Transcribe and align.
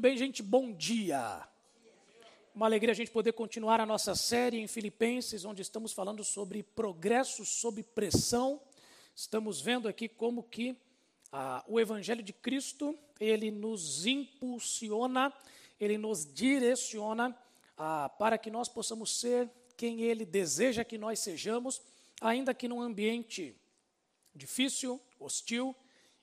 Muito 0.00 0.08
bem, 0.08 0.16
gente, 0.16 0.42
bom 0.42 0.72
dia. 0.72 1.46
Uma 2.54 2.64
alegria 2.64 2.90
a 2.90 2.96
gente 2.96 3.10
poder 3.10 3.34
continuar 3.34 3.80
a 3.80 3.84
nossa 3.84 4.14
série 4.14 4.58
em 4.58 4.66
Filipenses, 4.66 5.44
onde 5.44 5.60
estamos 5.60 5.92
falando 5.92 6.24
sobre 6.24 6.62
progresso 6.62 7.44
sob 7.44 7.82
pressão. 7.82 8.62
Estamos 9.14 9.60
vendo 9.60 9.86
aqui 9.86 10.08
como 10.08 10.42
que 10.42 10.74
ah, 11.30 11.62
o 11.68 11.78
Evangelho 11.78 12.22
de 12.22 12.32
Cristo, 12.32 12.98
ele 13.20 13.50
nos 13.50 14.06
impulsiona, 14.06 15.30
ele 15.78 15.98
nos 15.98 16.24
direciona 16.24 17.38
ah, 17.76 18.08
para 18.08 18.38
que 18.38 18.50
nós 18.50 18.70
possamos 18.70 19.20
ser 19.20 19.50
quem 19.76 20.00
ele 20.00 20.24
deseja 20.24 20.82
que 20.82 20.96
nós 20.96 21.18
sejamos, 21.18 21.82
ainda 22.22 22.54
que 22.54 22.68
num 22.68 22.80
ambiente 22.80 23.54
difícil, 24.34 24.98
hostil 25.18 25.76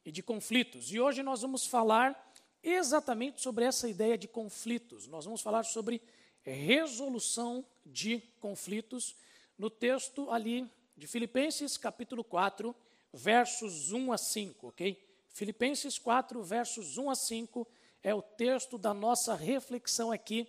e 0.03 0.11
de 0.11 0.23
conflitos. 0.23 0.91
E 0.91 0.99
hoje 0.99 1.21
nós 1.21 1.43
vamos 1.43 1.67
falar 1.67 2.26
exatamente 2.71 3.41
sobre 3.41 3.65
essa 3.65 3.87
ideia 3.87 4.17
de 4.17 4.27
conflitos. 4.27 5.07
Nós 5.07 5.25
vamos 5.25 5.41
falar 5.41 5.63
sobre 5.63 6.01
resolução 6.43 7.65
de 7.85 8.21
conflitos 8.39 9.15
no 9.57 9.69
texto 9.69 10.29
ali 10.31 10.69
de 10.95 11.07
Filipenses 11.07 11.77
capítulo 11.77 12.23
4, 12.23 12.75
versos 13.13 13.91
1 13.91 14.11
a 14.11 14.17
5, 14.17 14.67
ok? 14.67 15.03
Filipenses 15.29 15.99
4, 15.99 16.41
versos 16.43 16.97
1 16.97 17.09
a 17.09 17.15
5 17.15 17.67
é 18.03 18.13
o 18.13 18.21
texto 18.21 18.77
da 18.77 18.93
nossa 18.93 19.35
reflexão 19.35 20.11
aqui 20.11 20.47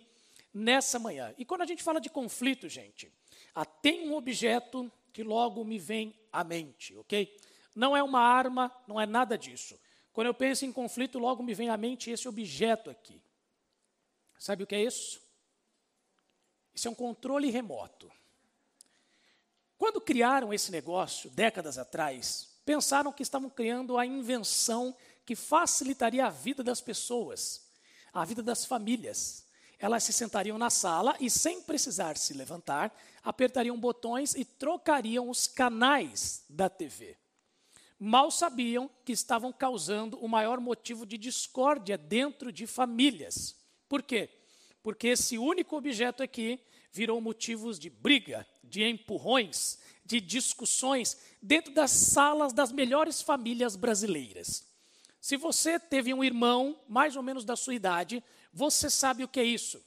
nessa 0.53 0.97
manhã. 0.97 1.33
E 1.37 1.45
quando 1.45 1.61
a 1.61 1.65
gente 1.65 1.83
fala 1.83 1.99
de 1.99 2.09
conflito, 2.09 2.67
gente, 2.67 3.11
ah, 3.53 3.65
tem 3.65 4.07
um 4.07 4.15
objeto 4.15 4.91
que 5.13 5.23
logo 5.23 5.63
me 5.63 5.77
vem 5.77 6.15
à 6.31 6.43
mente, 6.43 6.95
ok? 6.97 7.35
Não 7.75 7.95
é 7.95 8.01
uma 8.01 8.21
arma, 8.21 8.71
não 8.87 8.99
é 8.99 9.05
nada 9.05 9.37
disso. 9.37 9.79
Quando 10.19 10.27
eu 10.27 10.33
penso 10.33 10.65
em 10.65 10.71
conflito, 10.73 11.17
logo 11.17 11.41
me 11.41 11.53
vem 11.53 11.69
à 11.69 11.77
mente 11.77 12.11
esse 12.11 12.27
objeto 12.27 12.89
aqui. 12.89 13.21
Sabe 14.37 14.63
o 14.63 14.67
que 14.67 14.75
é 14.75 14.83
isso? 14.83 15.21
Isso 16.75 16.89
é 16.89 16.91
um 16.91 16.93
controle 16.93 17.49
remoto. 17.49 18.11
Quando 19.77 20.01
criaram 20.01 20.53
esse 20.53 20.73
negócio, 20.73 21.29
décadas 21.29 21.77
atrás, 21.77 22.49
pensaram 22.65 23.13
que 23.13 23.23
estavam 23.23 23.49
criando 23.49 23.97
a 23.97 24.05
invenção 24.05 24.93
que 25.25 25.37
facilitaria 25.37 26.25
a 26.25 26.29
vida 26.29 26.61
das 26.61 26.81
pessoas, 26.81 27.71
a 28.11 28.25
vida 28.25 28.43
das 28.43 28.65
famílias. 28.65 29.45
Elas 29.79 30.03
se 30.03 30.11
sentariam 30.11 30.57
na 30.57 30.69
sala 30.69 31.15
e, 31.21 31.29
sem 31.29 31.61
precisar 31.61 32.17
se 32.17 32.33
levantar, 32.33 32.93
apertariam 33.23 33.79
botões 33.79 34.35
e 34.35 34.43
trocariam 34.43 35.29
os 35.29 35.47
canais 35.47 36.43
da 36.49 36.67
TV 36.67 37.15
mal 37.99 38.31
sabiam 38.31 38.89
que 39.03 39.11
estavam 39.11 39.51
causando 39.51 40.17
o 40.19 40.27
maior 40.27 40.59
motivo 40.59 41.05
de 41.05 41.17
discórdia 41.17 41.97
dentro 41.97 42.51
de 42.51 42.65
famílias. 42.65 43.57
Por 43.89 44.01
quê? 44.01 44.29
Porque 44.81 45.09
esse 45.09 45.37
único 45.37 45.75
objeto 45.75 46.23
aqui 46.23 46.59
virou 46.91 47.19
motivos 47.19 47.77
de 47.77 47.89
briga, 47.89 48.47
de 48.63 48.83
empurrões, 48.83 49.79
de 50.05 50.21
discussões 50.21 51.17
dentro 51.41 51.73
das 51.73 51.91
salas 51.91 52.53
das 52.53 52.71
melhores 52.71 53.21
famílias 53.21 53.75
brasileiras. 53.75 54.65
Se 55.19 55.35
você 55.35 55.77
teve 55.77 56.13
um 56.13 56.23
irmão 56.23 56.79
mais 56.87 57.15
ou 57.15 57.21
menos 57.21 57.43
da 57.43 57.55
sua 57.55 57.75
idade, 57.75 58.23
você 58.53 58.89
sabe 58.89 59.23
o 59.23 59.27
que 59.27 59.39
é 59.39 59.43
isso. 59.43 59.83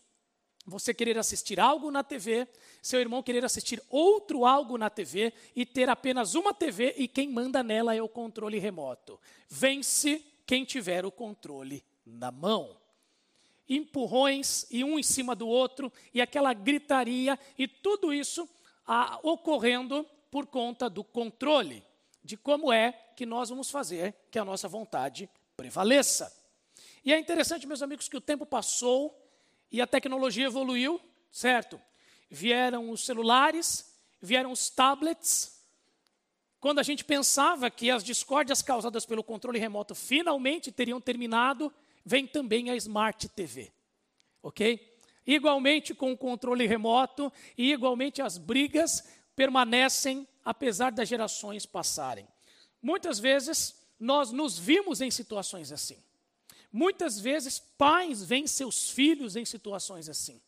Você 0.64 0.94
querer 0.94 1.18
assistir 1.18 1.58
algo 1.58 1.91
na 1.91 2.05
TV 2.05 2.48
seu 2.82 2.98
irmão 3.00 3.22
querer 3.22 3.44
assistir 3.44 3.80
outro 3.88 4.44
algo 4.44 4.77
na 4.77 4.91
TV 4.91 5.32
e 5.55 5.64
ter 5.64 5.88
apenas 5.88 6.34
uma 6.34 6.52
TV 6.52 6.94
e 6.98 7.06
quem 7.06 7.28
manda 7.28 7.62
nela 7.62 7.94
é 7.94 8.02
o 8.02 8.08
controle 8.08 8.58
remoto. 8.58 9.20
Vence 9.48 10.20
quem 10.44 10.64
tiver 10.64 11.06
o 11.06 11.12
controle 11.12 11.84
na 12.05 12.33
mão. 12.33 12.77
Empurrões 13.68 14.67
e 14.68 14.83
um 14.83 14.98
em 14.98 15.02
cima 15.02 15.36
do 15.36 15.46
outro 15.46 15.92
e 16.12 16.20
aquela 16.20 16.52
gritaria 16.52 17.39
e 17.56 17.68
tudo 17.68 18.12
isso 18.12 18.48
ah, 18.84 19.20
ocorrendo 19.22 20.05
por 20.28 20.46
conta 20.46 20.90
do 20.90 21.05
controle 21.05 21.84
de 22.24 22.36
como 22.36 22.72
é 22.72 22.92
que 23.14 23.24
nós 23.24 23.48
vamos 23.48 23.70
fazer 23.70 24.12
que 24.28 24.40
a 24.40 24.45
nossa 24.45 24.67
vontade 24.67 25.30
prevaleça. 25.56 26.36
E 27.05 27.12
é 27.12 27.18
interessante, 27.18 27.67
meus 27.67 27.83
amigos, 27.83 28.08
que 28.08 28.17
o 28.17 28.20
tempo 28.20 28.45
passou 28.45 29.21
e 29.72 29.80
a 29.80 29.86
tecnologia 29.86 30.46
evoluiu, 30.46 31.00
certo? 31.30 31.80
vieram 32.33 32.88
os 32.90 33.05
celulares, 33.05 33.94
vieram 34.20 34.50
os 34.50 34.70
tablets. 34.70 35.60
Quando 36.58 36.78
a 36.78 36.83
gente 36.83 37.05
pensava 37.05 37.70
que 37.70 37.90
as 37.90 38.02
discórdias 38.02 38.62
causadas 38.62 39.05
pelo 39.05 39.22
controle 39.22 39.58
remoto 39.58 39.94
finalmente 39.94 40.72
teriam 40.72 41.00
terminado, 41.00 41.72
vem 42.05 42.27
também 42.27 42.70
a 42.70 42.77
Smart 42.77 43.28
TV. 43.28 43.70
Ok? 44.42 44.96
Igualmente 45.27 45.94
com 45.94 46.10
o 46.10 46.16
controle 46.16 46.66
remoto 46.66 47.30
e 47.56 47.70
igualmente 47.70 48.22
as 48.22 48.39
brigas 48.39 49.06
permanecem 49.36 50.27
apesar 50.42 50.90
das 50.90 51.08
gerações 51.08 51.66
passarem. 51.66 52.27
Muitas 52.80 53.18
vezes 53.18 53.77
nós 54.00 54.33
nos 54.33 54.58
vimos 54.58 55.02
em 55.02 55.10
situações 55.10 55.70
assim. 55.70 56.02
Muitas 56.72 57.20
vezes 57.20 57.58
pais 57.58 58.24
veem 58.24 58.46
seus 58.46 58.90
filhos 58.90 59.36
em 59.36 59.44
situações 59.44 60.08
assim 60.08 60.40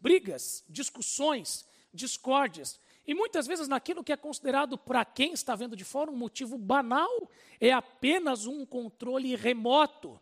brigas, 0.00 0.64
discussões, 0.68 1.66
discórdias. 1.92 2.80
E 3.06 3.14
muitas 3.14 3.46
vezes 3.46 3.68
naquilo 3.68 4.04
que 4.04 4.12
é 4.12 4.16
considerado 4.16 4.78
para 4.78 5.04
quem 5.04 5.32
está 5.32 5.54
vendo 5.54 5.76
de 5.76 5.84
fora 5.84 6.10
um 6.10 6.16
motivo 6.16 6.56
banal, 6.56 7.30
é 7.60 7.72
apenas 7.72 8.46
um 8.46 8.64
controle 8.64 9.34
remoto. 9.36 10.20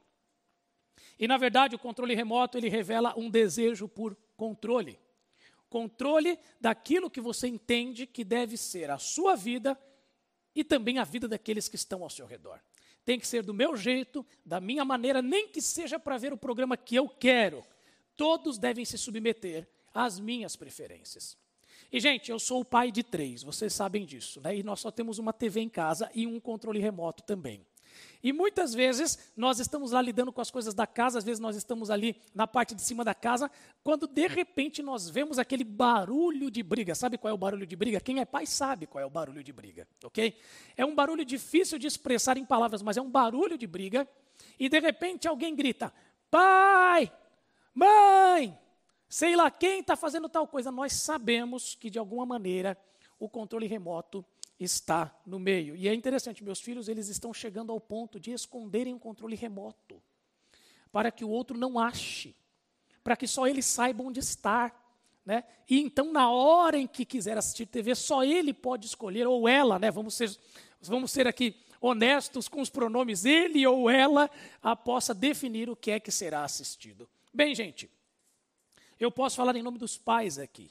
E 1.18 1.28
na 1.28 1.36
verdade 1.36 1.74
o 1.74 1.78
controle 1.78 2.14
remoto 2.14 2.58
ele 2.58 2.68
revela 2.68 3.14
um 3.16 3.30
desejo 3.30 3.88
por 3.88 4.16
controle. 4.36 4.98
Controle 5.68 6.38
daquilo 6.60 7.10
que 7.10 7.20
você 7.20 7.46
entende 7.46 8.06
que 8.06 8.24
deve 8.24 8.56
ser 8.56 8.90
a 8.90 8.98
sua 8.98 9.36
vida 9.36 9.78
e 10.54 10.64
também 10.64 10.98
a 10.98 11.04
vida 11.04 11.28
daqueles 11.28 11.68
que 11.68 11.76
estão 11.76 12.02
ao 12.02 12.10
seu 12.10 12.26
redor. 12.26 12.60
Tem 13.08 13.18
que 13.18 13.26
ser 13.26 13.42
do 13.42 13.54
meu 13.54 13.74
jeito, 13.74 14.24
da 14.44 14.60
minha 14.60 14.84
maneira, 14.84 15.22
nem 15.22 15.48
que 15.48 15.62
seja 15.62 15.98
para 15.98 16.18
ver 16.18 16.30
o 16.30 16.36
programa 16.36 16.76
que 16.76 16.94
eu 16.94 17.08
quero 17.08 17.64
Todos 18.18 18.58
devem 18.58 18.84
se 18.84 18.98
submeter 18.98 19.68
às 19.94 20.18
minhas 20.18 20.56
preferências. 20.56 21.38
E, 21.90 22.00
gente, 22.00 22.32
eu 22.32 22.38
sou 22.40 22.62
o 22.62 22.64
pai 22.64 22.90
de 22.90 23.04
três, 23.04 23.44
vocês 23.44 23.72
sabem 23.72 24.04
disso, 24.04 24.40
né? 24.40 24.56
E 24.56 24.62
nós 24.64 24.80
só 24.80 24.90
temos 24.90 25.20
uma 25.20 25.32
TV 25.32 25.60
em 25.60 25.68
casa 25.68 26.10
e 26.12 26.26
um 26.26 26.40
controle 26.40 26.80
remoto 26.80 27.22
também. 27.22 27.64
E 28.22 28.32
muitas 28.32 28.74
vezes 28.74 29.32
nós 29.36 29.60
estamos 29.60 29.92
lá 29.92 30.02
lidando 30.02 30.32
com 30.32 30.40
as 30.40 30.50
coisas 30.50 30.74
da 30.74 30.86
casa, 30.86 31.18
às 31.18 31.24
vezes 31.24 31.40
nós 31.40 31.56
estamos 31.56 31.90
ali 31.90 32.16
na 32.34 32.46
parte 32.46 32.74
de 32.74 32.82
cima 32.82 33.04
da 33.04 33.14
casa, 33.14 33.50
quando 33.82 34.06
de 34.06 34.26
repente 34.26 34.82
nós 34.82 35.08
vemos 35.08 35.38
aquele 35.38 35.64
barulho 35.64 36.50
de 36.50 36.62
briga. 36.62 36.94
Sabe 36.94 37.18
qual 37.18 37.30
é 37.30 37.34
o 37.34 37.38
barulho 37.38 37.66
de 37.66 37.76
briga? 37.76 38.00
Quem 38.00 38.20
é 38.20 38.24
pai 38.24 38.46
sabe 38.46 38.86
qual 38.86 39.02
é 39.02 39.06
o 39.06 39.10
barulho 39.10 39.42
de 39.42 39.52
briga, 39.52 39.86
ok? 40.04 40.36
É 40.76 40.84
um 40.84 40.94
barulho 40.94 41.24
difícil 41.24 41.78
de 41.78 41.86
expressar 41.86 42.36
em 42.36 42.44
palavras, 42.44 42.82
mas 42.82 42.96
é 42.96 43.02
um 43.02 43.10
barulho 43.10 43.56
de 43.56 43.66
briga. 43.66 44.08
E 44.58 44.68
de 44.68 44.80
repente 44.80 45.28
alguém 45.28 45.54
grita: 45.54 45.92
Pai, 46.30 47.10
Mãe, 47.78 48.58
sei 49.08 49.36
lá 49.36 49.52
quem 49.52 49.78
está 49.78 49.94
fazendo 49.94 50.28
tal 50.28 50.48
coisa. 50.48 50.72
Nós 50.72 50.94
sabemos 50.94 51.76
que, 51.76 51.88
de 51.88 51.96
alguma 51.96 52.26
maneira, 52.26 52.76
o 53.20 53.28
controle 53.28 53.68
remoto 53.68 54.24
está 54.58 55.14
no 55.24 55.38
meio. 55.38 55.76
E 55.76 55.88
é 55.88 55.94
interessante, 55.94 56.42
meus 56.42 56.60
filhos, 56.60 56.88
eles 56.88 57.08
estão 57.08 57.32
chegando 57.32 57.70
ao 57.70 57.80
ponto 57.80 58.18
de 58.18 58.32
esconderem 58.32 58.94
o 58.94 58.98
controle 58.98 59.36
remoto, 59.36 60.02
para 60.90 61.10
que 61.10 61.24
o 61.24 61.30
outro 61.30 61.56
não 61.56 61.78
ache, 61.78 62.34
para 63.04 63.16
que 63.16 63.26
só 63.26 63.46
ele 63.46 63.62
saiba 63.62 64.02
onde 64.02 64.20
está. 64.20 64.72
Né? 65.24 65.44
E 65.68 65.80
então, 65.80 66.12
na 66.12 66.30
hora 66.30 66.78
em 66.78 66.86
que 66.86 67.04
quiser 67.04 67.36
assistir 67.36 67.66
TV, 67.66 67.94
só 67.94 68.24
ele 68.24 68.52
pode 68.52 68.86
escolher, 68.86 69.26
ou 69.26 69.48
ela, 69.48 69.78
né? 69.78 69.90
vamos, 69.90 70.14
ser, 70.14 70.36
vamos 70.80 71.10
ser 71.10 71.26
aqui 71.26 71.54
honestos 71.80 72.48
com 72.48 72.60
os 72.60 72.70
pronomes, 72.70 73.24
ele 73.24 73.64
ou 73.66 73.88
ela, 73.88 74.28
a 74.62 74.74
possa 74.74 75.14
definir 75.14 75.70
o 75.70 75.76
que 75.76 75.92
é 75.92 76.00
que 76.00 76.10
será 76.10 76.42
assistido. 76.42 77.08
Bem, 77.32 77.54
gente, 77.54 77.88
eu 78.98 79.12
posso 79.12 79.36
falar 79.36 79.54
em 79.54 79.62
nome 79.62 79.78
dos 79.78 79.96
pais 79.96 80.38
aqui. 80.38 80.70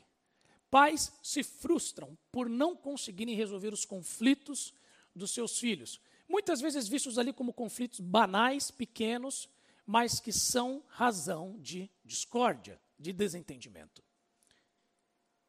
Pais 0.70 1.12
se 1.24 1.44
frustram 1.44 2.18
por 2.32 2.50
não 2.50 2.76
conseguirem 2.76 3.36
resolver 3.36 3.74
os 3.74 3.86
conflitos 3.86 4.74
dos 5.16 5.32
seus 5.32 5.60
filhos. 5.60 6.00
Muitas 6.28 6.60
vezes 6.60 6.88
vistos 6.88 7.18
ali 7.18 7.32
como 7.32 7.54
conflitos 7.54 8.00
banais, 8.00 8.70
pequenos, 8.70 9.50
mas 9.86 10.20
que 10.20 10.34
são 10.34 10.84
razão 10.88 11.58
de 11.60 11.90
discórdia, 12.04 12.80
de 13.00 13.14
desentendimento. 13.14 14.04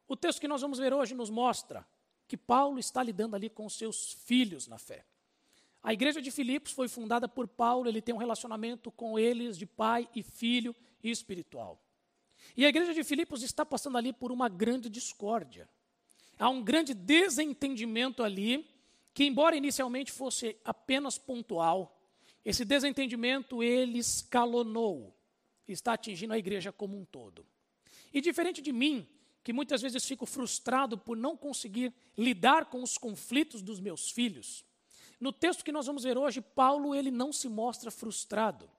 O 0.06 0.17
texto 0.17 0.41
que 0.41 0.49
nós 0.49 0.62
vamos 0.62 0.79
ver 0.79 0.94
hoje 0.94 1.15
nos 1.15 1.29
mostra 1.29 1.87
que 2.26 2.37
Paulo 2.37 2.79
está 2.79 3.03
lidando 3.03 3.35
ali 3.35 3.50
com 3.50 3.69
seus 3.69 4.12
filhos 4.12 4.67
na 4.67 4.79
fé. 4.79 5.05
A 5.82 5.93
igreja 5.93 6.20
de 6.20 6.31
Filipos 6.31 6.73
foi 6.73 6.88
fundada 6.88 7.29
por 7.29 7.49
Paulo, 7.49 7.88
ele 7.88 8.03
tem 8.03 8.15
um 8.15 8.19
relacionamento 8.19 8.91
com 8.91 9.19
eles 9.19 9.56
de 9.56 9.67
pai 9.67 10.09
e 10.15 10.23
filho, 10.23 10.75
e 11.03 11.11
espiritual. 11.11 11.81
E 12.56 12.64
a 12.64 12.68
igreja 12.68 12.94
de 12.94 13.04
Filipos 13.04 13.42
está 13.42 13.64
passando 13.64 13.98
ali 13.98 14.12
por 14.12 14.32
uma 14.32 14.48
grande 14.48 14.88
discórdia. 14.88 15.68
Há 16.38 16.48
um 16.48 16.62
grande 16.62 16.94
desentendimento 16.94 18.22
ali, 18.22 18.68
que 19.12 19.24
embora 19.24 19.56
inicialmente 19.56 20.12
fosse 20.12 20.56
apenas 20.64 21.18
pontual, 21.18 22.00
esse 22.44 22.64
desentendimento 22.64 23.62
ele 23.62 23.98
escalonou. 23.98 25.14
está 25.66 25.92
atingindo 25.92 26.32
a 26.32 26.38
igreja 26.38 26.72
como 26.72 26.98
um 26.98 27.04
todo. 27.04 27.44
E 28.12 28.20
diferente 28.20 28.62
de 28.62 28.72
mim, 28.72 29.06
que 29.44 29.52
muitas 29.52 29.82
vezes 29.82 30.04
fico 30.04 30.24
frustrado 30.24 30.96
por 30.96 31.16
não 31.16 31.36
conseguir 31.36 31.92
lidar 32.16 32.66
com 32.66 32.82
os 32.82 32.96
conflitos 32.96 33.60
dos 33.60 33.78
meus 33.78 34.10
filhos, 34.10 34.64
no 35.20 35.32
texto 35.32 35.64
que 35.64 35.72
nós 35.72 35.86
vamos 35.86 36.04
ver 36.04 36.16
hoje, 36.16 36.40
Paulo 36.40 36.94
ele 36.94 37.10
não 37.10 37.32
se 37.32 37.48
mostra 37.48 37.90
frustrado. 37.90 38.70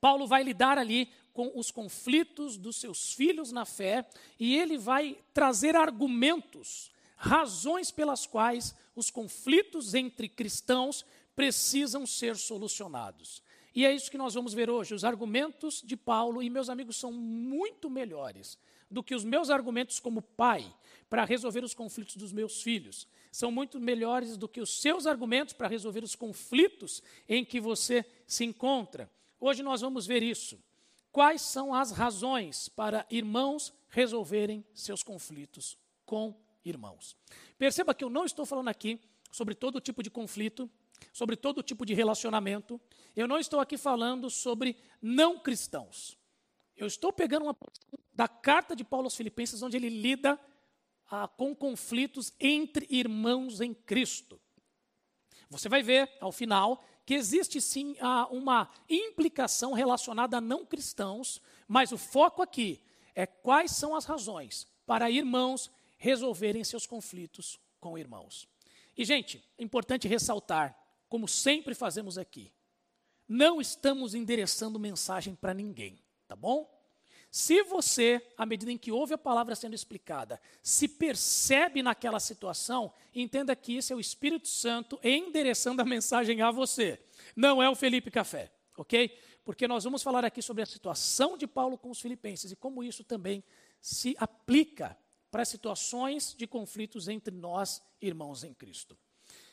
Paulo 0.00 0.26
vai 0.26 0.42
lidar 0.42 0.78
ali 0.78 1.08
com 1.32 1.52
os 1.54 1.70
conflitos 1.70 2.56
dos 2.56 2.76
seus 2.76 3.12
filhos 3.12 3.52
na 3.52 3.64
fé 3.64 4.06
e 4.38 4.56
ele 4.56 4.76
vai 4.76 5.16
trazer 5.32 5.76
argumentos, 5.76 6.90
razões 7.16 7.90
pelas 7.90 8.26
quais 8.26 8.74
os 8.94 9.10
conflitos 9.10 9.94
entre 9.94 10.28
cristãos 10.28 11.04
precisam 11.34 12.06
ser 12.06 12.36
solucionados. 12.36 13.42
E 13.74 13.86
é 13.86 13.94
isso 13.94 14.10
que 14.10 14.18
nós 14.18 14.34
vamos 14.34 14.52
ver 14.52 14.68
hoje. 14.68 14.94
Os 14.94 15.04
argumentos 15.04 15.80
de 15.82 15.96
Paulo, 15.96 16.42
e 16.42 16.50
meus 16.50 16.68
amigos, 16.68 16.96
são 16.96 17.12
muito 17.12 17.88
melhores 17.88 18.58
do 18.90 19.02
que 19.02 19.14
os 19.14 19.24
meus 19.24 19.48
argumentos 19.48 20.00
como 20.00 20.20
pai 20.20 20.74
para 21.08 21.24
resolver 21.24 21.62
os 21.62 21.74
conflitos 21.74 22.16
dos 22.16 22.32
meus 22.32 22.62
filhos. 22.62 23.06
São 23.30 23.52
muito 23.52 23.78
melhores 23.78 24.36
do 24.36 24.48
que 24.48 24.60
os 24.60 24.80
seus 24.80 25.06
argumentos 25.06 25.54
para 25.54 25.68
resolver 25.68 26.02
os 26.02 26.16
conflitos 26.16 27.02
em 27.28 27.44
que 27.44 27.60
você 27.60 28.04
se 28.26 28.44
encontra. 28.44 29.08
Hoje 29.40 29.62
nós 29.62 29.80
vamos 29.80 30.06
ver 30.06 30.22
isso. 30.22 30.62
Quais 31.10 31.40
são 31.40 31.74
as 31.74 31.90
razões 31.90 32.68
para 32.68 33.06
irmãos 33.10 33.72
resolverem 33.88 34.64
seus 34.74 35.02
conflitos 35.02 35.78
com 36.04 36.38
irmãos? 36.64 37.16
Perceba 37.56 37.94
que 37.94 38.04
eu 38.04 38.10
não 38.10 38.26
estou 38.26 38.44
falando 38.44 38.68
aqui 38.68 39.00
sobre 39.32 39.54
todo 39.54 39.80
tipo 39.80 40.02
de 40.02 40.10
conflito, 40.10 40.70
sobre 41.12 41.36
todo 41.36 41.62
tipo 41.62 41.86
de 41.86 41.94
relacionamento. 41.94 42.78
Eu 43.16 43.26
não 43.26 43.38
estou 43.38 43.60
aqui 43.60 43.78
falando 43.78 44.28
sobre 44.28 44.76
não 45.00 45.38
cristãos. 45.38 46.18
Eu 46.76 46.86
estou 46.86 47.12
pegando 47.12 47.44
uma 47.44 47.56
da 48.12 48.28
carta 48.28 48.76
de 48.76 48.84
Paulo 48.84 49.06
aos 49.06 49.16
Filipenses, 49.16 49.62
onde 49.62 49.76
ele 49.76 49.88
lida 49.88 50.38
ah, 51.10 51.26
com 51.26 51.54
conflitos 51.54 52.32
entre 52.38 52.86
irmãos 52.90 53.60
em 53.60 53.72
Cristo. 53.72 54.40
Você 55.48 55.68
vai 55.68 55.82
ver, 55.82 56.10
ao 56.20 56.30
final, 56.30 56.84
que 57.04 57.14
existe 57.14 57.60
sim 57.60 57.96
ah, 58.00 58.28
uma 58.30 58.70
implicação 58.88 59.72
relacionada 59.72 60.38
a 60.38 60.40
não 60.40 60.64
cristãos, 60.64 61.40
mas 61.66 61.92
o 61.92 61.98
foco 61.98 62.42
aqui 62.42 62.80
é 63.14 63.26
quais 63.26 63.72
são 63.72 63.94
as 63.94 64.04
razões 64.04 64.66
para 64.86 65.10
irmãos 65.10 65.70
resolverem 65.98 66.64
seus 66.64 66.86
conflitos 66.86 67.58
com 67.78 67.98
irmãos. 67.98 68.48
E, 68.96 69.04
gente, 69.04 69.44
é 69.58 69.62
importante 69.62 70.08
ressaltar, 70.08 70.76
como 71.08 71.26
sempre 71.26 71.74
fazemos 71.74 72.18
aqui, 72.18 72.52
não 73.28 73.60
estamos 73.60 74.14
endereçando 74.14 74.78
mensagem 74.78 75.34
para 75.34 75.54
ninguém, 75.54 76.02
tá 76.26 76.34
bom? 76.34 76.68
Se 77.30 77.62
você, 77.62 78.20
à 78.36 78.44
medida 78.44 78.72
em 78.72 78.78
que 78.78 78.90
ouve 78.90 79.14
a 79.14 79.18
palavra 79.18 79.54
sendo 79.54 79.74
explicada, 79.74 80.40
se 80.62 80.88
percebe 80.88 81.80
naquela 81.80 82.18
situação, 82.18 82.92
entenda 83.14 83.54
que 83.54 83.76
isso 83.76 83.92
é 83.92 83.96
o 83.96 84.00
Espírito 84.00 84.48
Santo 84.48 84.98
endereçando 85.02 85.80
a 85.80 85.84
mensagem 85.84 86.42
a 86.42 86.50
você. 86.50 86.98
Não 87.36 87.62
é 87.62 87.70
o 87.70 87.76
Felipe 87.76 88.10
Café, 88.10 88.50
ok? 88.76 89.16
Porque 89.44 89.68
nós 89.68 89.84
vamos 89.84 90.02
falar 90.02 90.24
aqui 90.24 90.42
sobre 90.42 90.62
a 90.62 90.66
situação 90.66 91.38
de 91.38 91.46
Paulo 91.46 91.78
com 91.78 91.90
os 91.90 92.00
filipenses 92.00 92.50
e 92.50 92.56
como 92.56 92.82
isso 92.82 93.04
também 93.04 93.44
se 93.80 94.16
aplica 94.18 94.98
para 95.30 95.44
situações 95.44 96.34
de 96.36 96.48
conflitos 96.48 97.06
entre 97.06 97.34
nós, 97.34 97.80
irmãos 98.00 98.42
em 98.42 98.52
Cristo. 98.52 98.98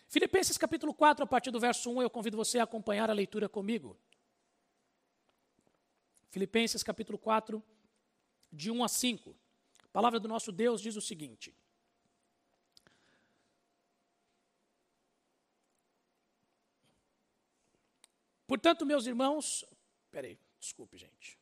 Filipenses 0.10 0.58
capítulo 0.58 0.94
4, 0.94 1.24
a 1.24 1.28
partir 1.28 1.52
do 1.52 1.60
verso 1.60 1.92
1, 1.92 2.02
eu 2.02 2.10
convido 2.10 2.38
você 2.38 2.58
a 2.58 2.64
acompanhar 2.64 3.10
a 3.10 3.14
leitura 3.14 3.48
comigo. 3.48 3.98
Filipenses 6.30 6.84
capítulo 6.84 7.18
4, 7.18 7.64
de 8.52 8.70
1 8.72 8.84
a 8.84 8.88
5. 8.88 9.36
A 9.84 9.88
palavra 9.90 10.20
do 10.20 10.28
nosso 10.28 10.52
Deus 10.52 10.82
diz 10.82 10.96
o 10.96 11.02
seguinte: 11.02 11.56
Portanto, 18.46 18.86
meus 18.86 19.06
irmãos, 19.06 19.66
peraí, 20.10 20.40
desculpe, 20.60 20.98
gente. 20.98 21.38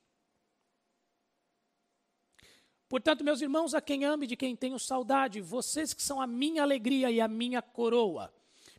Portanto, 2.88 3.24
meus 3.24 3.42
irmãos, 3.42 3.74
a 3.74 3.82
quem 3.82 4.06
ame, 4.06 4.28
de 4.28 4.36
quem 4.36 4.56
tenho 4.56 4.80
saudade, 4.80 5.42
vocês 5.42 5.94
que 5.94 6.02
são 6.02 6.22
a 6.22 6.28
minha 6.28 6.64
alegria 6.64 7.12
e 7.12 7.20
a 7.20 7.28
minha 7.28 7.62
coroa, 7.62 8.34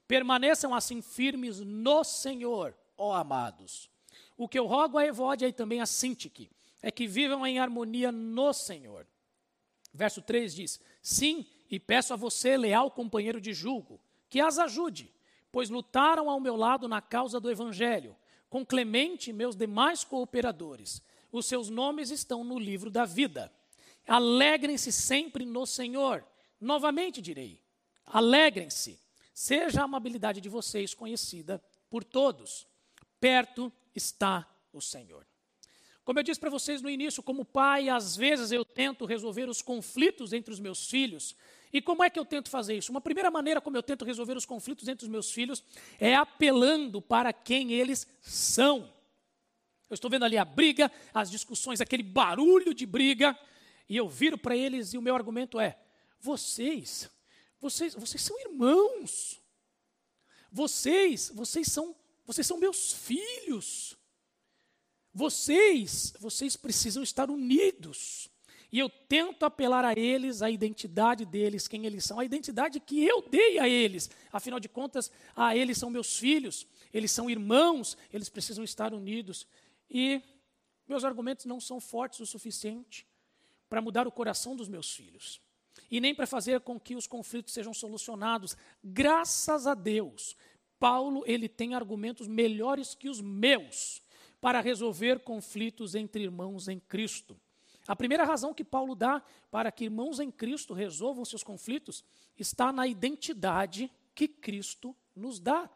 permaneçam 0.07 0.75
assim 0.75 1.03
firmes 1.03 1.61
no 1.61 2.03
Senhor, 2.05 2.77
ó 2.97 3.15
amados. 3.15 3.91
O 4.37 4.49
que 4.49 4.59
eu 4.59 4.67
rogo 4.67 4.99
a 4.99 5.07
Evódia 5.07 5.49
e 5.49 5.53
também 5.53 5.81
a 5.81 5.87
Sintique 5.87 6.51
é 6.83 6.91
que 6.91 7.07
vivam 7.07 7.47
em 7.47 7.59
harmonia 7.59 8.13
no 8.13 8.53
Senhor. 8.53 9.07
Verso 9.93 10.21
3 10.21 10.55
diz: 10.55 10.81
Sim, 11.01 11.47
e 11.71 11.81
peço 11.81 12.13
a 12.13 12.17
você, 12.17 12.57
leal 12.57 12.91
companheiro 12.91 13.41
de 13.41 13.55
julgo, 13.55 14.01
que 14.29 14.41
as 14.41 14.59
ajude, 14.59 15.13
pois 15.51 15.71
lutaram 15.71 16.29
ao 16.29 16.39
meu 16.39 16.55
lado 16.55 16.87
na 16.87 17.01
causa 17.01 17.41
do 17.41 17.51
Evangelho, 17.51 18.15
com 18.51 18.65
Clemente 18.65 19.31
e 19.31 19.33
meus 19.33 19.57
demais 19.57 20.05
cooperadores. 20.05 21.03
Os 21.33 21.47
seus 21.47 21.69
nomes 21.69 22.11
estão 22.11 22.45
no 22.45 22.59
livro 22.59 22.91
da 22.91 23.05
vida. 23.05 23.53
Alegrem-se 24.07 24.93
sempre 24.93 25.45
no 25.45 25.67
Senhor. 25.67 26.25
Novamente 26.61 27.21
direi: 27.21 27.61
alegrem-se. 28.05 28.99
Seja 29.35 29.83
a 29.83 29.85
amabilidade 29.85 30.41
de 30.41 30.49
vocês 30.49 30.95
conhecida 30.95 31.63
por 31.91 32.05
todos. 32.05 32.67
Perto 33.21 33.73
está 33.97 34.49
o 34.73 34.81
Senhor. 34.81 35.27
Como 36.05 36.21
eu 36.21 36.23
disse 36.23 36.39
para 36.39 36.51
vocês 36.51 36.81
no 36.81 36.89
início, 36.89 37.21
como 37.23 37.45
pai, 37.45 37.89
às 37.89 38.17
vezes 38.17 38.53
eu 38.53 38.65
tento 38.65 39.05
resolver 39.05 39.49
os 39.49 39.61
conflitos 39.61 40.33
entre 40.33 40.53
os 40.53 40.61
meus 40.61 40.89
filhos. 40.89 41.35
E 41.73 41.83
como 41.83 42.05
é 42.05 42.09
que 42.09 42.19
eu 42.19 42.25
tento 42.25 42.49
fazer 42.49 42.77
isso? 42.77 42.93
Uma 42.93 43.01
primeira 43.01 43.29
maneira 43.29 43.61
como 43.61 43.77
eu 43.77 43.83
tento 43.83 44.05
resolver 44.05 44.37
os 44.37 44.47
conflitos 44.47 44.87
entre 44.87 45.05
os 45.05 45.11
meus 45.11 45.33
filhos 45.33 45.65
é 45.99 46.15
apelando 46.15 47.03
para 47.03 47.33
quem 47.33 47.73
eles 47.73 48.07
são. 48.21 48.89
Eu 49.91 49.95
estou 49.95 50.09
vendo 50.09 50.25
ali 50.25 50.39
a 50.39 50.45
briga, 50.45 50.91
as 51.13 51.29
discussões, 51.29 51.81
aquele 51.81 52.05
barulho 52.05 52.73
de 52.73 52.87
briga, 52.87 53.37
e 53.89 53.97
eu 53.97 54.09
viro 54.09 54.39
para 54.39 54.57
eles 54.57 54.95
e 54.95 54.99
o 54.99 55.03
meu 55.03 55.15
argumento 55.15 55.59
é: 55.59 55.79
vocês, 56.21 57.11
vocês, 57.61 57.95
vocês 57.95 58.23
são 58.23 58.39
irmãos. 58.41 59.41
Vocês, 60.53 61.31
vocês 61.35 61.67
são 61.67 61.95
vocês 62.27 62.47
são 62.47 62.59
meus 62.59 62.93
filhos. 62.93 63.97
Vocês, 65.15 66.13
vocês 66.19 66.57
precisam 66.57 67.03
estar 67.03 67.31
unidos. 67.31 68.29
E 68.71 68.79
eu 68.79 68.91
tento 68.91 69.45
apelar 69.45 69.85
a 69.85 69.99
eles, 69.99 70.43
a 70.43 70.51
identidade 70.51 71.25
deles, 71.25 71.69
quem 71.69 71.87
eles 71.87 72.05
são, 72.05 72.19
a 72.19 72.25
identidade 72.25 72.81
que 72.81 73.05
eu 73.05 73.23
dei 73.23 73.59
a 73.59 73.69
eles. 73.69 74.11
Afinal 74.33 74.59
de 74.59 74.69
contas, 74.69 75.11
a 75.35 75.57
eles 75.57 75.79
são 75.79 75.89
meus 75.89 76.19
filhos, 76.19 76.67
eles 76.93 77.11
são 77.11 77.31
irmãos, 77.31 77.97
eles 78.13 78.29
precisam 78.29 78.65
estar 78.65 78.93
unidos. 78.93 79.47
E 79.89 80.21
meus 80.87 81.05
argumentos 81.05 81.47
não 81.47 81.61
são 81.61 81.81
fortes 81.81 82.21
o 82.21 82.27
suficiente 82.27 83.07
para 83.69 83.81
mudar 83.81 84.07
o 84.07 84.13
coração 84.13 84.57
dos 84.57 84.69
meus 84.69 84.95
filhos. 84.95 85.41
E 85.91 86.01
nem 86.01 86.15
para 86.15 86.27
fazer 86.27 86.61
com 86.61 86.79
que 86.79 86.97
os 86.97 87.07
conflitos 87.07 87.55
sejam 87.55 87.73
solucionados. 87.73 88.57
Graças 88.83 89.67
a 89.67 89.75
Deus, 89.75 90.37
Paulo 90.79 91.23
ele 91.27 91.49
tem 91.49 91.75
argumentos 91.75 92.27
melhores 92.27 92.95
que 92.95 93.09
os 93.09 93.21
meus 93.21 94.03
para 94.41 94.61
resolver 94.61 95.21
conflitos 95.21 95.95
entre 95.95 96.23
irmãos 96.23 96.69
em 96.69 96.79
Cristo. 96.79 97.39
A 97.87 97.95
primeira 97.95 98.25
razão 98.25 98.53
que 98.53 98.65
Paulo 98.65 98.95
dá 98.95 99.23
para 99.51 99.71
que 99.71 99.85
irmãos 99.85 100.19
em 100.19 100.31
Cristo 100.31 100.75
resolvam 100.75 101.25
seus 101.25 101.43
conflitos 101.43 102.05
está 102.37 102.73
na 102.73 102.87
identidade 102.87 103.91
que 104.15 104.27
Cristo 104.27 104.95
nos 105.15 105.39
dá. 105.39 105.71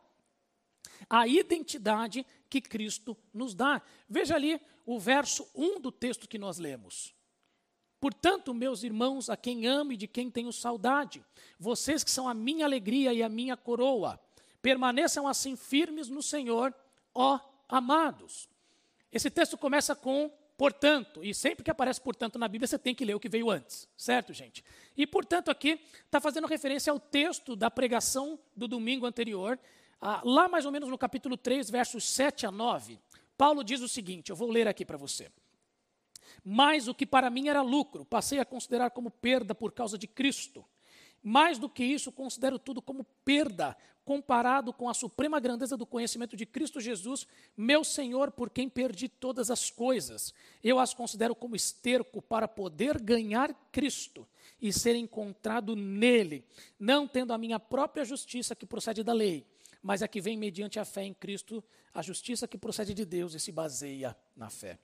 A 1.09 1.27
identidade 1.27 2.27
que 2.49 2.61
Cristo 2.61 3.17
nos 3.33 3.55
dá. 3.55 3.81
Veja 4.09 4.35
ali 4.35 4.61
o 4.85 4.99
verso 4.99 5.49
1 5.55 5.81
do 5.81 5.93
texto 5.93 6.29
que 6.29 6.39
nós 6.39 6.59
lemos. 6.59 7.15
Portanto, 8.01 8.55
meus 8.55 8.83
irmãos, 8.83 9.29
a 9.29 9.37
quem 9.37 9.67
amo 9.67 9.93
e 9.93 9.97
de 9.97 10.09
quem 10.09 10.31
tenho 10.31 10.53
saudade, 10.53 11.23
vocês 11.59 12.03
que 12.03 12.11
são 12.11 12.29
a 12.29 12.35
minha 12.35 12.65
alegria 12.65 13.13
e 13.13 13.23
a 13.23 13.29
minha 13.29 13.57
coroa, 13.57 14.19
Permaneçam 14.63 15.27
assim 15.27 15.57
firmes 15.57 16.09
no 16.09 16.23
Senhor, 16.23 16.75
ó 17.15 17.39
amados. 17.69 18.49
Esse 19.13 19.31
texto 19.31 19.57
começa 19.57 19.95
com 19.95 20.31
portanto, 20.57 21.25
e 21.25 21.33
sempre 21.35 21.65
que 21.65 21.71
aparece 21.71 21.99
portanto 21.99 22.39
na 22.39 22.47
Bíblia, 22.47 22.69
você 22.69 22.79
tem 22.79 22.95
que 22.95 23.03
ler 23.03 23.15
o 23.15 23.21
que 23.21 23.31
veio 23.31 23.51
antes, 23.51 23.89
certo, 23.97 24.31
gente? 24.35 24.63
E 24.95 25.07
portanto, 25.07 25.51
aqui 25.51 25.81
está 26.05 26.21
fazendo 26.21 26.47
referência 26.47 26.91
ao 26.91 27.01
texto 27.01 27.57
da 27.57 27.71
pregação 27.71 28.39
do 28.55 28.69
domingo 28.69 29.07
anterior, 29.07 29.59
ah, 29.99 30.21
lá 30.23 30.49
mais 30.49 30.67
ou 30.67 30.73
menos 30.73 30.91
no 30.91 30.99
capítulo 30.99 31.37
3, 31.37 31.71
versos 31.71 32.05
7 32.05 32.45
a 32.45 32.51
9. 32.51 32.99
Paulo 33.39 33.65
diz 33.65 33.81
o 33.81 33.89
seguinte: 33.89 34.29
eu 34.29 34.37
vou 34.37 34.51
ler 34.51 34.69
aqui 34.69 34.85
para 34.85 34.99
você. 34.99 35.31
Mas 36.45 36.89
o 36.89 36.95
que 36.95 37.07
para 37.07 37.31
mim 37.31 37.49
era 37.49 37.63
lucro, 37.63 38.05
passei 38.05 38.39
a 38.39 38.45
considerar 38.45 38.91
como 38.91 39.11
perda 39.11 39.55
por 39.55 39.73
causa 39.73 39.97
de 39.97 40.07
Cristo. 40.07 40.65
Mais 41.23 41.59
do 41.59 41.69
que 41.69 41.85
isso, 41.85 42.11
considero 42.11 42.59
tudo 42.59 42.81
como 42.81 43.05
perda 43.25 43.77
comparado 44.05 44.73
com 44.73 44.89
a 44.89 44.95
suprema 44.95 45.39
grandeza 45.39 45.77
do 45.77 45.87
conhecimento 45.87 46.37
de 46.37 46.45
Cristo 46.45 46.81
Jesus, 46.81 47.27
meu 47.57 47.85
Senhor, 47.85 48.33
por 48.33 48.51
quem 48.51 48.69
perdi 48.69 49.09
todas 49.09 49.51
as 49.51 49.71
coisas. 49.71 50.35
Eu 50.65 50.81
as 50.81 50.93
considero 50.93 51.35
como 51.35 51.55
esterco 51.55 52.21
para 52.21 52.49
poder 52.49 53.01
ganhar 53.01 53.55
Cristo 53.71 54.27
e 54.61 54.73
ser 54.73 54.97
encontrado 54.97 55.77
nele, 55.77 56.45
não 56.77 57.07
tendo 57.07 57.33
a 57.33 57.39
minha 57.39 57.61
própria 57.61 58.05
justiça 58.05 58.57
que 58.57 58.67
procede 58.67 59.05
da 59.05 59.13
lei, 59.13 59.47
mas 59.83 60.03
a 60.03 60.09
que 60.09 60.21
vem 60.21 60.37
mediante 60.37 60.81
a 60.81 60.85
fé 60.85 61.05
em 61.05 61.15
Cristo, 61.15 61.63
a 61.95 62.03
justiça 62.03 62.49
que 62.49 62.59
procede 62.59 62.93
de 62.93 63.05
Deus 63.05 63.35
e 63.35 63.39
se 63.41 63.53
baseia 63.53 64.17
na 64.37 64.51
fé. 64.51 64.79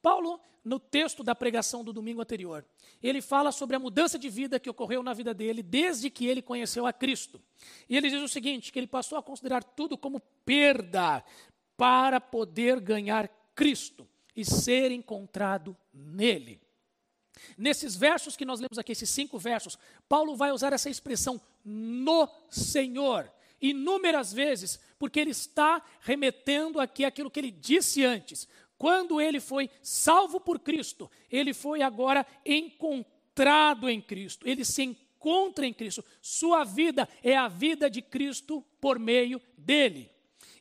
Paulo, 0.00 0.40
no 0.64 0.78
texto 0.78 1.22
da 1.22 1.34
pregação 1.34 1.84
do 1.84 1.92
domingo 1.92 2.22
anterior, 2.22 2.64
ele 3.02 3.20
fala 3.20 3.52
sobre 3.52 3.76
a 3.76 3.78
mudança 3.78 4.18
de 4.18 4.28
vida 4.28 4.58
que 4.58 4.70
ocorreu 4.70 5.02
na 5.02 5.12
vida 5.12 5.34
dele 5.34 5.62
desde 5.62 6.08
que 6.08 6.26
ele 6.26 6.40
conheceu 6.40 6.86
a 6.86 6.92
Cristo. 6.92 7.40
E 7.88 7.96
ele 7.96 8.08
diz 8.08 8.22
o 8.22 8.28
seguinte: 8.28 8.72
que 8.72 8.78
ele 8.78 8.86
passou 8.86 9.18
a 9.18 9.22
considerar 9.22 9.62
tudo 9.62 9.98
como 9.98 10.20
perda 10.44 11.24
para 11.76 12.20
poder 12.20 12.80
ganhar 12.80 13.28
Cristo 13.54 14.08
e 14.34 14.44
ser 14.44 14.90
encontrado 14.90 15.76
nele. 15.92 16.60
Nesses 17.58 17.94
versos 17.94 18.36
que 18.36 18.44
nós 18.44 18.60
lemos 18.60 18.78
aqui, 18.78 18.92
esses 18.92 19.10
cinco 19.10 19.38
versos, 19.38 19.78
Paulo 20.08 20.36
vai 20.36 20.52
usar 20.52 20.72
essa 20.72 20.88
expressão 20.88 21.40
no 21.64 22.28
Senhor 22.48 23.30
inúmeras 23.60 24.32
vezes, 24.32 24.78
porque 24.98 25.18
ele 25.18 25.30
está 25.30 25.82
remetendo 26.00 26.78
aqui 26.78 27.04
aquilo 27.04 27.30
que 27.30 27.40
ele 27.40 27.50
disse 27.50 28.04
antes. 28.04 28.46
Quando 28.84 29.18
ele 29.18 29.40
foi 29.40 29.70
salvo 29.80 30.38
por 30.38 30.58
Cristo, 30.58 31.10
ele 31.30 31.54
foi 31.54 31.80
agora 31.80 32.26
encontrado 32.44 33.88
em 33.88 33.98
Cristo. 33.98 34.46
Ele 34.46 34.62
se 34.62 34.82
encontra 34.82 35.66
em 35.66 35.72
Cristo. 35.72 36.04
Sua 36.20 36.64
vida 36.64 37.08
é 37.22 37.34
a 37.34 37.48
vida 37.48 37.88
de 37.88 38.02
Cristo 38.02 38.62
por 38.82 38.98
meio 38.98 39.40
dele. 39.56 40.10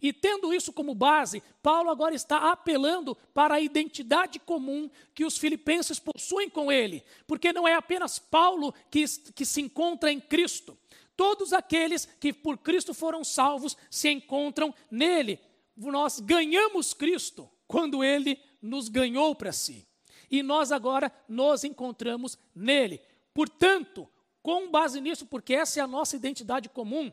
E 0.02 0.14
tendo 0.14 0.54
isso 0.54 0.72
como 0.72 0.96
base, 0.96 1.44
Paulo 1.62 1.90
agora 1.90 2.16
está 2.16 2.50
apelando 2.50 3.14
para 3.34 3.56
a 3.56 3.60
identidade 3.60 4.40
comum 4.40 4.90
que 5.14 5.26
os 5.26 5.38
filipenses 5.38 6.00
possuem 6.00 6.50
com 6.50 6.72
ele, 6.72 7.04
porque 7.28 7.52
não 7.52 7.68
é 7.68 7.74
apenas 7.74 8.20
Paulo 8.20 8.74
que, 8.90 9.04
que 9.36 9.46
se 9.46 9.60
encontra 9.60 10.10
em 10.10 10.22
Cristo. 10.22 10.78
Todos 11.18 11.52
aqueles 11.52 12.06
que 12.22 12.32
por 12.32 12.58
Cristo 12.58 12.94
foram 12.94 13.22
salvos 13.22 13.76
se 13.90 14.08
encontram 14.08 14.74
nele. 14.90 15.42
Nós 15.76 16.22
ganhamos 16.22 16.94
Cristo 16.94 17.50
quando 17.74 18.04
ele 18.04 18.40
nos 18.62 18.88
ganhou 18.88 19.34
para 19.34 19.52
si. 19.52 19.88
E 20.30 20.44
nós 20.44 20.72
agora 20.72 21.12
nos 21.28 21.64
encontramos 21.64 22.38
nele. 22.54 23.02
Portanto, 23.34 24.08
com 24.44 24.70
base 24.70 25.02
nisso, 25.02 25.26
porque 25.26 25.56
essa 25.56 25.80
é 25.80 25.84
a 25.84 25.88
nossa 25.88 26.16
identidade 26.16 26.70
comum, 26.70 27.12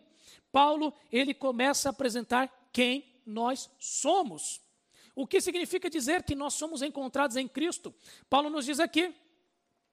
Paulo, 0.52 0.92
ele 1.10 1.32
começa 1.32 1.88
a 1.88 1.92
apresentar 1.92 2.68
quem 2.74 3.06
nós 3.24 3.70
somos. 3.78 4.60
O 5.14 5.26
que 5.26 5.40
significa 5.40 5.88
dizer 5.88 6.24
que 6.24 6.34
nós 6.34 6.52
somos 6.52 6.82
encontrados 6.82 7.38
em 7.38 7.48
Cristo? 7.48 7.94
Paulo 8.28 8.50
nos 8.50 8.66
diz 8.66 8.80
aqui, 8.80 9.14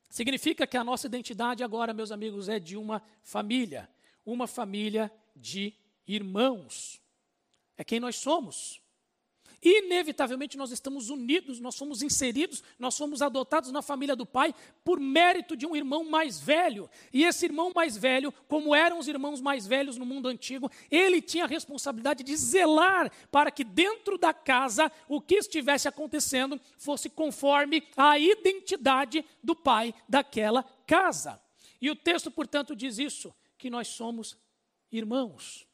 significa 0.09 0.67
que 0.67 0.75
a 0.75 0.83
nossa 0.83 1.07
identidade 1.07 1.63
agora, 1.63 1.93
meus 1.93 2.11
amigos, 2.11 2.49
é 2.49 2.59
de 2.59 2.75
uma 2.75 3.01
família, 3.23 3.89
uma 4.25 4.47
família 4.47 5.09
de 5.33 5.73
irmãos. 6.05 7.01
É 7.77 7.85
quem 7.85 8.01
nós 8.01 8.17
somos. 8.17 8.85
Inevitavelmente 9.61 10.55
nós 10.55 10.71
estamos 10.71 11.09
unidos, 11.09 11.59
nós 11.59 11.75
somos 11.75 12.03
inseridos, 12.03 12.63
nós 12.77 12.93
somos 12.93 13.21
adotados 13.23 13.71
na 13.71 13.81
família 13.81 14.15
do 14.15 14.25
Pai 14.25 14.53
por 14.83 14.99
mérito 14.99 15.55
de 15.55 15.65
um 15.65 15.75
irmão 15.75 16.03
mais 16.03 16.39
velho. 16.39 16.87
E 17.11 17.23
esse 17.23 17.45
irmão 17.45 17.71
mais 17.75 17.97
velho, 17.97 18.31
como 18.47 18.75
eram 18.75 18.99
os 18.99 19.07
irmãos 19.07 19.41
mais 19.41 19.65
velhos 19.65 19.97
no 19.97 20.05
mundo 20.05 20.27
antigo, 20.27 20.69
ele 20.91 21.21
tinha 21.21 21.45
a 21.45 21.47
responsabilidade 21.47 22.23
de 22.23 22.35
zelar 22.35 23.11
para 23.31 23.49
que 23.49 23.63
dentro 23.63 24.17
da 24.17 24.33
casa 24.33 24.91
o 25.07 25.19
que 25.19 25.35
estivesse 25.35 25.87
acontecendo 25.87 26.61
fosse 26.77 27.09
conforme 27.09 27.83
a 27.95 28.19
identidade 28.19 29.25
do 29.43 29.55
pai 29.55 29.93
daquela 30.07 30.63
casa. 30.85 31.41
E 31.81 31.89
o 31.89 31.95
texto, 31.95 32.29
portanto, 32.29 32.75
diz 32.75 32.99
isso, 32.99 33.33
que 33.57 33.69
nós 33.69 33.87
somos 33.87 34.37
irmãos. 34.91 35.67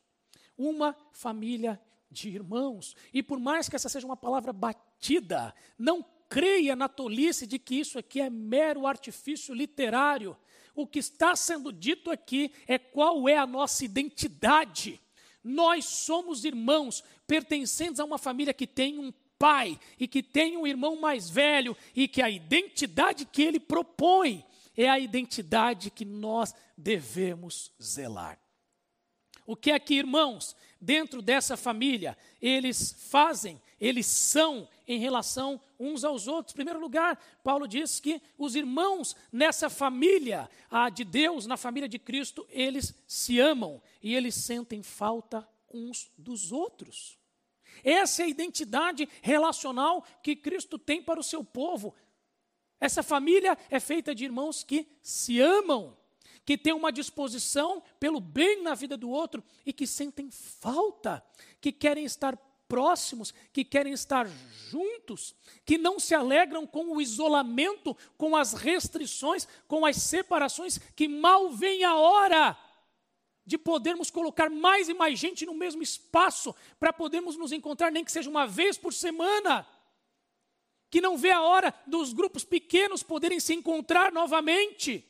Uma 0.58 0.96
família 1.12 1.80
de 2.14 2.30
irmãos. 2.30 2.96
E 3.14 3.22
por 3.22 3.40
mais 3.40 3.68
que 3.68 3.76
essa 3.76 3.90
seja 3.90 4.06
uma 4.06 4.16
palavra 4.16 4.54
batida, 4.54 5.54
não 5.78 6.06
creia 6.30 6.76
na 6.76 6.88
tolice 6.88 7.46
de 7.46 7.60
que 7.60 7.76
isso 7.76 8.00
aqui 8.00 8.22
é 8.22 8.30
mero 8.30 8.88
artifício 8.88 9.54
literário. 9.54 10.38
O 10.74 10.88
que 10.88 11.00
está 11.00 11.36
sendo 11.36 11.72
dito 11.72 12.10
aqui 12.10 12.52
é 12.68 12.78
qual 12.78 13.28
é 13.28 13.38
a 13.38 13.46
nossa 13.46 13.84
identidade. 13.84 15.02
Nós 15.44 15.86
somos 15.86 16.46
irmãos, 16.46 17.04
pertencentes 17.28 18.00
a 18.00 18.06
uma 18.06 18.18
família 18.18 18.54
que 18.54 18.66
tem 18.66 18.98
um 18.98 19.12
pai 19.38 19.78
e 20.00 20.08
que 20.08 20.24
tem 20.24 20.56
um 20.56 20.66
irmão 20.66 21.00
mais 21.00 21.30
velho 21.30 21.76
e 21.94 22.08
que 22.08 22.22
a 22.22 22.30
identidade 22.30 23.26
que 23.26 23.44
ele 23.44 23.60
propõe 23.60 24.46
é 24.76 24.90
a 24.90 24.98
identidade 24.98 25.92
que 25.92 26.06
nós 26.06 26.56
devemos 26.78 27.72
zelar. 27.82 28.40
O 29.46 29.56
que 29.56 29.72
é 29.72 29.80
que, 29.80 29.96
irmãos, 29.96 30.56
dentro 30.80 31.22
dessa 31.22 31.58
família, 31.58 32.18
eles 32.42 32.96
fazem, 33.10 33.62
eles 33.80 34.06
são 34.06 34.68
em 34.88 35.00
relação 35.00 35.62
uns 35.80 36.04
aos 36.04 36.28
outros? 36.28 36.54
Em 36.54 36.56
primeiro 36.56 36.80
lugar, 36.80 37.20
Paulo 37.44 37.68
diz 37.68 38.00
que 38.00 38.22
os 38.38 38.56
irmãos 38.56 39.16
nessa 39.32 39.70
família 39.70 40.50
a 40.70 40.90
de 40.90 41.04
Deus, 41.04 41.46
na 41.46 41.58
família 41.58 41.90
de 41.90 42.00
Cristo, 42.00 42.48
eles 42.50 42.94
se 43.08 43.40
amam 43.40 43.82
e 44.02 44.16
eles 44.16 44.36
sentem 44.36 44.82
falta 44.82 45.48
uns 45.74 46.12
dos 46.18 46.52
outros. 46.52 47.18
Essa 47.84 48.22
é 48.22 48.26
a 48.26 48.30
identidade 48.30 49.10
relacional 49.22 50.06
que 50.22 50.36
Cristo 50.36 50.78
tem 50.78 51.02
para 51.02 51.20
o 51.20 51.24
seu 51.24 51.44
povo. 51.44 51.94
Essa 52.80 53.02
família 53.02 53.58
é 53.70 53.80
feita 53.80 54.14
de 54.14 54.26
irmãos 54.26 54.64
que 54.64 54.88
se 55.02 55.40
amam 55.40 55.98
que 56.46 56.58
têm 56.58 56.74
uma 56.74 56.92
disposição 56.92 57.82
pelo 58.00 58.20
bem 58.20 58.62
na 58.62 58.76
vida 58.76 58.98
do 58.98 59.10
outro 59.10 59.44
e 59.66 59.72
que 59.72 59.88
sentem 59.88 60.30
falta, 60.32 61.24
que 61.62 61.72
querem 61.72 62.04
estar 62.04 62.38
próximos, 62.68 63.34
que 63.54 63.64
querem 63.64 63.94
estar 63.94 64.28
juntos, 64.70 65.36
que 65.66 65.78
não 65.78 66.00
se 66.00 66.16
alegram 66.16 66.66
com 66.66 66.96
o 66.96 67.02
isolamento, 67.02 67.96
com 68.18 68.36
as 68.36 68.54
restrições, 68.54 69.48
com 69.68 69.86
as 69.86 69.98
separações, 69.98 70.80
que 70.96 71.08
mal 71.08 71.52
vem 71.52 71.84
a 71.84 71.96
hora 71.96 72.58
de 73.46 73.58
podermos 73.58 74.10
colocar 74.10 74.50
mais 74.50 74.90
e 74.90 74.94
mais 74.94 75.20
gente 75.20 75.46
no 75.46 75.54
mesmo 75.54 75.84
espaço 75.84 76.56
para 76.80 76.94
podermos 76.94 77.38
nos 77.38 77.52
encontrar, 77.52 77.92
nem 77.92 78.04
que 78.04 78.12
seja 78.12 78.30
uma 78.30 78.48
vez 78.48 78.78
por 78.78 78.94
semana. 78.94 79.68
Que 80.90 81.02
não 81.02 81.18
vê 81.18 81.32
a 81.32 81.42
hora 81.42 81.74
dos 81.86 82.14
grupos 82.14 82.44
pequenos 82.44 83.04
poderem 83.04 83.40
se 83.40 83.54
encontrar 83.54 84.12
novamente 84.12 85.06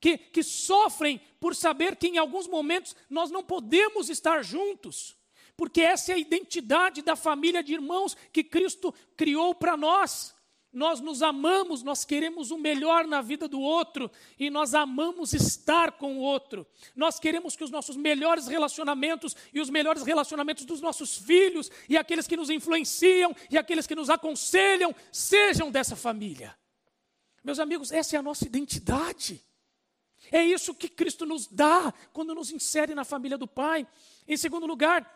que, 0.00 0.18
que 0.18 0.42
sofrem 0.42 1.20
por 1.40 1.54
saber 1.54 1.96
que 1.96 2.08
em 2.08 2.18
alguns 2.18 2.46
momentos 2.46 2.94
nós 3.08 3.30
não 3.30 3.42
podemos 3.42 4.08
estar 4.08 4.42
juntos, 4.42 5.16
porque 5.56 5.80
essa 5.80 6.12
é 6.12 6.14
a 6.14 6.18
identidade 6.18 7.02
da 7.02 7.16
família 7.16 7.62
de 7.62 7.74
irmãos 7.74 8.16
que 8.32 8.44
Cristo 8.44 8.94
criou 9.16 9.54
para 9.54 9.76
nós. 9.76 10.36
Nós 10.70 11.00
nos 11.00 11.22
amamos, 11.22 11.82
nós 11.82 12.04
queremos 12.04 12.50
o 12.50 12.58
melhor 12.58 13.06
na 13.06 13.22
vida 13.22 13.48
do 13.48 13.58
outro 13.58 14.10
e 14.38 14.50
nós 14.50 14.74
amamos 14.74 15.32
estar 15.32 15.92
com 15.92 16.18
o 16.18 16.20
outro. 16.20 16.66
Nós 16.94 17.18
queremos 17.18 17.56
que 17.56 17.64
os 17.64 17.70
nossos 17.70 17.96
melhores 17.96 18.46
relacionamentos 18.46 19.34
e 19.52 19.60
os 19.60 19.70
melhores 19.70 20.02
relacionamentos 20.02 20.66
dos 20.66 20.82
nossos 20.82 21.16
filhos 21.16 21.70
e 21.88 21.96
aqueles 21.96 22.26
que 22.26 22.36
nos 22.36 22.50
influenciam 22.50 23.34
e 23.50 23.56
aqueles 23.56 23.86
que 23.86 23.94
nos 23.94 24.10
aconselham 24.10 24.94
sejam 25.10 25.70
dessa 25.70 25.96
família. 25.96 26.54
Meus 27.42 27.58
amigos, 27.58 27.90
essa 27.90 28.16
é 28.16 28.18
a 28.18 28.22
nossa 28.22 28.44
identidade. 28.44 29.42
É 30.30 30.44
isso 30.44 30.74
que 30.74 30.88
Cristo 30.88 31.24
nos 31.26 31.46
dá 31.46 31.92
quando 32.12 32.34
nos 32.34 32.50
insere 32.50 32.94
na 32.94 33.04
família 33.04 33.38
do 33.38 33.46
Pai. 33.46 33.86
Em 34.26 34.36
segundo 34.36 34.66
lugar, 34.66 35.08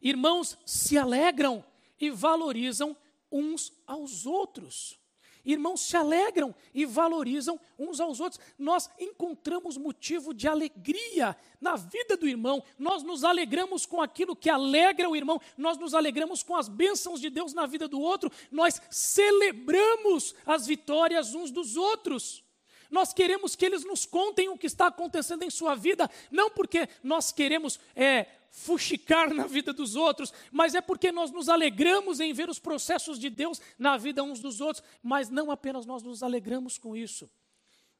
irmãos 0.00 0.58
se 0.64 0.98
alegram 0.98 1.64
e 2.00 2.10
valorizam 2.10 2.96
uns 3.30 3.72
aos 3.86 4.26
outros. 4.26 5.00
Irmãos 5.44 5.80
se 5.80 5.96
alegram 5.96 6.54
e 6.74 6.84
valorizam 6.84 7.58
uns 7.78 7.98
aos 7.98 8.20
outros. 8.20 8.40
Nós 8.58 8.90
encontramos 8.98 9.76
motivo 9.76 10.34
de 10.34 10.46
alegria 10.46 11.36
na 11.60 11.76
vida 11.76 12.16
do 12.16 12.28
irmão. 12.28 12.62
Nós 12.78 13.02
nos 13.02 13.24
alegramos 13.24 13.86
com 13.86 14.02
aquilo 14.02 14.36
que 14.36 14.50
alegra 14.50 15.08
o 15.08 15.16
irmão. 15.16 15.40
Nós 15.56 15.78
nos 15.78 15.94
alegramos 15.94 16.42
com 16.42 16.54
as 16.54 16.68
bênçãos 16.68 17.20
de 17.20 17.30
Deus 17.30 17.54
na 17.54 17.66
vida 17.66 17.88
do 17.88 18.00
outro. 18.00 18.30
Nós 18.50 18.80
celebramos 18.90 20.34
as 20.44 20.66
vitórias 20.66 21.34
uns 21.34 21.50
dos 21.50 21.76
outros. 21.76 22.44
Nós 22.90 23.12
queremos 23.12 23.54
que 23.54 23.64
eles 23.64 23.84
nos 23.84 24.04
contem 24.04 24.48
o 24.48 24.58
que 24.58 24.66
está 24.66 24.88
acontecendo 24.88 25.42
em 25.42 25.50
sua 25.50 25.74
vida, 25.74 26.10
não 26.30 26.50
porque 26.50 26.88
nós 27.02 27.30
queremos 27.30 27.78
é, 27.94 28.26
fuxicar 28.50 29.32
na 29.32 29.46
vida 29.46 29.72
dos 29.72 29.94
outros, 29.94 30.32
mas 30.50 30.74
é 30.74 30.80
porque 30.80 31.12
nós 31.12 31.30
nos 31.30 31.48
alegramos 31.48 32.20
em 32.20 32.32
ver 32.32 32.48
os 32.48 32.58
processos 32.58 33.18
de 33.18 33.30
Deus 33.30 33.60
na 33.78 33.96
vida 33.96 34.22
uns 34.22 34.40
dos 34.40 34.60
outros, 34.60 34.84
mas 35.02 35.30
não 35.30 35.50
apenas 35.50 35.86
nós 35.86 36.02
nos 36.02 36.22
alegramos 36.22 36.76
com 36.76 36.96
isso, 36.96 37.30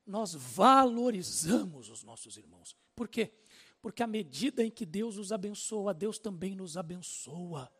nós 0.04 0.34
valorizamos 0.34 1.88
os 1.88 2.02
nossos 2.02 2.36
irmãos. 2.36 2.74
Por 2.96 3.06
quê? 3.06 3.32
Porque 3.80 4.02
à 4.02 4.06
medida 4.06 4.64
em 4.64 4.70
que 4.70 4.84
Deus 4.84 5.16
os 5.16 5.32
abençoa, 5.32 5.94
Deus 5.94 6.18
também 6.18 6.54
nos 6.54 6.76
abençoa. 6.76 7.70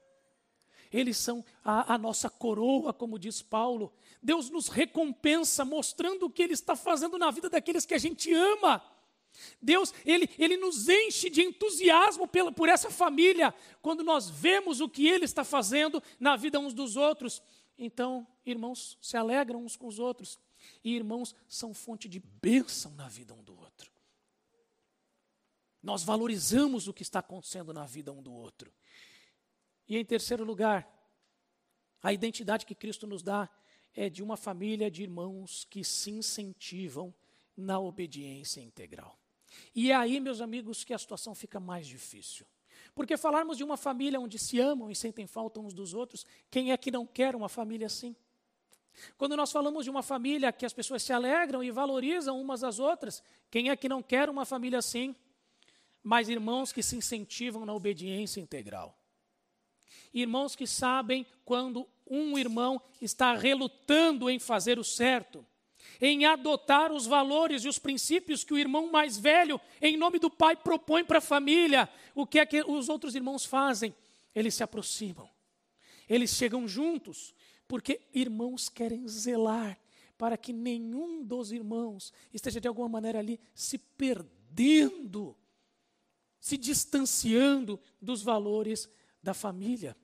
Eles 0.92 1.16
são 1.16 1.44
a, 1.64 1.94
a, 1.94 1.98
nossa 1.98 2.28
coroa, 2.28 2.92
como 2.92 3.18
diz 3.18 3.42
Paulo. 3.42 3.92
Deus 4.22 4.50
nos 4.50 4.68
recompensa 4.68 5.64
mostrando 5.64 6.26
o 6.26 6.30
que 6.30 6.42
Ele 6.42 6.54
está 6.54 6.74
fazendo 6.74 7.16
na 7.18 7.30
vida 7.30 7.48
daqueles 7.48 7.86
que 7.86 7.94
a 7.94 7.98
gente 7.98 8.32
ama. 8.32 8.82
Deus, 9.62 9.94
Ele, 10.04 10.28
ele 10.38 10.56
nos 10.56 10.88
enche 10.88 11.30
de 11.30 11.42
entusiasmo 11.42 12.26
pela, 12.26 12.50
por 12.50 12.68
essa 12.68 12.90
família, 12.90 13.54
quando 13.80 14.02
nós 14.02 14.28
vemos 14.28 14.80
o 14.80 14.88
que 14.88 15.06
Ele 15.06 15.24
está 15.24 15.44
fazendo 15.44 16.02
na 16.18 16.36
vida 16.36 16.58
uns 16.58 16.74
dos 16.74 16.96
outros. 16.96 17.40
Então, 17.78 18.26
irmãos 18.44 18.98
se 19.00 19.16
alegram 19.16 19.64
uns 19.64 19.76
com 19.76 19.86
os 19.86 19.98
outros. 19.98 20.38
E 20.84 20.94
irmãos 20.94 21.34
são 21.48 21.72
fonte 21.72 22.08
de 22.08 22.18
bênção 22.18 22.92
na 22.92 23.08
vida 23.08 23.32
um 23.32 23.42
do 23.42 23.58
outro. 23.58 23.90
Nós 25.82 26.02
valorizamos 26.02 26.88
o 26.88 26.92
que 26.92 27.02
está 27.02 27.20
acontecendo 27.20 27.72
na 27.72 27.86
vida 27.86 28.12
um 28.12 28.22
do 28.22 28.32
outro. 28.32 28.70
E 29.90 29.98
em 29.98 30.04
terceiro 30.04 30.44
lugar, 30.44 30.88
a 32.00 32.12
identidade 32.12 32.64
que 32.64 32.76
Cristo 32.76 33.08
nos 33.08 33.24
dá 33.24 33.50
é 33.92 34.08
de 34.08 34.22
uma 34.22 34.36
família 34.36 34.88
de 34.88 35.02
irmãos 35.02 35.66
que 35.68 35.82
se 35.82 36.12
incentivam 36.12 37.12
na 37.56 37.80
obediência 37.80 38.60
integral. 38.60 39.18
E 39.74 39.90
é 39.90 39.96
aí, 39.96 40.20
meus 40.20 40.40
amigos, 40.40 40.84
que 40.84 40.94
a 40.94 40.98
situação 40.98 41.34
fica 41.34 41.58
mais 41.58 41.88
difícil. 41.88 42.46
Porque 42.94 43.16
falarmos 43.16 43.56
de 43.56 43.64
uma 43.64 43.76
família 43.76 44.20
onde 44.20 44.38
se 44.38 44.60
amam 44.60 44.92
e 44.92 44.94
sentem 44.94 45.26
falta 45.26 45.58
uns 45.58 45.74
dos 45.74 45.92
outros, 45.92 46.24
quem 46.48 46.70
é 46.70 46.76
que 46.76 46.92
não 46.92 47.04
quer 47.04 47.34
uma 47.34 47.48
família 47.48 47.88
assim? 47.88 48.14
Quando 49.18 49.36
nós 49.36 49.50
falamos 49.50 49.82
de 49.82 49.90
uma 49.90 50.04
família 50.04 50.52
que 50.52 50.64
as 50.64 50.72
pessoas 50.72 51.02
se 51.02 51.12
alegram 51.12 51.64
e 51.64 51.70
valorizam 51.72 52.40
umas 52.40 52.62
às 52.62 52.78
outras, 52.78 53.24
quem 53.50 53.70
é 53.70 53.76
que 53.76 53.88
não 53.88 54.04
quer 54.04 54.30
uma 54.30 54.44
família 54.44 54.78
assim? 54.78 55.16
Mas 56.00 56.28
irmãos 56.28 56.72
que 56.72 56.80
se 56.80 56.94
incentivam 56.94 57.66
na 57.66 57.74
obediência 57.74 58.40
integral. 58.40 58.99
Irmãos 60.12 60.56
que 60.56 60.66
sabem 60.66 61.26
quando 61.44 61.88
um 62.06 62.36
irmão 62.38 62.80
está 63.00 63.34
relutando 63.34 64.28
em 64.28 64.38
fazer 64.38 64.78
o 64.78 64.84
certo, 64.84 65.46
em 66.00 66.24
adotar 66.24 66.92
os 66.92 67.06
valores 67.06 67.64
e 67.64 67.68
os 67.68 67.78
princípios 67.78 68.42
que 68.42 68.52
o 68.52 68.58
irmão 68.58 68.90
mais 68.90 69.16
velho, 69.16 69.60
em 69.80 69.96
nome 69.96 70.18
do 70.18 70.30
pai, 70.30 70.56
propõe 70.56 71.04
para 71.04 71.18
a 71.18 71.22
família. 71.22 71.88
O 72.14 72.26
que 72.26 72.38
é 72.38 72.46
que 72.46 72.62
os 72.62 72.88
outros 72.88 73.14
irmãos 73.14 73.44
fazem? 73.44 73.94
Eles 74.34 74.54
se 74.54 74.62
aproximam, 74.62 75.28
eles 76.08 76.30
chegam 76.30 76.66
juntos, 76.66 77.34
porque 77.66 78.00
irmãos 78.12 78.68
querem 78.68 79.06
zelar 79.06 79.78
para 80.20 80.36
que 80.36 80.52
nenhum 80.52 81.24
dos 81.24 81.50
irmãos 81.50 82.12
esteja 82.32 82.60
de 82.60 82.68
alguma 82.68 82.88
maneira 82.88 83.18
ali 83.18 83.40
se 83.54 83.78
perdendo, 83.78 85.36
se 86.38 86.58
distanciando 86.58 87.80
dos 88.02 88.22
valores 88.22 88.86
da 89.22 89.34
família. 89.34 89.96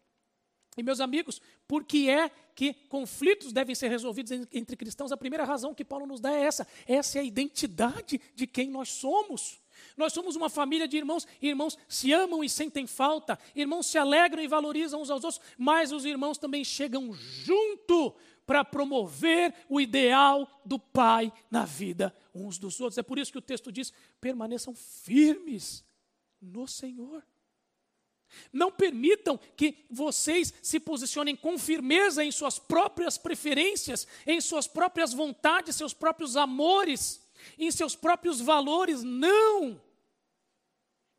E 0.77 0.83
meus 0.83 1.01
amigos, 1.01 1.41
por 1.67 1.85
que 1.85 2.11
é 2.11 2.31
que 2.55 2.75
conflitos 2.89 3.53
devem 3.53 3.75
ser 3.75 3.89
resolvidos 3.89 4.31
entre 4.53 4.77
cristãos? 4.77 5.11
A 5.11 5.17
primeira 5.17 5.45
razão 5.45 5.75
que 5.75 5.85
Paulo 5.85 6.07
nos 6.07 6.21
dá 6.21 6.33
é 6.33 6.43
essa: 6.43 6.67
essa 6.87 7.19
é 7.19 7.23
a 7.23 7.25
identidade 7.25 8.21
de 8.35 8.47
quem 8.47 8.71
nós 8.71 8.91
somos. 8.91 9.61
Nós 9.97 10.13
somos 10.13 10.37
uma 10.37 10.49
família 10.49 10.87
de 10.87 10.97
irmãos, 10.97 11.27
irmãos 11.41 11.79
se 11.89 12.13
amam 12.13 12.45
e 12.45 12.49
sentem 12.49 12.87
falta, 12.87 13.39
irmãos 13.55 13.87
se 13.87 13.99
alegram 13.99 14.43
e 14.43 14.49
valorizam 14.49 15.01
uns 15.01 15.11
aos 15.11 15.25
outros, 15.25 15.41
mas 15.57 15.93
os 15.93 16.05
irmãos 16.05 16.39
também 16.39 16.65
chegam 16.65 17.13
junto 17.13 18.15
para 18.47 18.65
promover 18.65 19.55
o 19.69 19.81
ideal 19.81 20.49
do 20.65 20.79
Pai 20.79 21.33
na 21.51 21.65
vida 21.65 22.15
uns 22.35 22.59
dos 22.59 22.81
outros. 22.81 22.99
É 22.99 23.03
por 23.03 23.19
isso 23.19 23.33
que 23.33 23.39
o 23.39 23.43
texto 23.43 23.73
diz: 23.73 23.93
permaneçam 24.21 24.75
firmes 24.75 25.85
no 26.41 26.67
Senhor. 26.67 27.25
Não 28.53 28.71
permitam 28.71 29.39
que 29.57 29.87
vocês 29.91 30.53
se 30.63 30.79
posicionem 30.79 31.37
com 31.37 31.59
firmeza 31.59 32.25
em 32.25 32.31
suas 32.31 32.59
próprias 32.59 33.17
preferências, 33.17 34.07
em 34.27 34.41
suas 34.41 34.67
próprias 34.67 35.13
vontades, 35.13 35.77
seus 35.77 35.95
próprios 35.95 36.37
amores, 36.37 37.27
em 37.59 37.71
seus 37.71 37.95
próprios 37.95 38.41
valores. 38.41 39.03
Não! 39.03 39.81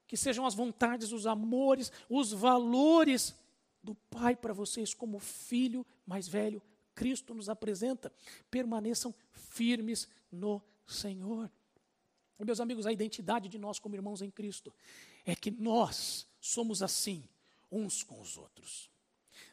Que 0.08 0.16
sejam 0.16 0.46
as 0.46 0.56
vontades, 0.56 1.12
os 1.12 1.28
amores, 1.28 1.92
os 2.10 2.32
valores 2.32 3.36
do 3.84 3.96
Pai 3.96 4.36
para 4.36 4.54
vocês, 4.54 4.94
como 4.94 5.20
filho 5.20 5.86
mais 6.06 6.28
velho, 6.28 6.62
Cristo 6.94 7.34
nos 7.34 7.48
apresenta. 7.48 8.12
Permaneçam 8.50 9.14
firmes 9.32 10.08
no 10.32 10.62
Senhor. 10.86 11.52
Meus 12.40 12.60
amigos, 12.60 12.86
a 12.86 12.92
identidade 12.92 13.50
de 13.50 13.58
nós 13.58 13.80
como 13.80 13.96
irmãos 13.96 14.22
em 14.22 14.30
Cristo 14.30 14.74
é 15.26 15.36
que 15.36 15.50
nós 15.50 16.27
somos 16.48 16.82
assim 16.82 17.24
uns 17.72 18.04
com 18.04 18.20
os 18.22 18.38
outros. 18.38 18.90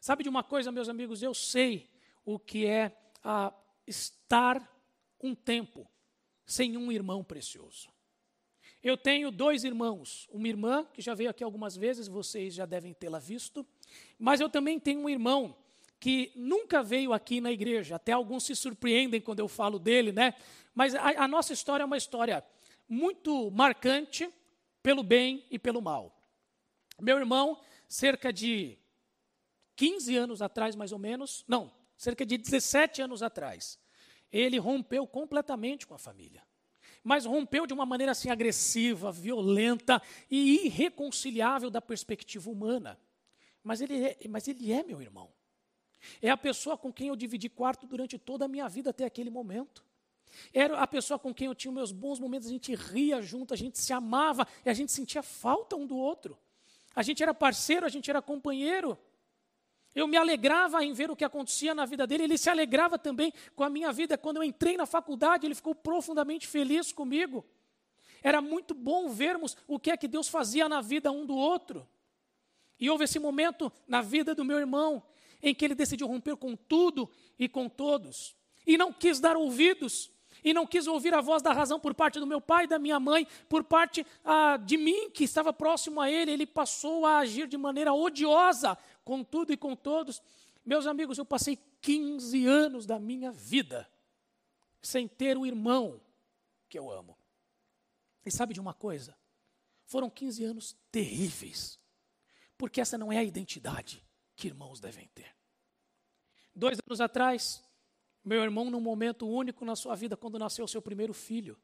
Sabe 0.01 0.23
de 0.23 0.29
uma 0.29 0.43
coisa, 0.43 0.71
meus 0.71 0.89
amigos? 0.89 1.23
Eu 1.23 1.35
sei 1.35 1.91
o 2.25 2.39
que 2.39 2.67
é 2.67 2.97
ah, 3.23 3.53
estar 3.87 4.71
um 5.23 5.35
tempo 5.35 5.91
sem 6.47 6.77
um 6.77 6.93
irmão 6.93 7.25
precioso. 7.25 7.89
Eu 8.83 8.97
tenho 8.97 9.31
dois 9.31 9.65
irmãos, 9.65 10.29
uma 10.31 10.47
irmã 10.47 10.85
que 10.93 11.01
já 11.01 11.15
veio 11.15 11.31
aqui 11.31 11.43
algumas 11.43 11.75
vezes, 11.75 12.07
vocês 12.07 12.55
já 12.55 12.67
devem 12.67 12.93
tê-la 12.93 13.19
visto, 13.19 13.67
mas 14.19 14.41
eu 14.41 14.49
também 14.49 14.79
tenho 14.79 15.01
um 15.01 15.09
irmão 15.09 15.57
que 15.99 16.31
nunca 16.37 16.83
veio 16.83 17.15
aqui 17.15 17.41
na 17.41 17.51
igreja. 17.51 17.97
Até 17.97 18.13
alguns 18.13 18.45
se 18.45 18.55
surpreendem 18.55 19.23
quando 19.23 19.41
eu 19.41 19.49
falo 19.49 19.79
dele, 19.79 20.13
né? 20.13 20.35
Mas 20.75 20.95
a, 20.95 21.25
a 21.25 21.27
nossa 21.27 21.53
história 21.53 21.83
é 21.83 21.87
uma 21.87 21.97
história 21.97 22.45
muito 22.87 23.51
marcante 23.51 24.31
pelo 24.83 25.03
bem 25.03 25.47
e 25.51 25.59
pelo 25.59 25.81
mal. 25.81 26.14
Meu 27.05 27.19
irmão, 27.19 27.61
cerca 27.87 28.33
de 28.33 28.79
15 29.77 30.17
anos 30.17 30.41
atrás, 30.41 30.75
mais 30.75 30.91
ou 30.91 30.99
menos, 30.99 31.45
não, 31.47 31.71
cerca 31.99 32.25
de 32.25 32.39
17 32.39 33.03
anos 33.03 33.23
atrás, 33.23 33.79
ele 34.33 34.57
rompeu 34.57 35.07
completamente 35.07 35.87
com 35.87 35.93
a 35.93 35.99
família. 35.99 36.43
Mas 37.03 37.27
rompeu 37.27 37.67
de 37.67 37.75
uma 37.75 37.85
maneira 37.85 38.13
assim 38.13 38.31
agressiva, 38.31 39.13
violenta 39.13 40.01
e 40.31 40.65
irreconciliável 40.65 41.69
da 41.69 41.83
perspectiva 41.83 42.49
humana. 42.49 42.99
Mas 43.63 43.83
ele 43.83 44.03
é, 44.03 44.17
mas 44.27 44.49
ele 44.49 44.73
é 44.73 44.83
meu 44.83 45.03
irmão. 45.03 45.31
É 46.23 46.31
a 46.31 46.39
pessoa 46.39 46.79
com 46.79 46.91
quem 46.91 47.09
eu 47.09 47.17
dividi 47.17 47.51
quarto 47.51 47.87
durante 47.87 48.19
toda 48.19 48.47
a 48.47 48.49
minha 48.49 48.67
vida 48.67 48.89
até 48.89 49.05
aquele 49.05 49.29
momento. 49.29 49.85
Era 50.55 50.81
a 50.81 50.87
pessoa 50.87 51.19
com 51.19 51.35
quem 51.35 51.49
eu 51.49 51.55
tinha 51.55 51.71
meus 51.71 51.93
bons 51.93 52.19
momentos, 52.19 52.49
a 52.49 52.51
gente 52.51 52.75
ria 52.75 53.21
junto, 53.21 53.53
a 53.53 53.57
gente 53.59 53.79
se 53.79 53.93
amava 53.93 54.49
e 54.65 54.71
a 54.71 54.73
gente 54.73 54.91
sentia 54.91 55.23
falta 55.23 55.77
um 55.77 55.87
do 55.87 55.99
outro. 55.99 56.39
A 56.95 57.03
gente 57.03 57.23
era 57.23 57.35
parceiro, 57.35 57.85
a 57.85 57.89
gente 57.89 58.09
era 58.09 58.23
companheiro. 58.23 58.99
Eu 59.95 60.09
me 60.09 60.17
alegrava 60.17 60.85
em 60.85 60.93
ver 60.93 61.11
o 61.11 61.17
que 61.17 61.25
acontecia 61.25 61.75
na 61.75 61.87
vida 61.87 62.07
dele, 62.07 62.25
ele 62.25 62.39
se 62.39 62.51
alegrava 62.51 62.99
também 62.99 63.33
com 63.55 63.63
a 63.63 63.71
minha 63.71 63.93
vida. 63.93 64.19
Quando 64.19 64.39
eu 64.39 64.45
entrei 64.45 64.77
na 64.77 64.87
faculdade, 64.87 65.47
ele 65.47 65.55
ficou 65.55 65.75
profundamente 65.75 66.47
feliz 66.47 66.93
comigo. 66.93 67.45
Era 68.23 68.41
muito 68.41 68.75
bom 68.75 69.11
vermos 69.11 69.57
o 69.69 69.79
que 69.79 69.91
é 69.91 69.97
que 69.97 70.09
Deus 70.09 70.29
fazia 70.29 70.69
na 70.69 70.81
vida 70.81 71.13
um 71.13 71.25
do 71.25 71.37
outro. 71.37 71.87
E 72.81 72.91
houve 72.91 73.05
esse 73.05 73.19
momento 73.19 73.73
na 73.87 74.03
vida 74.03 74.35
do 74.35 74.45
meu 74.45 74.59
irmão 74.59 75.03
em 75.43 75.55
que 75.55 75.65
ele 75.65 75.75
decidiu 75.75 76.07
romper 76.07 76.37
com 76.37 76.57
tudo 76.57 77.09
e 77.39 77.49
com 77.49 77.69
todos. 77.69 78.35
E 78.67 78.79
não 78.79 78.93
quis 78.93 79.21
dar 79.21 79.37
ouvidos 79.37 80.11
e 80.45 80.53
não 80.53 80.67
quis 80.67 80.87
ouvir 80.87 81.15
a 81.15 81.23
voz 81.23 81.43
da 81.43 81.53
razão 81.53 81.81
por 81.81 81.95
parte 81.95 82.21
do 82.21 82.27
meu 82.27 82.41
pai 82.41 82.67
da 82.67 82.79
minha 82.79 83.01
mãe, 83.01 83.27
por 83.49 83.65
parte 83.65 84.07
ah, 84.23 84.59
de 84.59 84.77
mim, 84.77 85.09
que 85.11 85.25
estava 85.25 85.53
próximo 85.53 86.01
a 86.01 86.11
ele, 86.11 86.31
ele 86.31 86.47
passou 86.47 87.07
a 87.07 87.19
agir 87.19 87.49
de 87.49 87.57
maneira 87.57 87.95
odiosa 87.95 88.77
com 89.03 89.25
tudo 89.25 89.53
e 89.53 89.57
com 89.57 89.75
todos. 89.75 90.21
Meus 90.65 90.87
amigos, 90.87 91.17
eu 91.17 91.25
passei 91.25 91.59
15 91.81 92.47
anos 92.47 92.85
da 92.85 92.99
minha 92.99 93.33
vida 93.33 93.89
sem 94.83 95.09
ter 95.09 95.39
o 95.39 95.47
irmão 95.47 95.99
que 96.69 96.79
eu 96.79 96.91
amo. 96.91 97.17
E 98.25 98.31
sabe 98.31 98.53
de 98.53 98.61
uma 98.61 98.75
coisa? 98.75 99.17
Foram 99.87 100.11
15 100.11 100.45
anos 100.45 100.77
terríveis, 100.91 101.79
porque 102.59 102.81
essa 102.81 102.99
não 102.99 103.13
é 103.13 103.19
a 103.19 103.25
identidade 103.25 104.05
que 104.37 104.47
irmãos 104.47 104.81
devem 104.81 105.09
ter. 105.15 105.35
Dois 106.55 106.79
anos 106.87 107.01
atrás, 107.01 107.63
meu 108.25 108.43
irmão, 108.43 108.71
num 108.71 108.81
momento 108.81 109.29
único 109.29 109.65
na 109.65 109.77
sua 109.77 109.95
vida, 109.95 110.17
quando 110.17 110.39
nasceu 110.39 110.67
seu 110.67 110.81
primeiro 110.81 111.13
filho. 111.13 111.59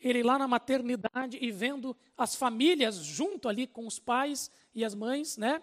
Ele 0.00 0.22
lá 0.22 0.38
na 0.38 0.48
maternidade 0.48 1.38
e 1.40 1.50
vendo 1.50 1.96
as 2.16 2.34
famílias 2.34 2.96
junto 2.96 3.48
ali 3.48 3.66
com 3.66 3.86
os 3.86 3.98
pais 3.98 4.50
e 4.74 4.84
as 4.84 4.94
mães, 4.94 5.36
né? 5.36 5.62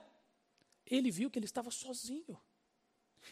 Ele 0.85 1.09
viu 1.09 1.29
que 1.29 1.39
ele 1.39 1.45
estava 1.45 1.71
sozinho. 1.71 2.39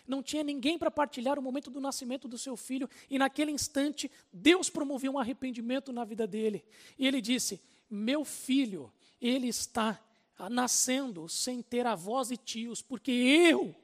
Não 0.07 0.23
tinha 0.23 0.43
ninguém 0.43 0.77
para 0.77 0.89
partilhar 0.89 1.37
o 1.37 1.41
momento 1.41 1.69
do 1.69 1.79
nascimento 1.79 2.27
do 2.27 2.37
seu 2.37 2.57
filho, 2.57 2.89
e 3.07 3.19
naquele 3.19 3.51
instante 3.51 4.09
Deus 4.31 4.67
promoveu 4.67 5.13
um 5.13 5.19
arrependimento 5.19 5.93
na 5.93 6.03
vida 6.03 6.25
dele. 6.25 6.65
E 6.97 7.05
ele 7.05 7.21
disse: 7.21 7.61
Meu 7.87 8.25
filho, 8.25 8.91
ele 9.21 9.47
está 9.47 10.03
nascendo 10.49 11.29
sem 11.29 11.61
ter 11.61 11.85
avós 11.85 12.31
e 12.31 12.37
tios, 12.37 12.81
porque 12.81 13.11
eu 13.11 13.75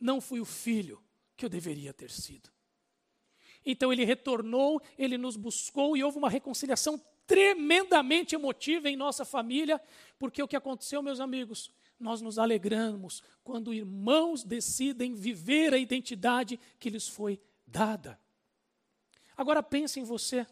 não 0.00 0.20
fui 0.20 0.40
o 0.40 0.44
filho 0.44 1.03
que 1.36 1.44
eu 1.44 1.48
deveria 1.48 1.92
ter 1.92 2.10
sido. 2.10 2.50
Então 3.64 3.92
ele 3.92 4.04
retornou, 4.04 4.80
ele 4.98 5.16
nos 5.16 5.36
buscou 5.36 5.96
e 5.96 6.04
houve 6.04 6.18
uma 6.18 6.28
reconciliação 6.28 7.00
tremendamente 7.26 8.34
emotiva 8.34 8.90
em 8.90 8.96
nossa 8.96 9.24
família, 9.24 9.80
porque 10.18 10.42
o 10.42 10.48
que 10.48 10.56
aconteceu, 10.56 11.02
meus 11.02 11.20
amigos, 11.20 11.70
nós 11.98 12.20
nos 12.20 12.38
alegramos 12.38 13.22
quando 13.42 13.72
irmãos 13.72 14.44
decidem 14.44 15.14
viver 15.14 15.72
a 15.72 15.78
identidade 15.78 16.60
que 16.78 16.90
lhes 16.90 17.08
foi 17.08 17.40
dada. 17.66 18.20
Agora 19.36 19.62
pense 19.62 19.98
em 19.98 20.04
você. 20.04 20.46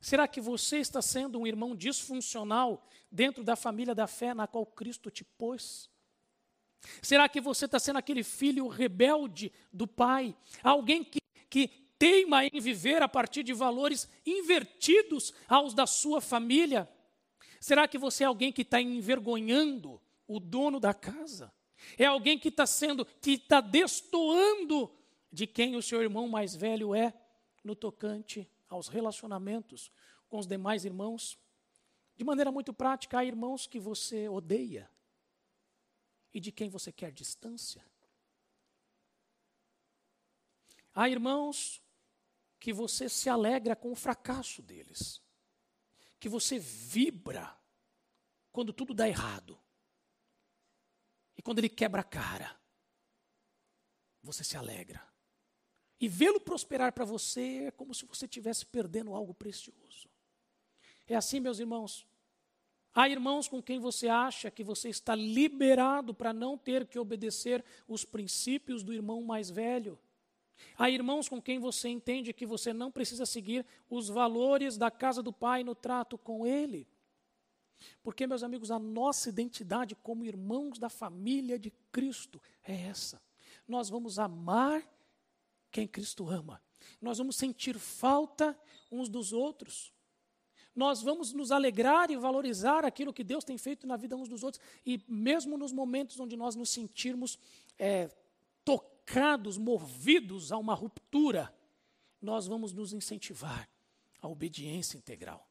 Será 0.00 0.26
que 0.26 0.40
você 0.40 0.78
está 0.78 1.02
sendo 1.02 1.38
um 1.38 1.46
irmão 1.46 1.76
disfuncional 1.76 2.82
dentro 3.12 3.44
da 3.44 3.54
família 3.54 3.94
da 3.94 4.06
fé 4.06 4.32
na 4.32 4.46
qual 4.46 4.64
Cristo 4.64 5.10
te 5.10 5.22
pôs? 5.22 5.89
Será 7.02 7.28
que 7.28 7.40
você 7.40 7.66
está 7.66 7.78
sendo 7.78 7.98
aquele 7.98 8.22
filho 8.22 8.66
rebelde 8.68 9.52
do 9.72 9.86
pai? 9.86 10.34
Alguém 10.62 11.04
que, 11.04 11.20
que 11.48 11.68
teima 11.98 12.44
em 12.46 12.60
viver 12.60 13.02
a 13.02 13.08
partir 13.08 13.42
de 13.42 13.52
valores 13.52 14.08
invertidos 14.24 15.32
aos 15.48 15.74
da 15.74 15.86
sua 15.86 16.20
família? 16.20 16.88
Será 17.60 17.86
que 17.86 17.98
você 17.98 18.24
é 18.24 18.26
alguém 18.26 18.52
que 18.52 18.62
está 18.62 18.80
envergonhando 18.80 20.00
o 20.26 20.40
dono 20.40 20.80
da 20.80 20.94
casa? 20.94 21.52
É 21.98 22.06
alguém 22.06 22.38
que 22.38 22.48
está 22.48 22.66
sendo, 22.66 23.04
que 23.04 23.32
está 23.32 23.60
destoando 23.60 24.90
de 25.32 25.46
quem 25.46 25.76
o 25.76 25.82
seu 25.82 26.02
irmão 26.02 26.28
mais 26.28 26.54
velho 26.54 26.94
é 26.94 27.12
no 27.62 27.74
tocante 27.74 28.48
aos 28.68 28.88
relacionamentos 28.88 29.90
com 30.28 30.38
os 30.38 30.46
demais 30.46 30.84
irmãos? 30.84 31.38
De 32.16 32.24
maneira 32.24 32.50
muito 32.50 32.72
prática, 32.72 33.18
há 33.18 33.24
irmãos 33.24 33.66
que 33.66 33.78
você 33.78 34.28
odeia 34.28 34.88
e 36.32 36.40
de 36.40 36.52
quem 36.52 36.68
você 36.68 36.92
quer 36.92 37.12
distância. 37.12 37.84
Há 40.94 41.08
irmãos 41.08 41.82
que 42.58 42.72
você 42.72 43.08
se 43.08 43.28
alegra 43.28 43.74
com 43.74 43.90
o 43.90 43.96
fracasso 43.96 44.62
deles, 44.62 45.22
que 46.18 46.28
você 46.28 46.58
vibra 46.58 47.58
quando 48.52 48.72
tudo 48.72 48.92
dá 48.92 49.08
errado. 49.08 49.58
E 51.36 51.42
quando 51.42 51.58
ele 51.58 51.70
quebra 51.70 52.02
a 52.02 52.04
cara, 52.04 52.60
você 54.22 54.44
se 54.44 54.56
alegra. 54.56 55.02
E 55.98 56.08
vê-lo 56.08 56.40
prosperar 56.40 56.92
para 56.92 57.04
você 57.04 57.66
é 57.66 57.70
como 57.70 57.94
se 57.94 58.04
você 58.04 58.24
estivesse 58.24 58.66
perdendo 58.66 59.14
algo 59.14 59.34
precioso. 59.34 60.08
É 61.06 61.14
assim, 61.14 61.40
meus 61.40 61.58
irmãos. 61.58 62.06
Há 62.94 63.08
irmãos 63.08 63.46
com 63.46 63.62
quem 63.62 63.78
você 63.78 64.08
acha 64.08 64.50
que 64.50 64.64
você 64.64 64.88
está 64.88 65.14
liberado 65.14 66.12
para 66.12 66.32
não 66.32 66.58
ter 66.58 66.86
que 66.86 66.98
obedecer 66.98 67.64
os 67.86 68.04
princípios 68.04 68.82
do 68.82 68.92
irmão 68.92 69.22
mais 69.22 69.48
velho. 69.48 69.98
Há 70.76 70.90
irmãos 70.90 71.28
com 71.28 71.40
quem 71.40 71.58
você 71.58 71.88
entende 71.88 72.32
que 72.32 72.44
você 72.44 72.72
não 72.72 72.90
precisa 72.90 73.24
seguir 73.24 73.64
os 73.88 74.08
valores 74.08 74.76
da 74.76 74.90
casa 74.90 75.22
do 75.22 75.32
pai 75.32 75.62
no 75.62 75.74
trato 75.74 76.18
com 76.18 76.46
ele. 76.46 76.86
Porque, 78.02 78.26
meus 78.26 78.42
amigos, 78.42 78.70
a 78.70 78.78
nossa 78.78 79.28
identidade 79.28 79.94
como 79.94 80.24
irmãos 80.24 80.78
da 80.78 80.90
família 80.90 81.58
de 81.58 81.70
Cristo 81.92 82.40
é 82.62 82.74
essa. 82.74 83.22
Nós 83.66 83.88
vamos 83.88 84.18
amar 84.18 84.82
quem 85.70 85.86
Cristo 85.86 86.28
ama. 86.28 86.60
Nós 87.00 87.18
vamos 87.18 87.36
sentir 87.36 87.78
falta 87.78 88.58
uns 88.90 89.08
dos 89.08 89.32
outros. 89.32 89.92
Nós 90.74 91.02
vamos 91.02 91.32
nos 91.32 91.50
alegrar 91.50 92.10
e 92.10 92.16
valorizar 92.16 92.84
aquilo 92.84 93.12
que 93.12 93.24
Deus 93.24 93.44
tem 93.44 93.58
feito 93.58 93.86
na 93.86 93.96
vida 93.96 94.16
uns 94.16 94.28
dos 94.28 94.42
outros. 94.42 94.62
E 94.86 95.02
mesmo 95.08 95.58
nos 95.58 95.72
momentos 95.72 96.18
onde 96.20 96.36
nós 96.36 96.54
nos 96.54 96.70
sentirmos 96.70 97.38
é, 97.78 98.10
tocados, 98.64 99.58
movidos 99.58 100.52
a 100.52 100.58
uma 100.58 100.74
ruptura, 100.74 101.52
nós 102.20 102.46
vamos 102.46 102.72
nos 102.72 102.92
incentivar 102.92 103.68
à 104.20 104.28
obediência 104.28 104.96
integral, 104.96 105.48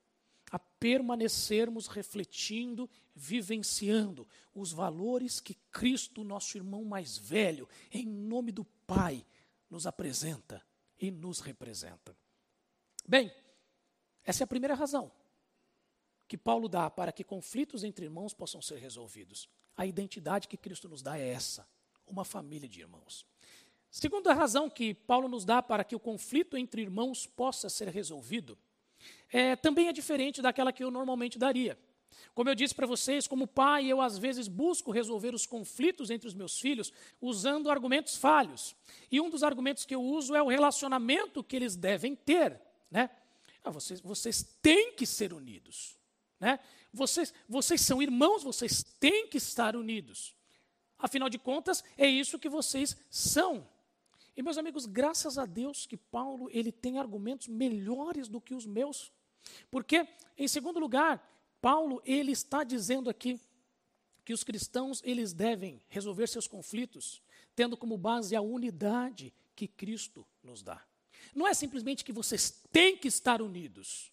a 0.52 0.60
permanecermos 0.60 1.88
refletindo, 1.88 2.90
vivenciando 3.16 4.28
os 4.54 4.72
valores 4.72 5.40
que 5.40 5.56
Cristo, 5.72 6.24
nosso 6.24 6.58
irmão 6.58 6.86
mais 6.86 7.18
velho, 7.18 7.68
em 7.92 8.06
nome 8.06 8.52
do 8.52 8.64
Pai, 8.88 9.26
nos 9.70 9.86
apresenta 9.86 10.64
e 11.00 11.12
nos 11.12 11.40
representa. 11.40 12.16
Bem, 13.08 13.32
essa 14.30 14.44
é 14.44 14.46
a 14.46 14.48
primeira 14.48 14.76
razão 14.76 15.12
que 16.28 16.38
Paulo 16.38 16.70
dá 16.70 16.88
para 16.88 17.12
que 17.12 17.24
conflitos 17.24 17.84
entre 17.84 18.06
irmãos 18.06 18.32
possam 18.32 18.62
ser 18.62 18.78
resolvidos. 18.78 19.50
A 19.76 19.88
identidade 19.88 20.48
que 20.48 20.56
Cristo 20.56 20.88
nos 20.88 21.02
dá 21.02 21.18
é 21.18 21.28
essa, 21.30 21.68
uma 22.06 22.24
família 22.24 22.70
de 22.70 22.80
irmãos. 22.80 23.26
Segunda 23.90 24.32
razão 24.36 24.70
que 24.70 24.94
Paulo 24.94 25.28
nos 25.28 25.46
dá 25.46 25.64
para 25.64 25.84
que 25.84 25.96
o 25.96 26.00
conflito 26.00 26.56
entre 26.56 26.84
irmãos 26.84 27.26
possa 27.26 27.70
ser 27.70 27.88
resolvido, 27.88 28.56
é, 29.32 29.56
também 29.56 29.88
é 29.88 29.92
diferente 29.92 30.44
daquela 30.44 30.72
que 30.72 30.84
eu 30.84 30.92
normalmente 30.92 31.40
daria. 31.40 31.76
Como 32.36 32.52
eu 32.52 32.54
disse 32.54 32.76
para 32.76 32.86
vocês, 32.86 33.26
como 33.26 33.48
pai, 33.48 33.88
eu 33.88 34.00
às 34.00 34.20
vezes 34.20 34.48
busco 34.48 34.92
resolver 34.92 35.34
os 35.34 35.48
conflitos 35.48 36.12
entre 36.12 36.28
os 36.28 36.36
meus 36.36 36.60
filhos 36.60 36.94
usando 37.20 37.72
argumentos 37.72 38.16
falhos. 38.16 38.76
E 39.12 39.20
um 39.20 39.32
dos 39.32 39.42
argumentos 39.42 39.86
que 39.86 39.96
eu 39.96 40.04
uso 40.04 40.36
é 40.36 40.44
o 40.44 40.50
relacionamento 40.50 41.44
que 41.44 41.56
eles 41.56 41.76
devem 41.76 42.16
ter. 42.16 42.62
Né? 42.92 43.10
Ah, 43.70 43.72
vocês, 43.72 44.02
vocês 44.02 44.44
têm 44.64 44.94
que 44.94 45.06
ser 45.06 45.32
unidos. 45.32 45.96
Né? 46.40 46.60
Vocês, 46.92 47.32
vocês 47.48 47.80
são 47.82 48.02
irmãos, 48.02 48.42
vocês 48.42 48.84
têm 49.00 49.28
que 49.28 49.38
estar 49.38 49.76
unidos. 49.76 50.36
Afinal 50.98 51.30
de 51.30 51.38
contas, 51.38 51.84
é 51.96 52.08
isso 52.08 52.40
que 52.40 52.50
vocês 52.50 52.98
são. 53.12 53.70
E 54.36 54.42
meus 54.42 54.58
amigos, 54.58 54.88
graças 54.88 55.38
a 55.38 55.46
Deus 55.46 55.86
que 55.86 55.96
Paulo 55.96 56.50
ele 56.52 56.72
tem 56.72 56.98
argumentos 56.98 57.48
melhores 57.48 58.28
do 58.28 58.42
que 58.42 58.56
os 58.56 58.66
meus. 58.66 59.12
Porque, 59.70 60.08
em 60.36 60.48
segundo 60.48 60.80
lugar, 60.80 61.24
Paulo 61.62 62.02
ele 62.04 62.32
está 62.32 62.64
dizendo 62.64 63.08
aqui 63.08 63.40
que 64.26 64.34
os 64.34 64.44
cristãos 64.44 65.00
eles 65.06 65.32
devem 65.32 65.80
resolver 65.90 66.26
seus 66.26 66.48
conflitos 66.48 67.22
tendo 67.56 67.78
como 67.78 68.00
base 68.00 68.36
a 68.36 68.42
unidade 68.42 69.32
que 69.56 69.68
Cristo 69.68 70.26
nos 70.42 70.64
dá. 70.64 70.89
Não 71.36 71.48
é 71.48 71.54
simplesmente 71.54 72.04
que 72.04 72.12
vocês 72.12 72.64
têm 72.72 72.98
que 72.98 73.08
estar 73.08 73.42
unidos. 73.42 74.12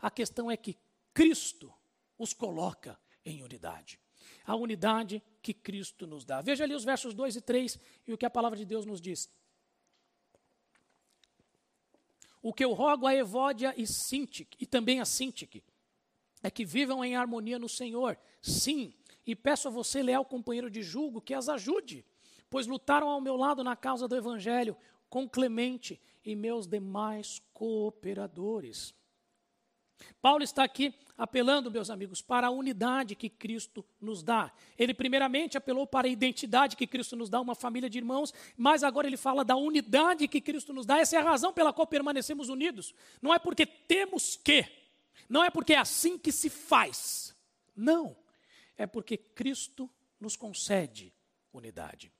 A 0.00 0.10
questão 0.10 0.50
é 0.50 0.56
que 0.56 0.78
Cristo 1.14 1.72
os 2.18 2.32
coloca 2.32 2.98
em 3.24 3.42
unidade. 3.42 4.00
A 4.44 4.56
unidade 4.56 5.22
que 5.40 5.54
Cristo 5.54 6.06
nos 6.06 6.24
dá. 6.24 6.40
Veja 6.40 6.64
ali 6.64 6.74
os 6.74 6.84
versos 6.84 7.14
2 7.14 7.36
e 7.36 7.40
3 7.40 7.78
e 8.06 8.12
o 8.12 8.18
que 8.18 8.26
a 8.26 8.30
palavra 8.30 8.58
de 8.58 8.64
Deus 8.64 8.84
nos 8.84 9.00
diz. 9.00 9.30
O 12.42 12.52
que 12.52 12.64
eu 12.64 12.72
rogo 12.72 13.06
a 13.06 13.14
Evódia 13.14 13.72
e 13.76 13.86
Sintique, 13.86 14.56
e 14.60 14.66
também 14.66 15.00
a 15.00 15.04
Sintique, 15.04 15.62
é 16.42 16.50
que 16.50 16.64
vivam 16.64 17.04
em 17.04 17.14
harmonia 17.14 17.58
no 17.58 17.68
Senhor. 17.68 18.18
Sim, 18.40 18.92
e 19.24 19.36
peço 19.36 19.68
a 19.68 19.70
você, 19.70 20.02
leal 20.02 20.24
companheiro 20.24 20.68
de 20.68 20.82
julgo, 20.82 21.20
que 21.20 21.34
as 21.34 21.48
ajude, 21.48 22.04
pois 22.50 22.66
lutaram 22.66 23.08
ao 23.08 23.20
meu 23.20 23.36
lado 23.36 23.62
na 23.62 23.76
causa 23.76 24.08
do 24.08 24.16
Evangelho, 24.16 24.76
com 25.08 25.28
Clemente 25.28 26.00
e 26.24 26.34
meus 26.36 26.66
demais 26.66 27.40
cooperadores. 27.52 28.94
Paulo 30.20 30.42
está 30.42 30.64
aqui 30.64 30.94
apelando, 31.16 31.70
meus 31.70 31.90
amigos, 31.90 32.20
para 32.20 32.48
a 32.48 32.50
unidade 32.50 33.14
que 33.14 33.28
Cristo 33.28 33.84
nos 34.00 34.22
dá. 34.22 34.52
Ele, 34.76 34.92
primeiramente, 34.92 35.56
apelou 35.56 35.86
para 35.86 36.08
a 36.08 36.10
identidade 36.10 36.76
que 36.76 36.86
Cristo 36.86 37.14
nos 37.14 37.28
dá, 37.28 37.40
uma 37.40 37.54
família 37.54 37.88
de 37.88 37.98
irmãos, 37.98 38.32
mas 38.56 38.82
agora 38.82 39.06
ele 39.06 39.16
fala 39.16 39.44
da 39.44 39.56
unidade 39.56 40.26
que 40.28 40.40
Cristo 40.40 40.72
nos 40.72 40.86
dá. 40.86 40.98
Essa 40.98 41.16
é 41.16 41.18
a 41.20 41.24
razão 41.24 41.52
pela 41.52 41.72
qual 41.72 41.86
permanecemos 41.86 42.48
unidos. 42.48 42.94
Não 43.20 43.32
é 43.32 43.38
porque 43.38 43.66
temos 43.66 44.36
que, 44.36 44.66
não 45.28 45.44
é 45.44 45.50
porque 45.50 45.74
é 45.74 45.78
assim 45.78 46.18
que 46.18 46.32
se 46.32 46.50
faz. 46.50 47.36
Não. 47.74 48.16
É 48.76 48.86
porque 48.86 49.16
Cristo 49.16 49.88
nos 50.18 50.36
concede 50.36 51.12
unidade. 51.52 52.12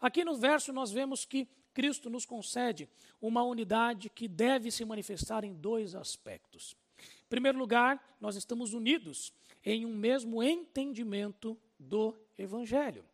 Aqui 0.00 0.24
no 0.24 0.36
verso 0.36 0.72
nós 0.72 0.90
vemos 0.90 1.24
que 1.24 1.46
Cristo 1.74 2.10
nos 2.10 2.24
concede 2.24 2.88
uma 3.20 3.42
unidade 3.42 4.10
que 4.10 4.26
deve 4.26 4.70
se 4.70 4.84
manifestar 4.84 5.44
em 5.44 5.54
dois 5.54 5.94
aspectos. 5.94 6.76
Em 6.98 7.28
primeiro 7.28 7.58
lugar, 7.58 8.16
nós 8.20 8.36
estamos 8.36 8.72
unidos 8.72 9.32
em 9.64 9.84
um 9.84 9.94
mesmo 9.94 10.42
entendimento 10.42 11.56
do 11.78 12.14
Evangelho. 12.36 13.04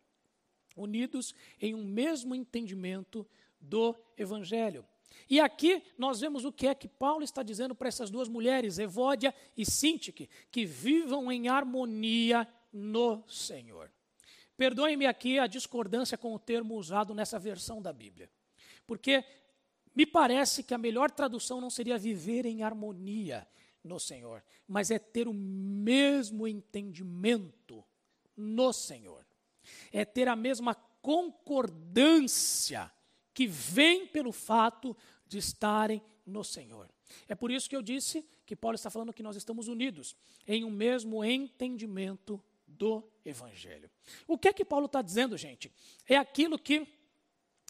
Unidos 0.75 1.33
em 1.61 1.75
um 1.75 1.83
mesmo 1.83 2.33
entendimento 2.33 3.27
do 3.59 3.95
Evangelho. 4.17 4.85
E 5.29 5.39
aqui 5.39 5.81
nós 5.97 6.19
vemos 6.19 6.45
o 6.45 6.51
que 6.51 6.67
é 6.67 6.75
que 6.75 6.87
Paulo 6.87 7.23
está 7.23 7.41
dizendo 7.41 7.73
para 7.73 7.87
essas 7.87 8.09
duas 8.09 8.27
mulheres, 8.27 8.77
Evódia 8.77 9.33
e 9.55 9.65
Sintique, 9.65 10.29
que 10.51 10.65
vivam 10.65 11.31
em 11.31 11.47
harmonia 11.47 12.47
no 12.71 13.23
Senhor. 13.27 13.91
Perdoe-me 14.57 15.05
aqui 15.05 15.39
a 15.39 15.47
discordância 15.47 16.17
com 16.17 16.33
o 16.33 16.39
termo 16.39 16.75
usado 16.75 17.13
nessa 17.13 17.37
versão 17.37 17.81
da 17.81 17.91
Bíblia, 17.91 18.29
porque 18.85 19.23
me 19.95 20.05
parece 20.05 20.63
que 20.63 20.73
a 20.73 20.77
melhor 20.77 21.09
tradução 21.11 21.61
não 21.61 21.69
seria 21.69 21.97
viver 21.97 22.45
em 22.45 22.63
harmonia, 22.63 23.47
no 23.85 23.99
Senhor, 23.99 24.43
mas 24.67 24.89
é 24.89 24.97
ter 24.97 25.27
o 25.27 25.33
mesmo 25.33 26.47
entendimento 26.47 27.85
no 28.35 28.73
Senhor. 28.73 29.25
É 29.91 30.03
ter 30.03 30.27
a 30.27 30.35
mesma 30.35 30.73
concordância 31.01 32.91
que 33.33 33.45
vem 33.47 34.07
pelo 34.07 34.31
fato 34.31 34.97
de 35.27 35.37
estarem 35.37 36.01
no 36.25 36.43
Senhor. 36.43 36.89
É 37.27 37.35
por 37.35 37.51
isso 37.51 37.69
que 37.69 37.75
eu 37.75 37.81
disse 37.81 38.25
que 38.45 38.55
Paulo 38.55 38.75
está 38.75 38.89
falando 38.89 39.13
que 39.13 39.23
nós 39.23 39.35
estamos 39.35 39.67
unidos 39.67 40.15
em 40.47 40.63
um 40.63 40.71
mesmo 40.71 41.23
entendimento 41.23 42.43
do 42.67 43.03
Evangelho. 43.23 43.89
O 44.27 44.37
que 44.37 44.47
é 44.47 44.53
que 44.53 44.65
Paulo 44.65 44.87
está 44.87 45.01
dizendo, 45.01 45.37
gente? 45.37 45.71
É 46.07 46.17
aquilo 46.17 46.57
que 46.57 46.87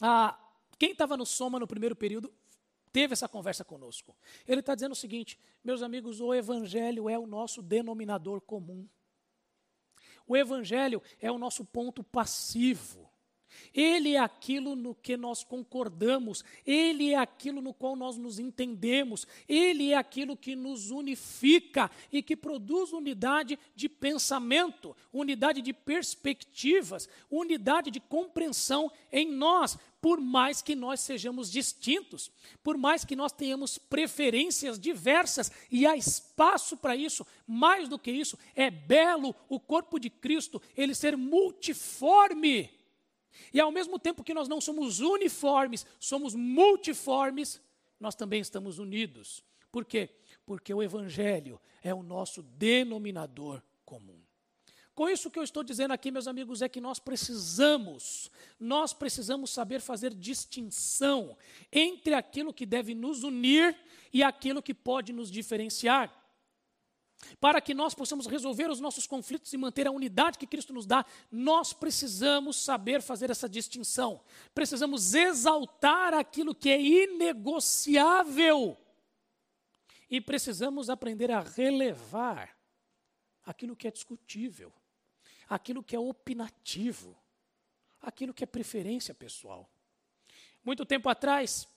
ah, 0.01 0.38
quem 0.78 0.92
estava 0.92 1.16
no 1.18 1.26
Soma 1.26 1.60
no 1.60 1.68
primeiro 1.68 1.96
período 1.96 2.34
teve 2.92 3.14
essa 3.14 3.28
conversa 3.28 3.64
conosco. 3.66 4.16
Ele 4.48 4.62
está 4.62 4.74
dizendo 4.74 4.94
o 4.94 4.96
seguinte, 4.96 5.38
meus 5.64 5.82
amigos, 5.82 6.22
o 6.22 6.34
Evangelho 6.34 7.10
é 7.10 7.20
o 7.20 7.28
nosso 7.28 7.62
denominador 7.62 8.40
comum. 8.42 8.88
O 10.26 10.36
Evangelho 10.36 11.02
é 11.20 11.32
o 11.32 11.38
nosso 11.38 11.66
ponto 11.66 12.04
passivo. 12.04 13.10
Ele 13.74 14.15
é 14.15 14.20
aquilo 14.20 14.76
no 14.76 14.96
que 14.96 15.18
nós 15.18 15.44
concordamos, 15.44 16.44
ele 16.65 17.12
é 17.12 17.18
aquilo 17.18 17.62
no 17.62 17.74
qual 17.74 17.96
nós 17.96 18.18
nos 18.18 18.39
entendemos, 18.39 19.28
ele 19.48 19.91
é 19.91 19.98
aquilo 19.98 20.38
que 20.38 20.56
nos 20.56 20.91
unifica 20.91 21.89
e 22.12 22.22
que 22.22 22.36
produz 22.36 22.94
unidade 22.94 23.58
de 23.76 23.89
pensamento, 23.89 24.96
unidade 25.12 25.62
de 25.62 25.74
perspectivas, 25.74 27.10
unidade 27.30 27.91
de 27.91 28.00
compreensão 28.00 28.91
em 29.12 29.32
nós, 29.32 29.78
por 30.06 30.22
mais 30.22 30.62
que 30.62 30.76
nós 30.76 31.00
sejamos 31.00 31.52
distintos, 31.52 32.32
por 32.63 32.78
mais 32.78 33.04
que 33.04 33.15
nós 33.15 33.32
tenhamos 33.32 33.80
preferências 33.80 34.80
diversas, 34.80 35.52
e 35.72 35.88
há 35.88 35.98
espaço 35.98 36.78
para 36.78 36.96
isso, 36.96 37.26
mais 37.48 37.89
do 37.89 37.98
que 37.98 38.12
isso, 38.12 38.38
é 38.56 38.70
belo 38.70 39.36
o 39.50 39.60
corpo 39.60 40.00
de 40.00 40.12
Cristo, 40.12 40.62
ele 40.78 40.94
ser 40.94 41.18
multiforme 41.18 42.70
e 43.54 43.60
ao 43.60 43.71
mesmo 43.71 43.98
tempo 44.00 44.24
que 44.24 44.34
nós 44.34 44.48
não 44.48 44.60
somos 44.60 45.00
uniformes, 45.00 45.86
somos 46.00 46.36
multiformes, 46.36 47.62
nós 48.00 48.15
também 48.15 48.41
estamos 48.41 48.80
unidos. 48.80 49.43
Por 49.71 49.86
quê? 49.86 50.10
Porque 50.45 50.74
o 50.74 50.82
Evangelho 50.82 51.60
é 51.84 51.93
o 51.93 52.04
nosso 52.04 52.41
denominador 52.41 53.62
comum. 53.86 54.19
Com 54.95 55.10
isso 55.10 55.30
que 55.30 55.38
eu 55.38 55.43
estou 55.43 55.62
dizendo 55.62 55.91
aqui, 55.91 56.10
meus 56.10 56.26
amigos, 56.26 56.62
é 56.62 56.69
que 56.69 56.80
nós 56.80 57.00
precisamos, 57.00 58.32
nós 58.58 58.93
precisamos 58.93 59.50
saber 59.50 59.82
fazer 59.82 60.13
distinção 60.13 61.38
entre 61.69 62.13
aquilo 62.13 62.54
que 62.54 62.65
deve 62.65 62.95
nos 62.95 63.24
unir 63.24 63.78
e 64.13 64.24
aquilo 64.24 64.63
que 64.63 64.74
pode 64.74 65.12
nos 65.12 65.30
diferenciar. 65.30 66.10
Para 67.40 67.62
que 67.62 67.74
nós 67.74 67.94
possamos 67.94 68.28
resolver 68.28 68.70
os 68.70 68.80
nossos 68.80 69.08
conflitos 69.08 69.52
e 69.54 69.58
manter 69.58 69.88
a 69.88 69.92
unidade 69.92 70.38
que 70.38 70.48
Cristo 70.48 70.74
nos 70.74 70.86
dá, 70.86 71.06
nós 71.32 71.74
precisamos 71.74 72.58
saber 72.58 73.02
fazer 73.02 73.30
essa 73.30 73.50
distinção. 73.50 74.22
Precisamos 74.54 75.14
exaltar 75.14 76.14
aquilo 76.14 76.56
que 76.56 76.70
é 76.70 76.82
inegociável. 76.82 78.78
E 80.10 80.22
precisamos 80.22 80.90
aprender 80.90 81.32
a 81.32 81.42
relevar 81.42 82.56
aquilo 83.44 83.76
que 83.76 83.88
é 83.88 83.92
discutível, 83.92 84.72
aquilo 85.48 85.84
que 85.84 85.96
é 85.96 86.00
opinativo, 86.00 87.18
aquilo 88.02 88.34
que 88.34 88.44
é 88.44 88.48
preferência 88.48 89.14
pessoal. 89.14 89.70
Muito 90.64 90.86
tempo 90.86 91.10
atrás, 91.10 91.68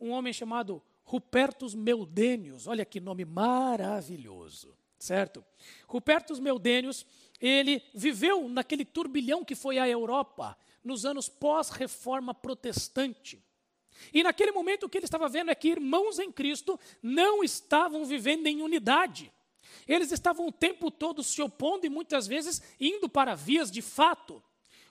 um 0.00 0.10
homem 0.10 0.32
chamado 0.32 0.82
Rupertus 1.04 1.74
Meudênios, 1.74 2.66
olha 2.66 2.84
que 2.84 3.00
nome 3.00 3.24
maravilhoso, 3.24 4.76
certo? 5.04 5.44
Rupertus 5.86 6.40
Meudênios, 6.40 7.06
ele 7.40 7.82
viveu 7.94 8.48
naquele 8.48 8.84
turbilhão 8.84 9.44
que 9.44 9.54
foi 9.54 9.78
a 9.78 9.88
Europa 9.88 10.56
nos 10.82 11.04
anos 11.04 11.28
pós-reforma 11.28 12.34
protestante. 12.34 13.42
E 14.12 14.22
naquele 14.22 14.50
momento 14.50 14.84
o 14.84 14.88
que 14.88 14.98
ele 14.98 15.04
estava 15.04 15.28
vendo 15.28 15.50
é 15.50 15.54
que 15.54 15.68
irmãos 15.68 16.18
em 16.18 16.32
Cristo 16.32 16.78
não 17.02 17.44
estavam 17.44 18.04
vivendo 18.04 18.46
em 18.46 18.62
unidade. 18.62 19.32
Eles 19.86 20.10
estavam 20.10 20.46
o 20.46 20.52
tempo 20.52 20.90
todo 20.90 21.22
se 21.22 21.40
opondo 21.42 21.86
e 21.86 21.90
muitas 21.90 22.26
vezes 22.26 22.62
indo 22.80 23.08
para 23.08 23.34
vias 23.34 23.70
de 23.70 23.82
fato. 23.82 24.42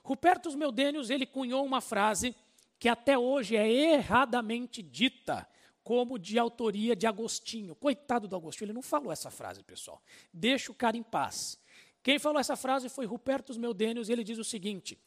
Rupertus 0.02 0.54
Meudênios, 0.54 1.10
ele 1.10 1.26
cunhou 1.26 1.64
uma 1.64 1.80
frase 1.80 2.34
que 2.78 2.88
até 2.88 3.18
hoje 3.18 3.56
é 3.56 3.68
erradamente 3.68 4.82
dita 4.82 5.48
como 5.84 6.18
de 6.18 6.38
autoria 6.38 6.96
de 6.96 7.06
Agostinho. 7.06 7.76
Coitado 7.76 8.26
do 8.26 8.34
Agostinho, 8.34 8.66
ele 8.66 8.72
não 8.72 8.82
falou 8.82 9.12
essa 9.12 9.30
frase, 9.30 9.62
pessoal. 9.62 10.02
Deixa 10.32 10.72
o 10.72 10.74
cara 10.74 10.96
em 10.96 11.02
paz. 11.02 11.60
Quem 12.02 12.18
falou 12.18 12.40
essa 12.40 12.56
frase 12.56 12.88
foi 12.88 13.04
Rupertus 13.04 13.58
Meudênios, 13.58 14.08
e 14.08 14.12
ele 14.12 14.24
diz 14.24 14.38
o 14.38 14.44
seguinte: 14.44 14.98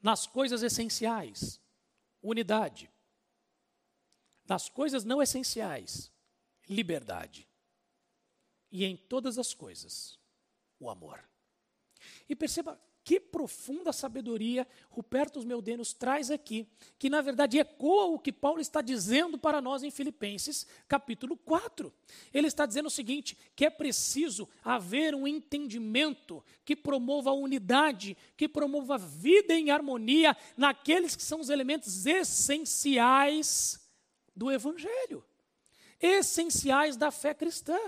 nas 0.00 0.26
coisas 0.26 0.62
essenciais, 0.62 1.60
unidade. 2.22 2.90
Nas 4.48 4.68
coisas 4.68 5.04
não 5.04 5.20
essenciais, 5.20 6.12
liberdade. 6.68 7.48
E 8.70 8.84
em 8.84 8.96
todas 8.96 9.38
as 9.38 9.52
coisas, 9.52 10.18
o 10.78 10.88
amor. 10.88 11.22
E 12.28 12.34
perceba 12.34 12.80
que 13.04 13.18
profunda 13.18 13.92
sabedoria 13.92 14.66
Rupertus 14.88 15.44
Meudênios 15.44 15.92
traz 15.92 16.30
aqui, 16.30 16.68
que 16.98 17.10
na 17.10 17.20
verdade 17.20 17.58
ecoa 17.58 18.06
o 18.06 18.18
que 18.18 18.32
Paulo 18.32 18.60
está 18.60 18.80
dizendo 18.80 19.36
para 19.36 19.60
nós 19.60 19.82
em 19.82 19.90
Filipenses, 19.90 20.66
capítulo 20.86 21.36
4. 21.36 21.92
Ele 22.32 22.46
está 22.46 22.64
dizendo 22.64 22.86
o 22.86 22.90
seguinte: 22.90 23.36
que 23.56 23.64
é 23.64 23.70
preciso 23.70 24.48
haver 24.64 25.14
um 25.14 25.26
entendimento 25.26 26.44
que 26.64 26.76
promova 26.76 27.30
a 27.30 27.34
unidade, 27.34 28.16
que 28.36 28.48
promova 28.48 28.94
a 28.94 28.98
vida 28.98 29.54
em 29.54 29.70
harmonia 29.70 30.36
naqueles 30.56 31.16
que 31.16 31.22
são 31.22 31.40
os 31.40 31.50
elementos 31.50 32.06
essenciais 32.06 33.80
do 34.34 34.50
Evangelho, 34.50 35.24
essenciais 36.00 36.96
da 36.96 37.10
fé 37.10 37.34
cristã. 37.34 37.78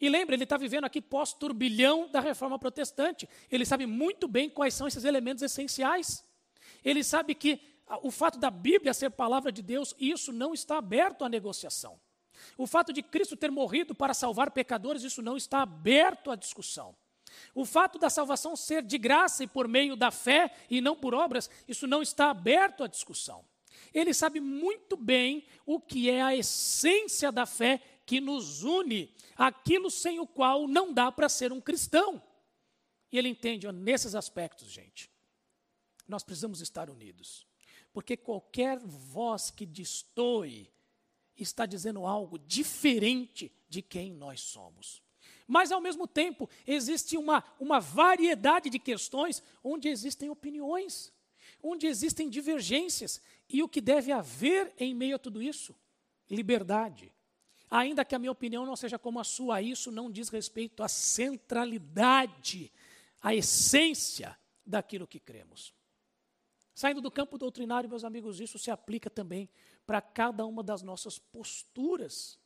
E 0.00 0.08
lembra, 0.08 0.34
ele 0.34 0.44
está 0.44 0.56
vivendo 0.56 0.84
aqui 0.84 1.00
pós-turbilhão 1.00 2.08
da 2.08 2.20
reforma 2.20 2.58
protestante. 2.58 3.28
Ele 3.50 3.64
sabe 3.64 3.86
muito 3.86 4.28
bem 4.28 4.50
quais 4.50 4.74
são 4.74 4.86
esses 4.86 5.04
elementos 5.04 5.42
essenciais. 5.42 6.22
Ele 6.84 7.02
sabe 7.02 7.34
que 7.34 7.60
o 8.02 8.10
fato 8.10 8.38
da 8.38 8.50
Bíblia 8.50 8.92
ser 8.92 9.10
palavra 9.10 9.50
de 9.50 9.62
Deus, 9.62 9.94
isso 9.98 10.32
não 10.32 10.52
está 10.52 10.78
aberto 10.78 11.24
à 11.24 11.28
negociação. 11.28 11.98
O 12.58 12.66
fato 12.66 12.92
de 12.92 13.02
Cristo 13.02 13.36
ter 13.36 13.50
morrido 13.50 13.94
para 13.94 14.12
salvar 14.12 14.50
pecadores, 14.50 15.02
isso 15.02 15.22
não 15.22 15.36
está 15.36 15.62
aberto 15.62 16.30
à 16.30 16.36
discussão. 16.36 16.94
O 17.54 17.64
fato 17.64 17.98
da 17.98 18.10
salvação 18.10 18.54
ser 18.56 18.82
de 18.82 18.98
graça 18.98 19.44
e 19.44 19.46
por 19.46 19.66
meio 19.68 19.96
da 19.96 20.10
fé 20.10 20.50
e 20.70 20.80
não 20.80 20.96
por 20.96 21.14
obras, 21.14 21.50
isso 21.66 21.86
não 21.86 22.02
está 22.02 22.30
aberto 22.30 22.84
à 22.84 22.86
discussão. 22.86 23.44
Ele 23.92 24.12
sabe 24.12 24.40
muito 24.40 24.96
bem 24.96 25.46
o 25.64 25.80
que 25.80 26.10
é 26.10 26.22
a 26.22 26.36
essência 26.36 27.30
da 27.30 27.46
fé 27.46 27.80
que 28.06 28.20
nos 28.20 28.62
une, 28.62 29.12
aquilo 29.36 29.90
sem 29.90 30.20
o 30.20 30.26
qual 30.26 30.68
não 30.68 30.94
dá 30.94 31.10
para 31.10 31.28
ser 31.28 31.52
um 31.52 31.60
cristão. 31.60 32.22
E 33.10 33.18
ele 33.18 33.28
entende, 33.28 33.66
ó, 33.66 33.72
nesses 33.72 34.14
aspectos, 34.14 34.70
gente, 34.70 35.10
nós 36.06 36.22
precisamos 36.22 36.60
estar 36.60 36.88
unidos. 36.88 37.46
Porque 37.92 38.16
qualquer 38.16 38.78
voz 38.78 39.50
que 39.50 39.66
destoe 39.66 40.70
está 41.36 41.66
dizendo 41.66 42.06
algo 42.06 42.38
diferente 42.38 43.52
de 43.68 43.82
quem 43.82 44.12
nós 44.12 44.40
somos. 44.40 45.02
Mas, 45.46 45.72
ao 45.72 45.80
mesmo 45.80 46.06
tempo, 46.06 46.48
existe 46.66 47.16
uma, 47.16 47.42
uma 47.58 47.80
variedade 47.80 48.70
de 48.70 48.78
questões 48.78 49.42
onde 49.62 49.88
existem 49.88 50.28
opiniões, 50.30 51.12
onde 51.62 51.86
existem 51.86 52.28
divergências. 52.28 53.20
E 53.48 53.62
o 53.62 53.68
que 53.68 53.80
deve 53.80 54.12
haver 54.12 54.74
em 54.78 54.94
meio 54.94 55.16
a 55.16 55.18
tudo 55.18 55.42
isso? 55.42 55.74
Liberdade. 56.28 57.15
Ainda 57.70 58.04
que 58.04 58.14
a 58.14 58.18
minha 58.18 58.30
opinião 58.30 58.64
não 58.64 58.76
seja 58.76 58.98
como 58.98 59.18
a 59.18 59.24
sua, 59.24 59.60
isso 59.60 59.90
não 59.90 60.10
diz 60.10 60.28
respeito 60.28 60.82
à 60.82 60.88
centralidade, 60.88 62.72
à 63.20 63.34
essência 63.34 64.38
daquilo 64.64 65.06
que 65.06 65.18
cremos. 65.18 65.74
Saindo 66.74 67.00
do 67.00 67.10
campo 67.10 67.38
doutrinário, 67.38 67.88
meus 67.88 68.04
amigos, 68.04 68.38
isso 68.38 68.58
se 68.58 68.70
aplica 68.70 69.08
também 69.08 69.48
para 69.86 70.00
cada 70.00 70.44
uma 70.44 70.62
das 70.62 70.82
nossas 70.82 71.18
posturas. 71.18 72.38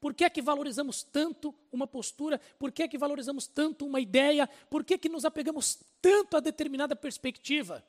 Por 0.00 0.14
que 0.14 0.24
é 0.24 0.30
que 0.30 0.40
valorizamos 0.40 1.02
tanto 1.02 1.54
uma 1.72 1.86
postura? 1.86 2.38
Por 2.58 2.70
que 2.70 2.84
é 2.84 2.88
que 2.88 2.96
valorizamos 2.96 3.46
tanto 3.46 3.84
uma 3.84 4.00
ideia? 4.00 4.46
Por 4.70 4.84
que 4.84 4.94
é 4.94 4.98
que 4.98 5.08
nos 5.08 5.24
apegamos 5.24 5.78
tanto 6.00 6.36
a 6.36 6.40
determinada 6.40 6.94
perspectiva? 6.94 7.84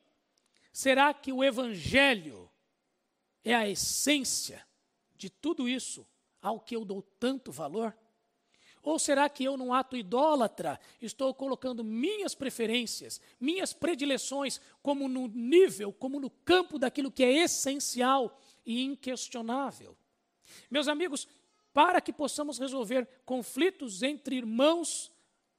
Será 0.73 1.13
que 1.13 1.31
o 1.31 1.43
evangelho 1.43 2.49
é 3.43 3.53
a 3.53 3.69
essência 3.69 4.65
de 5.15 5.29
tudo 5.29 5.69
isso 5.69 6.05
ao 6.41 6.59
que 6.59 6.75
eu 6.75 6.85
dou 6.85 7.01
tanto 7.19 7.51
valor? 7.51 7.95
Ou 8.81 8.97
será 8.97 9.27
que 9.27 9.43
eu, 9.43 9.57
num 9.57 9.73
ato 9.73 9.97
idólatra, 9.97 10.79
estou 11.01 11.33
colocando 11.33 11.83
minhas 11.83 12.33
preferências, 12.33 13.19
minhas 13.39 13.73
predileções, 13.73 14.61
como 14.81 15.09
no 15.09 15.27
nível, 15.27 15.91
como 15.91 16.19
no 16.19 16.29
campo 16.29 16.79
daquilo 16.79 17.11
que 17.11 17.23
é 17.23 17.43
essencial 17.43 18.39
e 18.65 18.81
inquestionável? 18.81 19.97
Meus 20.71 20.87
amigos, 20.87 21.27
para 21.73 21.99
que 21.99 22.13
possamos 22.13 22.57
resolver 22.57 23.07
conflitos 23.25 24.01
entre 24.01 24.37
irmãos 24.37 25.11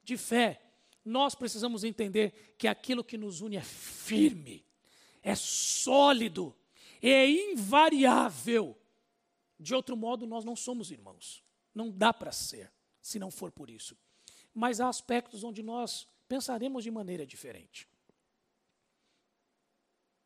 de 0.03 0.17
fé, 0.17 0.61
nós 1.05 1.35
precisamos 1.35 1.85
entender 1.85 2.55
que 2.57 2.67
aquilo 2.67 3.05
que 3.05 3.19
nos 3.19 3.43
une 3.43 3.57
é 3.57 3.63
firme, 3.63 4.65
é 5.23 5.35
sólido, 5.35 6.57
é 7.03 7.29
invariável 7.29 8.80
De 9.61 9.75
outro 9.75 9.95
modo, 9.95 10.27
nós 10.27 10.43
não 10.43 10.57
somos 10.57 10.91
irmãos. 10.91 11.45
Não 11.75 11.91
dá 11.91 12.15
para 12.15 12.33
ser, 12.33 12.73
se 13.03 13.19
não 13.19 13.31
for 13.31 13.53
por 13.53 13.69
isso. 13.69 13.95
Mas 14.55 14.81
há 14.81 14.89
aspectos 14.89 15.45
onde 15.45 15.63
nós 15.63 16.09
pensaremos 16.27 16.83
de 16.83 16.91
maneira 16.91 17.27
diferente. 17.27 17.87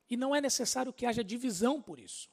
E 0.09 0.17
não 0.17 0.37
é 0.37 0.41
necessário 0.41 0.93
que 0.93 1.05
haja 1.05 1.25
divisão 1.25 1.83
por 1.83 1.99
isso. 1.99 2.31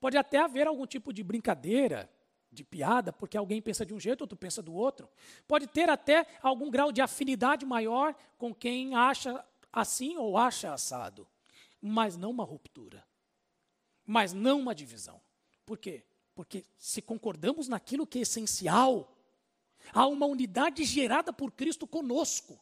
Pode 0.00 0.16
até 0.16 0.38
haver 0.38 0.66
algum 0.66 0.84
tipo 0.84 1.12
de 1.12 1.22
brincadeira, 1.22 2.10
de 2.50 2.64
piada, 2.64 3.12
porque 3.12 3.36
alguém 3.36 3.62
pensa 3.62 3.86
de 3.86 3.94
um 3.94 4.00
jeito, 4.00 4.22
outro 4.22 4.36
pensa 4.36 4.60
do 4.60 4.74
outro. 4.74 5.08
Pode 5.46 5.68
ter 5.68 5.88
até 5.88 6.26
algum 6.42 6.68
grau 6.68 6.90
de 6.90 7.00
afinidade 7.00 7.64
maior 7.64 8.16
com 8.36 8.52
quem 8.52 8.96
acha 8.96 9.46
assim 9.72 10.16
ou 10.16 10.36
acha 10.36 10.74
assado, 10.74 11.28
mas 11.80 12.16
não 12.16 12.30
uma 12.30 12.42
ruptura, 12.42 13.06
mas 14.04 14.32
não 14.32 14.58
uma 14.58 14.74
divisão. 14.74 15.20
Por 15.70 15.78
quê? 15.78 16.02
Porque 16.34 16.64
se 16.76 17.00
concordamos 17.00 17.68
naquilo 17.68 18.04
que 18.04 18.18
é 18.18 18.22
essencial, 18.22 19.16
há 19.92 20.04
uma 20.04 20.26
unidade 20.26 20.82
gerada 20.82 21.32
por 21.32 21.52
Cristo 21.52 21.86
conosco, 21.86 22.58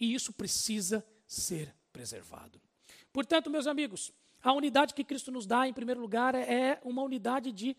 e 0.00 0.14
isso 0.14 0.32
precisa 0.32 1.06
ser 1.26 1.74
preservado. 1.92 2.58
Portanto, 3.12 3.50
meus 3.50 3.66
amigos, 3.66 4.14
a 4.42 4.50
unidade 4.54 4.94
que 4.94 5.04
Cristo 5.04 5.30
nos 5.30 5.46
dá, 5.46 5.68
em 5.68 5.74
primeiro 5.74 6.00
lugar, 6.00 6.34
é 6.34 6.80
uma 6.82 7.02
unidade 7.02 7.52
de 7.52 7.76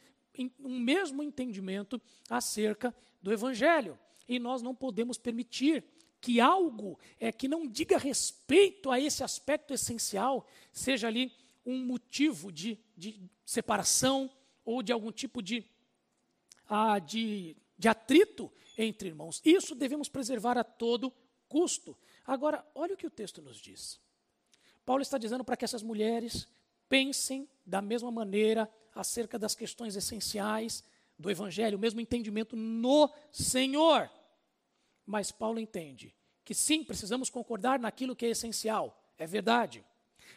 um 0.59 0.79
mesmo 0.79 1.23
entendimento 1.23 1.99
acerca 2.29 2.95
do 3.23 3.33
Evangelho. 3.33 3.97
E 4.27 4.37
nós 4.37 4.61
não 4.61 4.75
podemos 4.75 5.17
permitir 5.17 5.83
que 6.21 6.39
algo 6.39 6.99
é, 7.19 7.31
que 7.31 7.47
não 7.47 7.65
diga 7.65 7.97
respeito 7.97 8.91
a 8.91 8.99
esse 8.99 9.23
aspecto 9.23 9.73
essencial 9.73 10.45
seja 10.71 11.07
ali 11.07 11.31
um 11.65 11.83
motivo 11.83 12.51
de, 12.51 12.77
de 12.95 13.19
separação 13.43 14.29
ou 14.69 14.83
de 14.83 14.91
algum 14.91 15.11
tipo 15.11 15.41
de, 15.41 15.65
ah, 16.67 16.99
de, 16.99 17.57
de 17.75 17.87
atrito 17.87 18.51
entre 18.77 19.07
irmãos. 19.07 19.41
Isso 19.43 19.73
devemos 19.73 20.07
preservar 20.07 20.59
a 20.59 20.63
todo 20.63 21.11
custo. 21.47 21.97
Agora, 22.23 22.63
olha 22.75 22.93
o 22.93 22.97
que 22.97 23.07
o 23.07 23.09
texto 23.09 23.41
nos 23.41 23.57
diz. 23.57 23.99
Paulo 24.85 25.01
está 25.01 25.17
dizendo 25.17 25.43
para 25.43 25.57
que 25.57 25.65
essas 25.65 25.81
mulheres 25.81 26.47
pensem 26.87 27.49
da 27.65 27.81
mesma 27.81 28.11
maneira 28.11 28.71
acerca 28.93 29.39
das 29.39 29.55
questões 29.55 29.95
essenciais 29.95 30.83
do 31.17 31.31
Evangelho, 31.31 31.75
o 31.75 31.81
mesmo 31.81 31.99
entendimento 31.99 32.55
no 32.55 33.11
Senhor. 33.31 34.07
Mas 35.03 35.31
Paulo 35.31 35.59
entende 35.59 36.13
que 36.45 36.53
sim, 36.53 36.83
precisamos 36.83 37.31
concordar 37.31 37.79
naquilo 37.79 38.15
que 38.15 38.27
é 38.27 38.29
essencial, 38.29 39.03
é 39.17 39.25
verdade. 39.25 39.83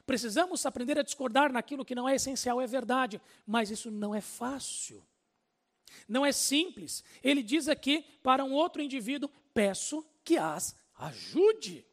Precisamos 0.07 0.64
aprender 0.66 0.98
a 0.98 1.02
discordar 1.02 1.52
naquilo 1.52 1.85
que 1.85 1.94
não 1.94 2.09
é 2.09 2.14
essencial, 2.14 2.61
é 2.61 2.66
verdade, 2.66 3.20
mas 3.46 3.70
isso 3.70 3.90
não 3.90 4.14
é 4.14 4.20
fácil. 4.20 5.05
Não 6.09 6.24
é 6.24 6.33
simples. 6.33 7.05
Ele 7.22 7.42
diz 7.42 7.68
aqui 7.68 8.05
para 8.22 8.44
um 8.44 8.52
outro 8.52 8.83
indivíduo: 8.83 9.31
peço 9.52 10.05
que 10.24 10.37
as 10.37 10.76
ajude. 10.96 11.85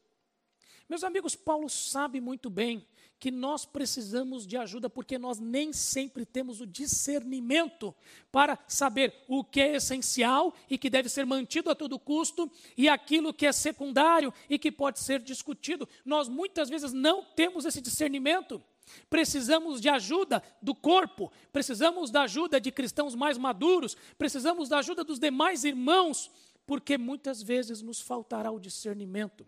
Meus 0.87 1.03
amigos, 1.03 1.35
Paulo 1.35 1.69
sabe 1.69 2.19
muito 2.19 2.49
bem 2.49 2.85
que 3.19 3.29
nós 3.29 3.65
precisamos 3.65 4.47
de 4.47 4.55
ajuda 4.55 4.89
porque 4.89 5.17
nós 5.17 5.39
nem 5.39 5.73
sempre 5.73 6.25
temos 6.25 6.61
o 6.61 6.65
discernimento 6.65 7.93
para 8.31 8.57
saber 8.67 9.13
o 9.27 9.43
que 9.43 9.59
é 9.59 9.75
essencial 9.75 10.53
e 10.69 10.77
que 10.77 10.89
deve 10.89 11.09
ser 11.09 11.25
mantido 11.25 11.69
a 11.69 11.75
todo 11.75 11.99
custo 11.99 12.49
e 12.77 12.87
aquilo 12.87 13.33
que 13.33 13.45
é 13.45 13.51
secundário 13.51 14.33
e 14.49 14.57
que 14.57 14.71
pode 14.71 14.99
ser 14.99 15.19
discutido. 15.19 15.87
Nós 16.05 16.29
muitas 16.29 16.69
vezes 16.69 16.93
não 16.93 17.23
temos 17.23 17.65
esse 17.65 17.81
discernimento. 17.81 18.63
Precisamos 19.09 19.81
de 19.81 19.89
ajuda 19.89 20.41
do 20.61 20.73
corpo, 20.73 21.31
precisamos 21.51 22.09
da 22.09 22.23
ajuda 22.23 22.59
de 22.59 22.71
cristãos 22.71 23.13
mais 23.13 23.37
maduros, 23.37 23.95
precisamos 24.17 24.69
da 24.69 24.79
ajuda 24.79 25.03
dos 25.03 25.19
demais 25.19 25.63
irmãos, 25.63 26.31
porque 26.65 26.97
muitas 26.97 27.43
vezes 27.43 27.81
nos 27.81 28.01
faltará 28.01 28.49
o 28.49 28.59
discernimento 28.59 29.45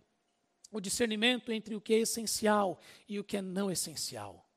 o 0.72 0.80
discernimento 0.80 1.52
entre 1.52 1.76
o 1.76 1.82
que 1.82 1.94
é 1.94 2.00
essencial 2.00 2.80
e 3.08 3.20
o 3.20 3.24
que 3.24 3.38
é 3.38 3.42
não 3.42 3.70
essencial. 3.70 4.48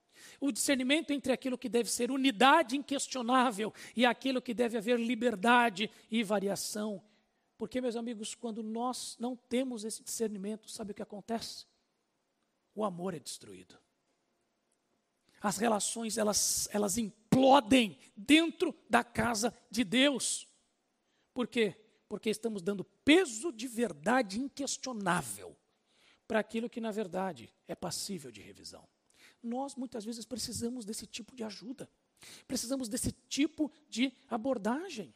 O 0.41 0.53
discernimento 0.53 1.11
entre 1.11 1.33
aquilo 1.33 1.59
que 1.59 1.69
deve 1.69 1.91
ser 1.91 2.11
unidade 2.11 2.77
inquestionável 2.77 3.73
e 3.97 4.07
aquilo 4.07 4.41
que 4.41 4.55
deve 4.55 4.79
haver 4.79 4.99
liberdade 4.99 5.91
e 6.11 6.23
variação. 6.23 7.03
Porque, 7.59 7.81
meus 7.81 7.97
amigos, 7.97 8.35
quando 8.35 8.63
nós 8.63 9.17
não 9.19 9.37
temos 9.37 9.85
esse 9.85 10.03
discernimento, 10.03 10.71
sabe 10.71 10.93
o 10.93 10.95
que 10.95 11.03
acontece? 11.03 11.67
O 12.75 12.85
amor 12.85 13.15
é 13.15 13.19
destruído. 13.19 13.77
As 15.41 15.59
relações, 15.59 16.17
elas, 16.17 16.69
elas 16.73 16.97
implodem 16.97 17.99
dentro 18.17 18.75
da 18.89 19.05
casa 19.05 19.55
de 19.71 19.85
Deus. 19.85 20.49
Por 21.33 21.47
quê? 21.47 21.77
Porque 22.09 22.31
estamos 22.31 22.63
dando 22.63 22.85
peso 22.85 23.53
de 23.53 23.67
verdade 23.67 24.41
inquestionável 24.41 25.57
para 26.27 26.41
aquilo 26.41 26.71
que, 26.71 26.81
na 26.81 26.91
verdade, 26.91 27.53
é 27.69 27.75
passível 27.75 28.31
de 28.31 28.41
revisão. 28.41 28.87
Nós, 29.43 29.75
muitas 29.75 30.05
vezes, 30.05 30.25
precisamos 30.25 30.85
desse 30.85 31.07
tipo 31.07 31.35
de 31.35 31.45
ajuda, 31.45 31.89
precisamos 32.47 32.89
desse 32.89 33.13
tipo 33.29 33.71
de 33.89 34.13
abordagem. 34.29 35.15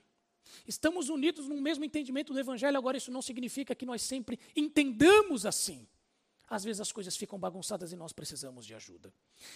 Estamos 0.67 1.09
unidos 1.09 1.49
no 1.49 1.61
mesmo 1.61 1.85
entendimento 1.85 2.33
do 2.33 2.39
Evangelho, 2.39 2.77
agora 2.77 2.97
isso 2.97 3.11
não 3.11 3.23
significa 3.23 3.75
que 3.75 3.87
nós 3.87 4.03
sempre 4.03 4.39
entendamos 4.55 5.47
assim. 5.47 5.87
Às 6.49 6.65
vezes 6.65 6.81
as 6.81 6.91
coisas 6.91 7.15
ficam 7.17 7.39
bagunçadas 7.39 7.93
e 7.93 7.97
nós 7.97 8.13
precisamos 8.13 8.65
de 8.65 8.75
ajuda. 8.75 9.13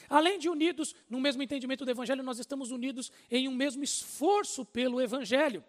Além 0.08 0.38
de 0.38 0.48
unidos 0.48 0.94
no 1.08 1.20
mesmo 1.20 1.42
entendimento 1.42 1.84
do 1.84 1.90
Evangelho, 1.90 2.22
nós 2.22 2.38
estamos 2.38 2.70
unidos 2.70 3.10
em 3.30 3.48
um 3.48 3.54
mesmo 3.54 3.82
esforço 3.82 4.64
pelo 4.64 5.00
Evangelho. 5.00 5.64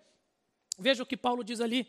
Veja 0.78 1.04
o 1.04 1.06
que 1.06 1.15
Paulo 1.15 1.43
diz 1.43 1.62
ali 1.62 1.88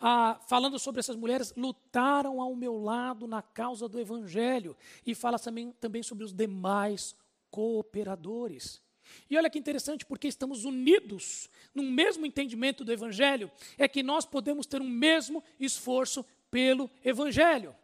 ah, 0.00 0.38
falando 0.46 0.78
sobre 0.78 1.00
essas 1.00 1.16
mulheres, 1.16 1.52
lutaram 1.56 2.40
ao 2.40 2.54
meu 2.54 2.76
lado 2.76 3.26
na 3.26 3.42
causa 3.42 3.88
do 3.88 3.98
Evangelho. 3.98 4.76
E 5.06 5.14
fala 5.14 5.38
também, 5.38 5.72
também 5.80 6.02
sobre 6.02 6.24
os 6.24 6.32
demais 6.32 7.16
cooperadores. 7.50 8.82
E 9.28 9.36
olha 9.36 9.50
que 9.50 9.58
interessante, 9.58 10.04
porque 10.04 10.26
estamos 10.26 10.64
unidos 10.64 11.48
no 11.74 11.82
mesmo 11.82 12.26
entendimento 12.26 12.84
do 12.84 12.92
Evangelho, 12.92 13.50
é 13.78 13.86
que 13.86 14.02
nós 14.02 14.24
podemos 14.24 14.66
ter 14.66 14.80
um 14.80 14.88
mesmo 14.88 15.42
esforço 15.60 16.24
pelo 16.50 16.90
Evangelho. 17.04 17.74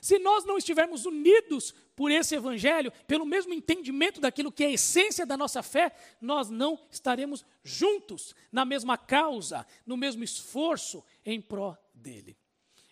Se 0.00 0.18
nós 0.18 0.44
não 0.44 0.58
estivermos 0.58 1.06
unidos 1.06 1.74
por 1.94 2.10
esse 2.10 2.34
evangelho, 2.34 2.92
pelo 3.06 3.24
mesmo 3.24 3.54
entendimento 3.54 4.20
daquilo 4.20 4.50
que 4.50 4.64
é 4.64 4.66
a 4.66 4.72
essência 4.72 5.24
da 5.24 5.36
nossa 5.36 5.62
fé, 5.62 5.94
nós 6.20 6.50
não 6.50 6.78
estaremos 6.90 7.44
juntos 7.62 8.34
na 8.50 8.64
mesma 8.64 8.98
causa, 8.98 9.66
no 9.86 9.96
mesmo 9.96 10.24
esforço 10.24 11.04
em 11.24 11.40
pró 11.40 11.76
dele. 11.92 12.36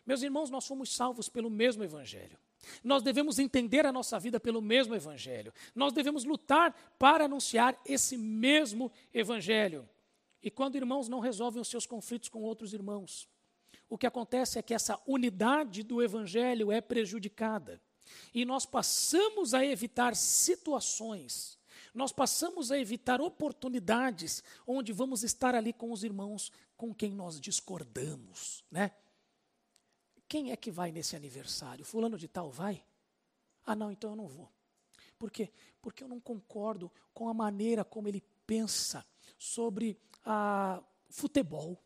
Meus 0.05 0.23
irmãos, 0.23 0.51
nós 0.51 0.67
fomos 0.67 0.95
salvos 0.95 1.29
pelo 1.29 1.51
mesmo 1.51 1.85
evangelho. 1.85 2.39
Nós 2.83 3.03
devemos 3.03 3.39
entender 3.39 3.85
a 3.87 3.93
nossa 3.93 4.19
vida 4.19 4.39
pelo 4.39 4.61
mesmo 4.61 4.95
evangelho. 4.95 5.53
Nós 5.75 5.93
devemos 5.93 6.25
lutar 6.25 6.73
para 6.99 7.25
anunciar 7.25 7.81
esse 7.85 8.17
mesmo 8.17 8.91
evangelho. 9.13 9.89
E 10.43 10.51
quando 10.51 10.77
irmãos 10.77 11.09
não 11.09 11.21
resolvem 11.21 11.61
os 11.61 11.69
seus 11.69 11.87
conflitos 11.87 12.29
com 12.29 12.43
outros 12.43 12.73
irmãos, 12.73 13.29
o 13.89 13.99
que 13.99 14.07
acontece 14.07 14.59
é 14.59 14.63
que 14.63 14.75
essa 14.75 14.99
unidade 15.07 15.83
do 15.83 16.03
evangelho 16.03 16.73
é 16.73 16.81
prejudicada. 16.81 17.81
E 18.35 18.45
nós 18.45 18.67
passamos 18.67 19.55
a 19.55 19.65
evitar 19.65 20.17
situações, 20.17 21.59
nós 21.95 22.11
passamos 22.11 22.73
a 22.73 22.79
evitar 22.79 23.21
oportunidades 23.21 24.43
onde 24.67 24.93
vamos 24.93 25.23
estar 25.23 25.55
ali 25.55 25.73
com 25.73 25.93
os 25.93 26.03
irmãos 26.03 26.51
com 26.83 26.93
quem 26.93 27.15
nós 27.15 27.41
discordamos, 27.41 28.65
né? 28.69 28.91
Quem 30.27 30.51
é 30.51 30.57
que 30.57 30.69
vai 30.69 30.91
nesse 30.91 31.15
aniversário? 31.15 31.85
Fulano 31.85 32.19
de 32.19 32.27
tal 32.27 32.51
vai? 32.51 32.85
Ah, 33.65 33.77
não, 33.77 33.93
então 33.93 34.11
eu 34.11 34.17
não 34.17 34.27
vou. 34.27 34.51
Por 35.17 35.31
quê? 35.31 35.53
Porque 35.81 36.03
eu 36.03 36.09
não 36.09 36.19
concordo 36.19 36.91
com 37.15 37.29
a 37.29 37.35
maneira 37.35 37.85
como 37.85 38.09
ele 38.09 38.21
pensa 38.45 39.07
sobre 39.39 39.97
a 40.25 40.83
futebol. 41.09 41.81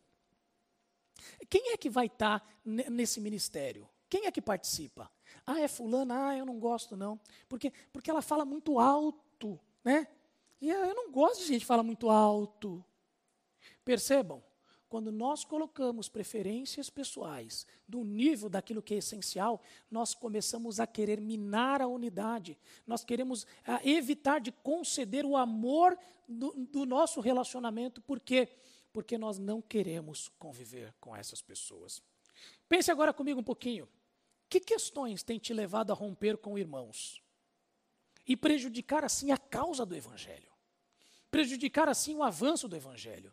Quem 1.50 1.72
é 1.72 1.76
que 1.76 1.90
vai 1.90 2.06
estar 2.06 2.40
tá 2.40 2.46
nesse 2.64 3.20
ministério? 3.20 3.86
Quem 4.08 4.24
é 4.24 4.32
que 4.32 4.40
participa? 4.40 5.12
Ah, 5.44 5.60
é 5.60 5.68
fulana? 5.68 6.28
Ah, 6.28 6.38
eu 6.38 6.46
não 6.46 6.58
gosto 6.58 6.96
não. 6.96 7.20
Porque, 7.50 7.70
porque 7.92 8.10
ela 8.10 8.22
fala 8.22 8.46
muito 8.46 8.78
alto, 8.78 9.60
né? 9.84 10.08
E 10.58 10.70
eu 10.70 10.94
não 10.94 11.12
gosto 11.12 11.42
de 11.42 11.48
gente 11.48 11.60
que 11.60 11.66
fala 11.66 11.82
muito 11.82 12.08
alto. 12.08 12.82
Percebam, 13.84 14.42
quando 14.88 15.10
nós 15.10 15.44
colocamos 15.44 16.08
preferências 16.08 16.88
pessoais 16.88 17.66
do 17.86 18.04
nível 18.04 18.48
daquilo 18.48 18.82
que 18.82 18.94
é 18.94 18.98
essencial, 18.98 19.60
nós 19.90 20.14
começamos 20.14 20.80
a 20.80 20.86
querer 20.86 21.20
minar 21.20 21.82
a 21.82 21.86
unidade. 21.86 22.58
Nós 22.86 23.04
queremos 23.04 23.46
ah, 23.66 23.80
evitar 23.84 24.40
de 24.40 24.52
conceder 24.52 25.24
o 25.24 25.36
amor 25.36 25.98
do, 26.28 26.52
do 26.66 26.86
nosso 26.86 27.20
relacionamento, 27.20 28.00
porque 28.00 28.48
porque 28.92 29.18
nós 29.18 29.38
não 29.38 29.60
queremos 29.60 30.30
conviver 30.38 30.94
com 30.98 31.14
essas 31.14 31.42
pessoas. 31.42 32.02
Pense 32.66 32.90
agora 32.90 33.12
comigo 33.12 33.40
um 33.40 33.44
pouquinho. 33.44 33.86
Que 34.48 34.58
questões 34.58 35.22
têm 35.22 35.38
te 35.38 35.52
levado 35.52 35.90
a 35.90 35.94
romper 35.94 36.38
com 36.38 36.58
irmãos? 36.58 37.22
E 38.26 38.34
prejudicar 38.34 39.04
assim 39.04 39.32
a 39.32 39.36
causa 39.36 39.84
do 39.84 39.94
Evangelho? 39.94 40.56
prejudicar 41.36 41.86
assim 41.86 42.14
o 42.14 42.22
avanço 42.22 42.66
do 42.66 42.74
Evangelho. 42.76 43.30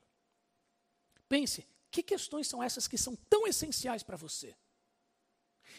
Pense, 1.34 1.68
que 1.90 2.04
questões 2.04 2.48
são 2.48 2.62
essas 2.62 2.88
que 2.88 2.96
são 2.96 3.16
tão 3.16 3.48
essenciais 3.48 4.04
para 4.04 4.16
você? 4.16 4.56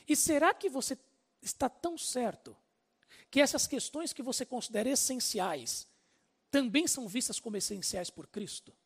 E 0.09 0.17
será 0.17 0.53
que 0.53 0.69
você 0.69 0.99
está 1.41 1.69
tão 1.69 1.97
certo 1.97 2.57
que 3.31 3.41
essas 3.41 3.65
questões 3.65 4.13
que 4.13 4.21
você 4.21 4.45
considera 4.45 4.89
essenciais 4.89 5.87
também 6.51 6.89
são 6.89 7.07
vistas 7.07 7.39
como 7.39 7.57
essenciais 7.57 8.11
por 8.11 8.27
Cristo? 8.27 8.77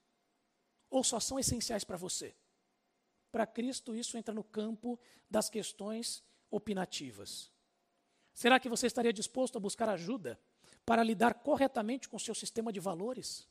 Ou 0.91 1.03
só 1.03 1.19
são 1.19 1.39
essenciais 1.39 1.85
para 1.85 1.97
você? 1.97 2.37
Para 3.33 3.47
Cristo, 3.47 3.97
isso 3.97 4.19
entra 4.19 4.35
no 4.35 4.45
campo 4.45 5.01
das 5.31 5.49
questões 5.49 6.23
opinativas. 6.51 7.51
Será 8.35 8.61
que 8.61 8.69
você 8.69 8.87
estaria 8.87 9.11
disposto 9.11 9.57
a 9.57 9.61
buscar 9.61 9.89
ajuda 9.89 10.39
para 10.85 11.03
lidar 11.03 11.33
corretamente 11.33 12.11
com 12.11 12.19
seu 12.19 12.35
sistema 12.35 12.71
de 12.71 12.79
valores? 12.79 13.49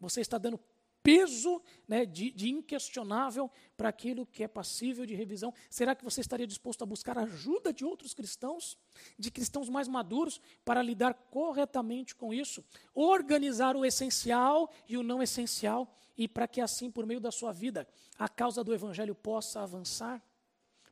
Você 0.00 0.22
está 0.22 0.38
dando 0.38 0.58
peso 1.04 1.60
né, 1.86 2.06
de, 2.06 2.30
de 2.30 2.48
inquestionável 2.48 3.50
para 3.76 3.90
aquilo 3.90 4.24
que 4.24 4.42
é 4.42 4.48
passível 4.48 5.04
de 5.04 5.14
revisão. 5.14 5.52
Será 5.68 5.94
que 5.94 6.02
você 6.02 6.22
estaria 6.22 6.46
disposto 6.46 6.82
a 6.82 6.86
buscar 6.86 7.18
ajuda 7.18 7.74
de 7.74 7.84
outros 7.84 8.14
cristãos, 8.14 8.78
de 9.18 9.30
cristãos 9.30 9.68
mais 9.68 9.86
maduros, 9.86 10.40
para 10.64 10.82
lidar 10.82 11.12
corretamente 11.30 12.14
com 12.14 12.32
isso? 12.32 12.64
Organizar 12.94 13.76
o 13.76 13.84
essencial 13.84 14.72
e 14.88 14.96
o 14.96 15.02
não 15.02 15.22
essencial, 15.22 15.94
e 16.16 16.26
para 16.26 16.48
que 16.48 16.60
assim, 16.62 16.90
por 16.90 17.04
meio 17.04 17.20
da 17.20 17.30
sua 17.30 17.52
vida, 17.52 17.86
a 18.18 18.28
causa 18.28 18.64
do 18.64 18.72
evangelho 18.72 19.14
possa 19.14 19.60
avançar? 19.60 20.22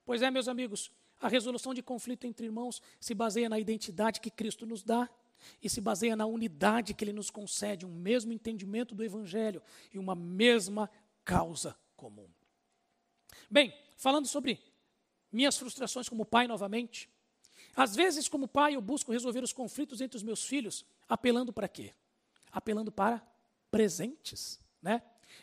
Pois 0.05 0.21
é, 0.21 0.31
meus 0.31 0.47
amigos, 0.47 0.93
a 1.19 1.29
resolução 1.29 1.73
de 1.73 1.83
conflito 1.83 2.27
entre 2.27 2.45
irmãos 2.45 2.83
se 3.01 3.15
baseia 3.15 3.49
na 3.49 3.59
identidade 3.59 4.21
que 4.21 4.31
Cristo 4.31 4.67
nos 4.67 4.83
dá 4.83 5.09
e 5.63 5.69
se 5.69 5.81
baseia 5.81 6.17
na 6.17 6.27
unidade 6.27 6.95
que 6.95 7.05
ele 7.05 7.13
nos 7.13 7.31
concede, 7.31 7.87
um 7.87 7.95
mesmo 7.95 8.33
entendimento 8.33 8.95
do 8.95 9.05
Evangelho 9.05 9.63
e 9.93 9.99
uma 9.99 10.15
mesma 10.15 10.91
causa 11.25 11.77
comum. 11.97 12.29
Bem, 13.51 13.75
falando 13.97 14.27
sobre 14.27 14.61
minhas 15.31 15.57
frustrações 15.57 16.09
como 16.09 16.25
pai 16.25 16.47
novamente, 16.47 17.09
às 17.75 17.97
vezes, 17.97 18.29
como 18.29 18.47
pai, 18.47 18.75
eu 18.75 18.83
busco 18.83 19.13
resolver 19.13 19.43
os 19.43 19.53
conflitos 19.53 20.01
entre 20.01 20.17
os 20.17 20.23
meus 20.23 20.45
filhos, 20.45 20.85
apelando 21.09 21.53
para 21.53 21.69
quê? 21.69 21.95
Apelando 22.51 22.93
para 22.93 23.27
presentes, 23.71 24.61
né? 24.83 25.03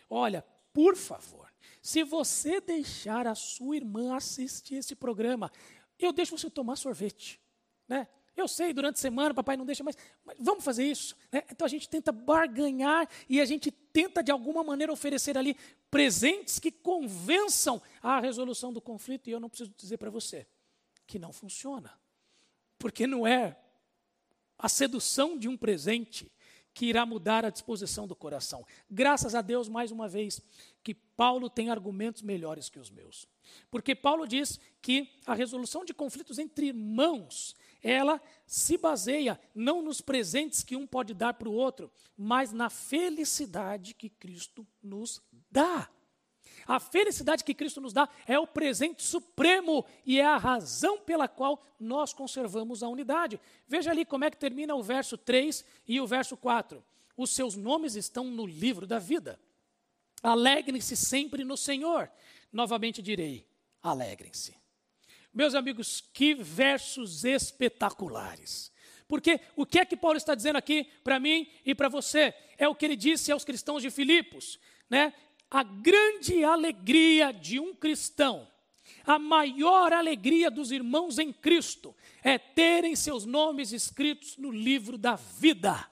Olha, 0.09 0.45
por 0.71 0.95
favor, 0.95 1.51
se 1.81 2.03
você 2.03 2.61
deixar 2.61 3.25
a 3.25 3.33
sua 3.33 3.77
irmã 3.77 4.15
assistir 4.15 4.75
esse 4.75 4.95
programa, 4.95 5.51
eu 5.97 6.13
deixo 6.13 6.37
você 6.37 6.49
tomar 6.49 6.75
sorvete, 6.75 7.41
né? 7.87 8.07
Eu 8.39 8.47
sei, 8.47 8.73
durante 8.73 8.95
a 8.95 8.99
semana 8.99 9.33
papai 9.33 9.57
não 9.57 9.65
deixa, 9.65 9.83
mas, 9.83 9.97
mas 10.25 10.37
vamos 10.39 10.63
fazer 10.63 10.85
isso. 10.85 11.15
Né? 11.31 11.43
Então 11.51 11.65
a 11.65 11.69
gente 11.69 11.89
tenta 11.89 12.11
barganhar 12.11 13.07
e 13.27 13.41
a 13.41 13.45
gente 13.45 13.71
tenta 13.71 14.23
de 14.23 14.31
alguma 14.31 14.63
maneira 14.63 14.91
oferecer 14.93 15.37
ali 15.37 15.55
presentes 15.91 16.59
que 16.59 16.71
convençam 16.71 17.81
a 18.01 18.19
resolução 18.19 18.71
do 18.71 18.79
conflito. 18.81 19.27
E 19.27 19.31
eu 19.31 19.39
não 19.39 19.49
preciso 19.49 19.73
dizer 19.77 19.97
para 19.97 20.09
você 20.09 20.47
que 21.05 21.19
não 21.19 21.33
funciona. 21.33 21.91
Porque 22.77 23.05
não 23.05 23.27
é 23.27 23.57
a 24.57 24.69
sedução 24.69 25.37
de 25.37 25.47
um 25.47 25.57
presente 25.57 26.31
que 26.73 26.85
irá 26.85 27.05
mudar 27.05 27.43
a 27.43 27.49
disposição 27.49 28.07
do 28.07 28.15
coração. 28.15 28.65
Graças 28.89 29.35
a 29.35 29.41
Deus, 29.41 29.67
mais 29.67 29.91
uma 29.91 30.07
vez, 30.07 30.39
que 30.81 30.93
Paulo 30.93 31.49
tem 31.49 31.69
argumentos 31.69 32.21
melhores 32.21 32.69
que 32.69 32.79
os 32.79 32.89
meus. 32.89 33.27
Porque 33.69 33.93
Paulo 33.93 34.27
diz 34.27 34.59
que 34.81 35.09
a 35.25 35.33
resolução 35.33 35.83
de 35.83 35.93
conflitos 35.93 36.39
entre 36.39 36.67
irmãos 36.67 37.55
ela 37.81 38.21
se 38.45 38.77
baseia 38.77 39.39
não 39.55 39.81
nos 39.81 40.01
presentes 40.01 40.63
que 40.63 40.75
um 40.75 40.85
pode 40.85 41.13
dar 41.13 41.33
para 41.33 41.49
o 41.49 41.53
outro, 41.53 41.91
mas 42.17 42.51
na 42.51 42.69
felicidade 42.69 43.93
que 43.93 44.09
Cristo 44.09 44.67
nos 44.81 45.21
dá. 45.49 45.89
A 46.67 46.79
felicidade 46.79 47.43
que 47.43 47.53
Cristo 47.53 47.81
nos 47.81 47.93
dá 47.93 48.07
é 48.27 48.37
o 48.37 48.45
presente 48.45 49.01
supremo 49.01 49.85
e 50.05 50.19
é 50.19 50.25
a 50.25 50.37
razão 50.37 50.99
pela 50.99 51.27
qual 51.27 51.63
nós 51.79 52.13
conservamos 52.13 52.83
a 52.83 52.87
unidade. 52.87 53.39
Veja 53.67 53.91
ali 53.91 54.05
como 54.05 54.25
é 54.25 54.29
que 54.29 54.37
termina 54.37 54.75
o 54.75 54.83
verso 54.83 55.17
3 55.17 55.65
e 55.87 55.99
o 55.99 56.05
verso 56.05 56.37
4. 56.37 56.83
Os 57.17 57.31
seus 57.31 57.55
nomes 57.55 57.95
estão 57.95 58.25
no 58.25 58.45
livro 58.45 58.85
da 58.85 58.99
vida. 58.99 59.39
Alegrem-se 60.21 60.95
sempre 60.95 61.43
no 61.43 61.57
Senhor. 61.57 62.11
Novamente 62.51 63.01
direi: 63.01 63.47
alegrem-se. 63.81 64.58
Meus 65.39 65.55
amigos, 65.55 66.03
que 66.13 66.33
versos 66.33 67.23
espetaculares. 67.23 68.73
Porque 69.07 69.39
o 69.55 69.65
que 69.65 69.79
é 69.79 69.85
que 69.85 69.95
Paulo 69.95 70.17
está 70.17 70.35
dizendo 70.35 70.57
aqui 70.57 70.85
para 71.01 71.17
mim 71.17 71.47
e 71.65 71.73
para 71.73 71.87
você? 71.87 72.33
É 72.57 72.67
o 72.67 72.75
que 72.75 72.83
ele 72.83 72.97
disse 72.97 73.31
aos 73.31 73.45
cristãos 73.45 73.81
de 73.81 73.89
Filipos, 73.89 74.59
né? 74.89 75.13
A 75.49 75.63
grande 75.63 76.43
alegria 76.43 77.31
de 77.31 77.57
um 77.57 77.73
cristão, 77.73 78.51
a 79.05 79.17
maior 79.17 79.93
alegria 79.93 80.51
dos 80.51 80.73
irmãos 80.73 81.17
em 81.17 81.31
Cristo 81.31 81.95
é 82.21 82.37
terem 82.37 82.93
seus 82.93 83.23
nomes 83.23 83.71
escritos 83.71 84.35
no 84.35 84.51
livro 84.51 84.97
da 84.97 85.15
vida 85.15 85.89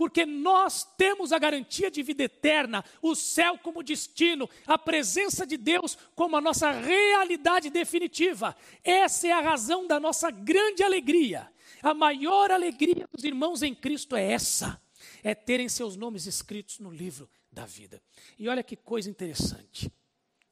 porque 0.00 0.24
nós 0.24 0.82
temos 0.96 1.30
a 1.30 1.38
garantia 1.38 1.90
de 1.90 2.02
vida 2.02 2.22
eterna, 2.22 2.82
o 3.02 3.14
céu 3.14 3.58
como 3.58 3.82
destino, 3.82 4.48
a 4.66 4.78
presença 4.78 5.46
de 5.46 5.58
Deus 5.58 5.94
como 6.14 6.38
a 6.38 6.40
nossa 6.40 6.70
realidade 6.70 7.68
definitiva. 7.68 8.56
Essa 8.82 9.28
é 9.28 9.32
a 9.32 9.42
razão 9.42 9.86
da 9.86 10.00
nossa 10.00 10.30
grande 10.30 10.82
alegria. 10.82 11.52
A 11.82 11.92
maior 11.92 12.50
alegria 12.50 13.06
dos 13.12 13.24
irmãos 13.24 13.62
em 13.62 13.74
Cristo 13.74 14.16
é 14.16 14.32
essa: 14.32 14.80
é 15.22 15.34
terem 15.34 15.68
seus 15.68 15.96
nomes 15.96 16.24
escritos 16.24 16.78
no 16.78 16.90
livro 16.90 17.28
da 17.52 17.66
vida. 17.66 18.02
E 18.38 18.48
olha 18.48 18.62
que 18.62 18.76
coisa 18.76 19.10
interessante. 19.10 19.92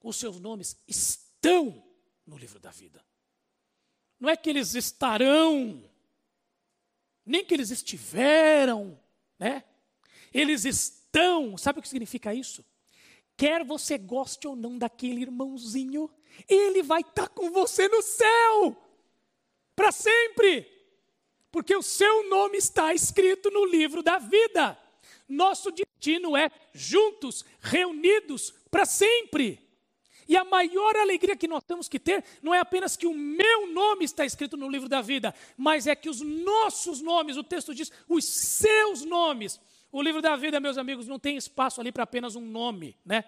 Os 0.02 0.16
seus 0.16 0.38
nomes 0.38 0.76
estão 0.86 1.82
no 2.26 2.36
livro 2.36 2.58
da 2.60 2.70
vida. 2.70 3.02
Não 4.20 4.28
é 4.28 4.36
que 4.36 4.50
eles 4.50 4.74
estarão, 4.74 5.82
nem 7.24 7.42
que 7.42 7.54
eles 7.54 7.70
estiveram, 7.70 9.00
né? 9.38 9.64
Eles 10.32 10.64
estão, 10.64 11.56
sabe 11.56 11.78
o 11.78 11.82
que 11.82 11.88
significa 11.88 12.34
isso? 12.34 12.64
Quer 13.36 13.64
você 13.64 13.96
goste 13.96 14.48
ou 14.48 14.56
não 14.56 14.76
daquele 14.76 15.22
irmãozinho, 15.22 16.10
ele 16.48 16.82
vai 16.82 17.00
estar 17.00 17.26
tá 17.26 17.28
com 17.28 17.50
você 17.50 17.88
no 17.88 18.02
céu, 18.02 18.76
para 19.76 19.92
sempre, 19.92 20.66
porque 21.50 21.74
o 21.74 21.82
seu 21.82 22.28
nome 22.28 22.58
está 22.58 22.92
escrito 22.92 23.50
no 23.50 23.64
livro 23.64 24.02
da 24.02 24.18
vida. 24.18 24.78
Nosso 25.28 25.70
destino 25.70 26.36
é 26.36 26.50
juntos, 26.72 27.44
reunidos 27.60 28.52
para 28.70 28.84
sempre. 28.84 29.67
E 30.28 30.36
a 30.36 30.44
maior 30.44 30.94
alegria 30.94 31.34
que 31.34 31.48
nós 31.48 31.64
temos 31.64 31.88
que 31.88 31.98
ter 31.98 32.22
não 32.42 32.54
é 32.54 32.58
apenas 32.58 32.96
que 32.96 33.06
o 33.06 33.14
meu 33.14 33.72
nome 33.72 34.04
está 34.04 34.26
escrito 34.26 34.58
no 34.58 34.68
livro 34.68 34.86
da 34.86 35.00
vida, 35.00 35.34
mas 35.56 35.86
é 35.86 35.96
que 35.96 36.10
os 36.10 36.20
nossos 36.20 37.00
nomes, 37.00 37.38
o 37.38 37.42
texto 37.42 37.74
diz, 37.74 37.90
os 38.06 38.26
seus 38.26 39.04
nomes. 39.04 39.58
O 39.90 40.02
livro 40.02 40.20
da 40.20 40.36
vida, 40.36 40.60
meus 40.60 40.76
amigos, 40.76 41.08
não 41.08 41.18
tem 41.18 41.38
espaço 41.38 41.80
ali 41.80 41.90
para 41.90 42.02
apenas 42.02 42.36
um 42.36 42.42
nome, 42.42 42.94
né? 43.06 43.24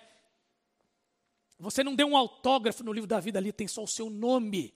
Você 1.59 1.83
não 1.83 1.95
deu 1.95 2.07
um 2.07 2.17
autógrafo 2.17 2.85
no 2.85 2.93
livro 2.93 3.09
da 3.09 3.19
vida 3.19 3.39
ali, 3.39 3.51
tem 3.51 3.67
só 3.67 3.83
o 3.83 3.89
seu 3.89 4.11
nome. 4.11 4.75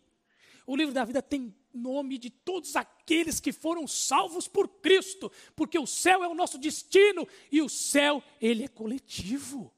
O 0.67 0.75
livro 0.75 0.95
da 0.95 1.05
vida 1.05 1.21
tem 1.21 1.55
nome 1.75 2.17
de 2.17 2.31
todos 2.31 2.75
aqueles 2.75 3.39
que 3.39 3.53
foram 3.53 3.87
salvos 3.87 4.49
por 4.49 4.67
Cristo, 4.67 5.31
porque 5.55 5.79
o 5.79 5.87
céu 5.87 6.25
é 6.25 6.29
o 6.29 6.35
nosso 6.35 6.57
destino 6.57 7.29
e 7.53 7.61
o 7.61 7.69
céu, 7.69 8.23
ele 8.41 8.65
é 8.65 8.69
coletivo. 8.69 9.71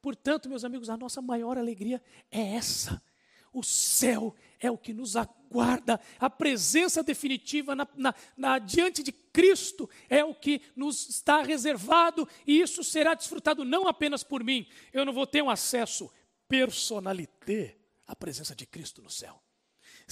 Portanto, 0.00 0.48
meus 0.48 0.64
amigos, 0.64 0.88
a 0.88 0.96
nossa 0.96 1.20
maior 1.20 1.58
alegria 1.58 2.02
é 2.30 2.54
essa. 2.54 3.02
O 3.52 3.62
céu 3.62 4.34
é 4.60 4.70
o 4.70 4.78
que 4.78 4.92
nos 4.92 5.16
aguarda, 5.16 6.00
a 6.20 6.30
presença 6.30 7.02
definitiva 7.02 7.74
na, 7.74 7.88
na, 7.96 8.14
na, 8.36 8.58
diante 8.58 9.02
de 9.02 9.10
Cristo 9.10 9.90
é 10.08 10.24
o 10.24 10.34
que 10.34 10.62
nos 10.76 11.08
está 11.08 11.42
reservado, 11.42 12.28
e 12.46 12.60
isso 12.60 12.84
será 12.84 13.14
desfrutado 13.14 13.64
não 13.64 13.88
apenas 13.88 14.22
por 14.22 14.44
mim, 14.44 14.68
eu 14.92 15.04
não 15.04 15.12
vou 15.12 15.26
ter 15.26 15.42
um 15.42 15.50
acesso 15.50 16.08
personalité 16.46 17.76
à 18.06 18.14
presença 18.14 18.54
de 18.54 18.66
Cristo 18.66 19.02
no 19.02 19.10
céu 19.10 19.42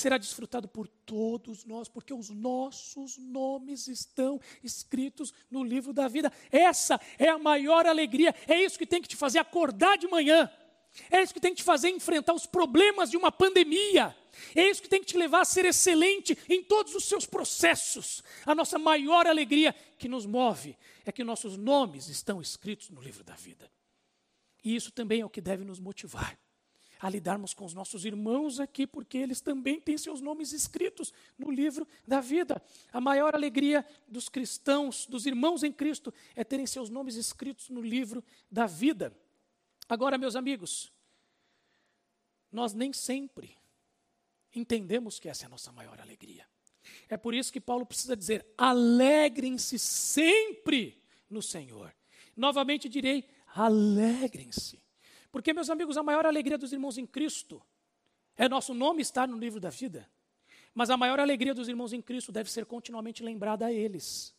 será 0.01 0.18
desfrutado 0.18 0.68
por 0.68 0.86
todos 0.88 1.64
nós, 1.64 1.88
porque 1.88 2.12
os 2.12 2.30
nossos 2.30 3.16
nomes 3.18 3.88
estão 3.88 4.40
escritos 4.62 5.32
no 5.51 5.64
livro 5.64 5.92
da 5.92 6.09
vida. 6.09 6.32
Essa 6.51 7.01
é 7.18 7.28
a 7.28 7.38
maior 7.38 7.86
alegria, 7.86 8.34
é 8.46 8.62
isso 8.62 8.78
que 8.78 8.86
tem 8.86 9.03
que 9.03 9.09
te 9.09 9.16
fazer 9.16 9.38
acordar 9.38 9.96
de 9.99 10.09
manhã, 10.09 10.51
é 11.11 11.22
isso 11.22 11.34
que 11.34 11.40
tem 11.40 11.53
que 11.53 11.59
te 11.59 11.64
fazer 11.64 11.90
enfrentar 11.90 12.32
os 12.32 12.46
problemas 12.46 13.11
de 13.11 13.16
uma 13.16 13.30
pandemia. 13.30 14.16
É 14.55 14.68
isso 14.68 14.82
que 14.82 14.88
tem 14.88 15.01
que 15.01 15.07
te 15.07 15.16
levar 15.16 15.40
a 15.40 15.44
ser 15.44 15.64
excelente 15.64 16.38
em 16.49 16.62
todos 16.62 16.94
os 16.94 17.05
seus 17.05 17.26
processos. 17.26 18.22
A 18.46 18.55
nossa 18.55 18.78
maior 18.78 19.26
alegria 19.26 19.74
que 19.99 20.09
nos 20.09 20.26
move 20.26 20.76
é 21.05 21.11
que 21.11 21.24
nossos 21.24 21.57
nomes 21.57 22.09
estão 22.09 22.40
escritos 22.40 22.88
no 22.88 23.01
livro 23.01 23.24
da 23.24 23.34
vida. 23.34 23.70
E 24.62 24.76
isso 24.76 24.92
também 24.92 25.20
é 25.20 25.26
o 25.26 25.30
que 25.30 25.40
deve 25.40 25.64
nos 25.64 25.80
motivar 25.80 26.38
a 27.01 27.09
lidarmos 27.09 27.55
com 27.55 27.64
os 27.64 27.74
nossos 27.74 28.05
irmãos 28.05 28.59
aqui, 28.59 28.86
porque 28.86 29.18
eles 29.18 29.40
também 29.40 29.80
têm 29.80 29.96
seus 29.96 30.20
nomes 30.20 30.53
escritos 30.53 31.12
no 31.38 31.51
livro 31.51 31.86
da 32.07 32.20
vida. 32.20 32.61
A 32.92 33.01
maior 33.01 33.34
alegria 33.34 33.86
dos 34.07 34.28
cristãos, 34.28 35.07
dos 35.07 35.26
irmãos 35.26 35.62
em 35.62 35.72
Cristo, 35.72 36.12
é 36.34 36.42
terem 36.42 36.66
seus 36.66 36.90
nomes 36.90 37.14
escritos 37.14 37.68
no 37.68 37.80
livro 37.80 38.24
da 38.51 38.66
vida. 38.66 39.16
Agora, 39.88 40.18
meus 40.18 40.36
amigos, 40.36 40.92
nós 42.51 42.74
nem 42.74 42.92
sempre 42.92 43.57
entendemos 44.55 45.18
que 45.18 45.28
essa 45.28 45.44
é 45.44 45.46
a 45.46 45.51
nossa 45.51 45.70
maior 45.72 46.01
alegria. 46.01 46.46
É 47.09 47.16
por 47.16 47.34
isso 47.34 47.53
que 47.53 47.61
Paulo 47.61 47.86
precisa 47.86 48.16
dizer: 48.16 48.46
alegrem-se 48.57 49.78
sempre 49.78 51.03
no 51.28 51.42
Senhor. 51.42 51.94
Novamente 52.36 52.88
direi: 52.88 53.28
alegrem-se. 53.55 54.82
Porque, 55.31 55.53
meus 55.53 55.70
amigos, 55.70 55.97
a 55.97 56.03
maior 56.03 56.26
alegria 56.26 56.59
dos 56.59 56.72
irmãos 56.72 56.99
em 56.99 57.07
Cristo 57.07 57.62
é 58.37 58.49
nosso 58.49 58.72
nome 58.72 59.03
estar 59.03 59.29
no 59.29 59.37
livro 59.37 59.61
da 59.61 59.70
vida. 59.70 60.09
Mas 60.74 60.91
a 60.91 60.97
maior 60.97 61.18
alegria 61.18 61.55
dos 61.55 61.68
irmãos 61.68 61.93
em 61.93 62.01
Cristo 62.01 62.31
deve 62.31 62.51
ser 62.51 62.64
continuamente 62.64 63.22
lembrada 63.22 63.66
a 63.66 63.72
eles. 63.72 64.35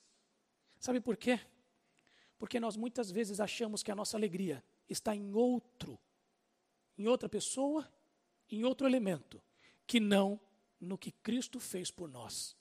Sabe 0.80 1.02
por 1.02 1.18
quê? 1.18 1.40
Porque 2.38 2.60
nós 2.60 2.78
muitas 2.78 3.12
vezes 3.12 3.40
achamos 3.40 3.84
que 3.84 3.92
a 3.92 3.96
nossa 3.96 4.16
alegria 4.16 4.64
está 4.88 5.14
em 5.14 5.34
outro, 5.34 6.00
em 6.98 7.08
outra 7.08 7.28
pessoa, 7.28 7.88
em 8.50 8.64
outro 8.64 8.88
elemento, 8.88 9.42
que 9.86 10.00
não 10.00 10.40
no 10.80 10.98
que 10.98 11.12
Cristo 11.12 11.60
fez 11.60 11.92
por 11.92 12.10
nós, 12.10 12.56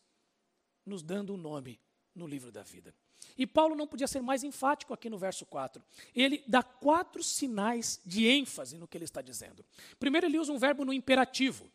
nos 0.85 1.03
dando 1.03 1.35
um 1.35 1.37
nome 1.37 1.81
no 2.15 2.27
livro 2.27 2.51
da 2.51 2.65
vida. 2.65 2.93
E 3.37 3.47
Paulo 3.47 3.75
não 3.75 3.87
podia 3.87 4.07
ser 4.07 4.21
mais 4.21 4.43
enfático 4.43 4.93
aqui 4.93 5.09
no 5.09 5.19
verso 5.19 5.47
4. 5.47 5.83
Ele 6.15 6.43
dá 6.47 6.63
quatro 6.63 7.23
sinais 7.23 8.01
de 8.05 8.27
ênfase 8.27 8.77
no 8.77 8.89
que 8.89 8.97
ele 8.97 9.05
está 9.05 9.23
dizendo. 9.23 9.65
Primeiro, 9.99 10.27
ele 10.27 10.39
usa 10.39 10.53
um 10.53 10.59
verbo 10.59 10.85
no 10.85 10.93
imperativo. 10.93 11.71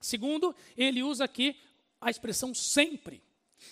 Segundo, 0.00 0.54
ele 0.76 1.02
usa 1.02 1.24
aqui 1.24 1.56
a 2.00 2.10
expressão 2.10 2.52
sempre. 2.52 3.22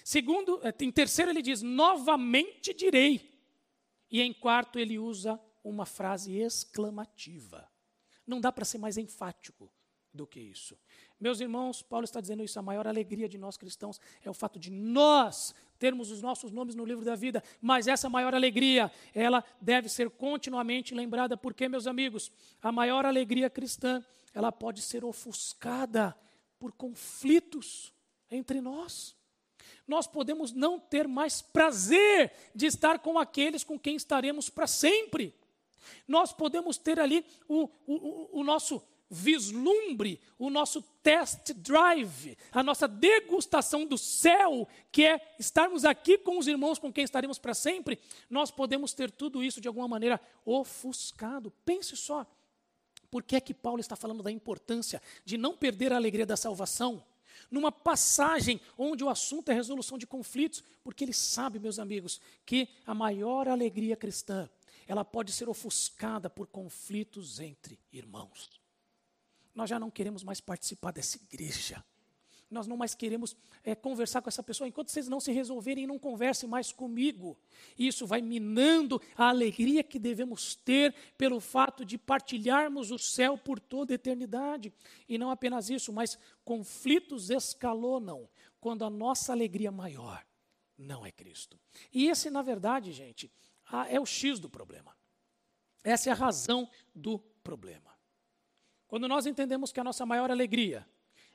Segundo, 0.04 0.60
eh, 0.62 0.72
em 0.80 0.92
terceiro, 0.92 1.30
ele 1.30 1.42
diz: 1.42 1.62
novamente 1.62 2.72
direi. 2.72 3.28
E 4.10 4.20
em 4.20 4.32
quarto, 4.32 4.78
ele 4.78 4.98
usa 4.98 5.40
uma 5.64 5.84
frase 5.84 6.36
exclamativa. 6.36 7.68
Não 8.26 8.40
dá 8.40 8.52
para 8.52 8.64
ser 8.64 8.78
mais 8.78 8.96
enfático 8.96 9.70
do 10.12 10.26
que 10.26 10.40
isso. 10.40 10.76
Meus 11.18 11.40
irmãos, 11.40 11.82
Paulo 11.82 12.04
está 12.04 12.20
dizendo 12.20 12.42
isso, 12.42 12.58
a 12.58 12.62
maior 12.62 12.86
alegria 12.86 13.28
de 13.28 13.38
nós 13.38 13.56
cristãos 13.56 14.00
é 14.24 14.30
o 14.30 14.34
fato 14.34 14.58
de 14.58 14.70
nós 14.70 15.54
termos 15.78 16.10
os 16.10 16.20
nossos 16.20 16.52
nomes 16.52 16.74
no 16.74 16.84
livro 16.84 17.04
da 17.04 17.16
vida, 17.16 17.42
mas 17.60 17.86
essa 17.86 18.08
maior 18.08 18.34
alegria, 18.34 18.92
ela 19.14 19.42
deve 19.60 19.88
ser 19.88 20.10
continuamente 20.10 20.94
lembrada, 20.94 21.36
porque, 21.36 21.68
meus 21.68 21.86
amigos, 21.86 22.30
a 22.60 22.70
maior 22.70 23.06
alegria 23.06 23.48
cristã, 23.48 24.04
ela 24.34 24.52
pode 24.52 24.82
ser 24.82 25.04
ofuscada 25.04 26.16
por 26.58 26.72
conflitos 26.72 27.94
entre 28.30 28.60
nós. 28.60 29.16
Nós 29.88 30.06
podemos 30.06 30.52
não 30.52 30.78
ter 30.78 31.08
mais 31.08 31.40
prazer 31.40 32.32
de 32.54 32.66
estar 32.66 32.98
com 32.98 33.18
aqueles 33.18 33.64
com 33.64 33.78
quem 33.78 33.96
estaremos 33.96 34.50
para 34.50 34.66
sempre. 34.66 35.34
Nós 36.06 36.32
podemos 36.32 36.76
ter 36.76 37.00
ali 37.00 37.24
o, 37.48 37.68
o, 37.86 38.40
o 38.40 38.44
nosso 38.44 38.82
vislumbre 39.10 40.20
o 40.38 40.48
nosso 40.48 40.80
test 41.02 41.52
drive, 41.54 42.38
a 42.52 42.62
nossa 42.62 42.86
degustação 42.86 43.84
do 43.84 43.98
céu, 43.98 44.68
que 44.92 45.04
é 45.04 45.34
estarmos 45.38 45.84
aqui 45.84 46.16
com 46.16 46.38
os 46.38 46.46
irmãos 46.46 46.78
com 46.78 46.92
quem 46.92 47.02
estaremos 47.02 47.38
para 47.38 47.52
sempre, 47.52 47.98
nós 48.28 48.50
podemos 48.50 48.94
ter 48.94 49.10
tudo 49.10 49.42
isso 49.42 49.60
de 49.60 49.66
alguma 49.66 49.88
maneira 49.88 50.20
ofuscado. 50.44 51.52
Pense 51.64 51.96
só, 51.96 52.24
por 53.10 53.24
que 53.24 53.34
é 53.34 53.40
que 53.40 53.52
Paulo 53.52 53.80
está 53.80 53.96
falando 53.96 54.22
da 54.22 54.30
importância 54.30 55.02
de 55.24 55.36
não 55.36 55.56
perder 55.56 55.92
a 55.92 55.96
alegria 55.96 56.24
da 56.24 56.36
salvação? 56.36 57.04
Numa 57.50 57.72
passagem 57.72 58.60
onde 58.78 59.02
o 59.02 59.08
assunto 59.08 59.50
é 59.50 59.54
resolução 59.54 59.98
de 59.98 60.06
conflitos, 60.06 60.62
porque 60.84 61.02
ele 61.02 61.12
sabe, 61.12 61.58
meus 61.58 61.80
amigos, 61.80 62.20
que 62.46 62.68
a 62.86 62.94
maior 62.94 63.48
alegria 63.48 63.96
cristã, 63.96 64.48
ela 64.86 65.04
pode 65.04 65.32
ser 65.32 65.48
ofuscada 65.48 66.30
por 66.30 66.46
conflitos 66.46 67.40
entre 67.40 67.80
irmãos 67.92 68.59
nós 69.54 69.68
já 69.68 69.78
não 69.78 69.90
queremos 69.90 70.22
mais 70.22 70.40
participar 70.40 70.92
dessa 70.92 71.16
igreja. 71.16 71.84
Nós 72.50 72.66
não 72.66 72.76
mais 72.76 72.96
queremos 72.96 73.36
é, 73.62 73.76
conversar 73.76 74.20
com 74.20 74.28
essa 74.28 74.42
pessoa 74.42 74.66
enquanto 74.66 74.90
vocês 74.90 75.06
não 75.06 75.20
se 75.20 75.30
resolverem 75.30 75.86
não 75.86 76.00
conversem 76.00 76.48
mais 76.48 76.72
comigo. 76.72 77.38
Isso 77.78 78.08
vai 78.08 78.20
minando 78.20 79.00
a 79.16 79.28
alegria 79.28 79.84
que 79.84 80.00
devemos 80.00 80.56
ter 80.56 80.92
pelo 81.16 81.38
fato 81.38 81.84
de 81.84 81.96
partilharmos 81.96 82.90
o 82.90 82.98
céu 82.98 83.38
por 83.38 83.60
toda 83.60 83.94
a 83.94 83.96
eternidade. 83.96 84.72
E 85.08 85.16
não 85.16 85.30
apenas 85.30 85.70
isso, 85.70 85.92
mas 85.92 86.18
conflitos 86.44 87.30
escalonam 87.30 88.28
quando 88.60 88.84
a 88.84 88.90
nossa 88.90 89.32
alegria 89.32 89.70
maior 89.70 90.26
não 90.76 91.06
é 91.06 91.12
Cristo. 91.12 91.58
E 91.92 92.08
esse, 92.08 92.30
na 92.30 92.42
verdade, 92.42 92.92
gente, 92.92 93.30
é 93.88 94.00
o 94.00 94.06
X 94.06 94.40
do 94.40 94.50
problema. 94.50 94.96
Essa 95.84 96.10
é 96.10 96.12
a 96.12 96.16
razão 96.16 96.68
do 96.94 97.18
problema. 97.18 97.89
Quando 98.90 99.06
nós 99.06 99.24
entendemos 99.24 99.70
que 99.70 99.78
a 99.78 99.84
nossa 99.84 100.04
maior 100.04 100.32
alegria 100.32 100.84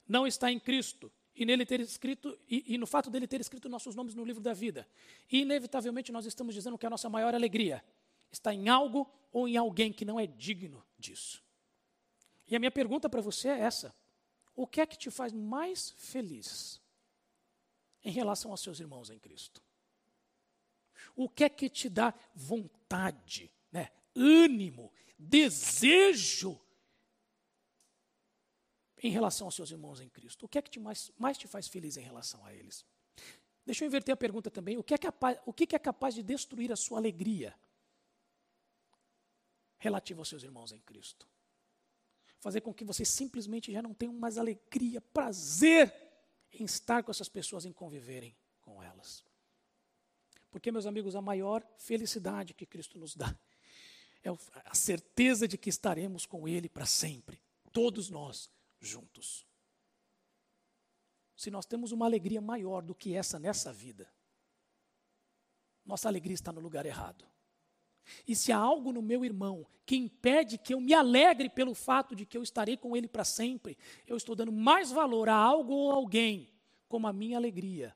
não 0.06 0.28
está 0.28 0.52
em 0.52 0.60
Cristo 0.60 1.10
e 1.34 1.46
nele 1.46 1.66
ter 1.66 1.80
escrito 1.80 2.38
e, 2.50 2.74
e, 2.74 2.78
no 2.78 2.86
fato 2.86 3.10
dele 3.10 3.26
ter 3.26 3.40
escrito 3.40 3.70
nossos 3.70 3.96
nomes 3.96 4.14
no 4.14 4.26
livro 4.26 4.44
da 4.44 4.52
vida, 4.52 4.86
inevitavelmente 5.32 6.12
nós 6.12 6.26
estamos 6.26 6.54
dizendo 6.54 6.78
que 6.78 6.86
a 6.86 6.90
nossa 6.90 7.10
maior 7.10 7.34
alegria 7.34 7.82
está 8.30 8.54
em 8.54 8.68
algo 8.68 9.10
ou 9.32 9.48
em 9.48 9.56
alguém 9.56 9.94
que 9.94 10.04
não 10.04 10.20
é 10.20 10.28
digno 10.28 10.86
disso. 11.00 11.42
E 12.46 12.58
a 12.58 12.60
minha 12.60 12.70
pergunta 12.70 13.08
para 13.10 13.22
você 13.22 13.48
é 13.48 13.62
essa: 13.62 13.96
o 14.54 14.68
que 14.68 14.82
é 14.82 14.86
que 14.86 14.98
te 14.98 15.10
faz 15.10 15.32
mais 15.32 15.92
feliz 15.92 16.82
em 18.04 18.12
relação 18.12 18.52
aos 18.52 18.60
seus 18.60 18.82
irmãos 18.82 19.10
em 19.10 19.18
Cristo? 19.18 19.64
O 21.16 21.30
que 21.30 21.46
é 21.46 21.50
que 21.50 21.70
te 21.70 21.88
dá 21.88 22.14
vontade, 22.36 23.50
né, 23.72 23.92
ânimo, 24.14 24.92
desejo 25.18 26.60
em 29.06 29.12
relação 29.12 29.46
aos 29.46 29.56
seus 29.56 29.70
irmãos 29.70 30.02
em 30.02 30.10
Cristo? 30.10 30.46
O 30.46 30.50
que 30.50 30.58
é 30.58 30.62
que 30.62 30.70
te 30.70 30.80
mais, 30.80 31.12
mais 31.18 31.38
te 31.38 31.48
faz 31.48 31.68
feliz 31.68 31.96
em 31.96 32.02
relação 32.02 32.44
a 32.44 32.54
eles? 32.54 32.84
Deixa 33.64 33.84
eu 33.84 33.88
inverter 33.88 34.14
a 34.14 34.18
pergunta 34.18 34.50
também. 34.50 34.78
O 34.78 34.84
que 34.84 34.96
é 34.96 34.98
capaz, 34.98 35.38
o 35.46 35.54
que 35.54 35.76
é 35.76 35.80
capaz 35.80 36.16
de 36.16 36.24
destruir 36.24 36.72
a 36.72 36.76
sua 36.76 36.98
alegria 36.98 37.54
relativa 39.78 40.22
aos 40.22 40.28
seus 40.28 40.42
irmãos 40.42 40.72
em 40.72 40.80
Cristo? 40.80 41.28
Fazer 42.40 42.62
com 42.62 42.74
que 42.74 42.84
você 42.84 43.06
simplesmente 43.06 43.72
já 43.72 43.82
não 43.82 43.94
tenham 43.94 44.14
mais 44.14 44.40
alegria, 44.40 45.00
prazer 45.00 45.94
em 46.52 46.66
estar 46.66 47.04
com 47.04 47.12
essas 47.12 47.30
pessoas, 47.30 47.66
em 47.66 47.72
conviverem 47.72 48.36
com 48.62 48.82
elas. 48.82 49.24
Porque, 50.50 50.72
meus 50.72 50.88
amigos, 50.88 51.16
a 51.16 51.22
maior 51.22 51.64
felicidade 51.78 52.56
que 52.56 52.66
Cristo 52.66 52.98
nos 52.98 53.16
dá 53.16 53.36
é 54.24 54.30
a 54.66 54.74
certeza 54.74 55.48
de 55.48 55.60
que 55.60 55.70
estaremos 55.70 56.26
com 56.26 56.48
Ele 56.48 56.68
para 56.68 56.88
sempre, 56.88 57.40
todos 57.72 58.10
nós, 58.10 58.50
juntos. 58.88 59.46
Se 61.36 61.52
nós 61.52 61.66
temos 61.66 61.92
uma 61.92 62.06
alegria 62.06 62.42
maior 62.42 62.82
do 62.82 62.96
que 62.96 63.14
essa 63.14 63.38
nessa 63.38 63.74
vida, 63.74 64.10
nossa 65.86 66.08
alegria 66.08 66.34
está 66.34 66.52
no 66.52 66.62
lugar 66.62 66.86
errado. 66.86 67.26
E 68.28 68.36
se 68.36 68.52
há 68.52 68.58
algo 68.58 68.92
no 68.92 69.02
meu 69.02 69.26
irmão 69.26 69.68
que 69.86 69.96
impede 69.96 70.58
que 70.58 70.74
eu 70.74 70.80
me 70.80 70.94
alegre 70.94 71.50
pelo 71.50 71.74
fato 71.74 72.16
de 72.16 72.26
que 72.26 72.38
eu 72.38 72.44
estarei 72.44 72.78
com 72.78 72.96
ele 72.96 73.08
para 73.08 73.24
sempre, 73.24 73.78
eu 74.08 74.16
estou 74.16 74.36
dando 74.36 74.52
mais 74.52 74.92
valor 74.92 75.30
a 75.30 75.36
algo 75.36 75.74
ou 75.74 75.92
alguém 75.92 76.54
como 76.88 77.08
a 77.08 77.14
minha 77.14 77.38
alegria. 77.38 77.96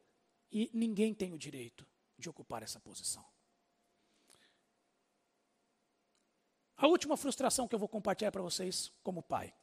E 0.52 0.70
ninguém 0.74 1.14
tem 1.14 1.32
o 1.32 1.38
direito 1.38 1.86
de 2.18 2.30
ocupar 2.30 2.64
essa 2.64 2.80
posição. 2.80 3.26
A 6.76 6.88
última 6.88 7.18
frustração 7.18 7.68
que 7.68 7.76
eu 7.76 7.80
vou 7.80 7.90
compartilhar 7.90 8.32
para 8.32 8.42
vocês 8.42 8.92
como 9.04 9.22
pai. 9.22 9.54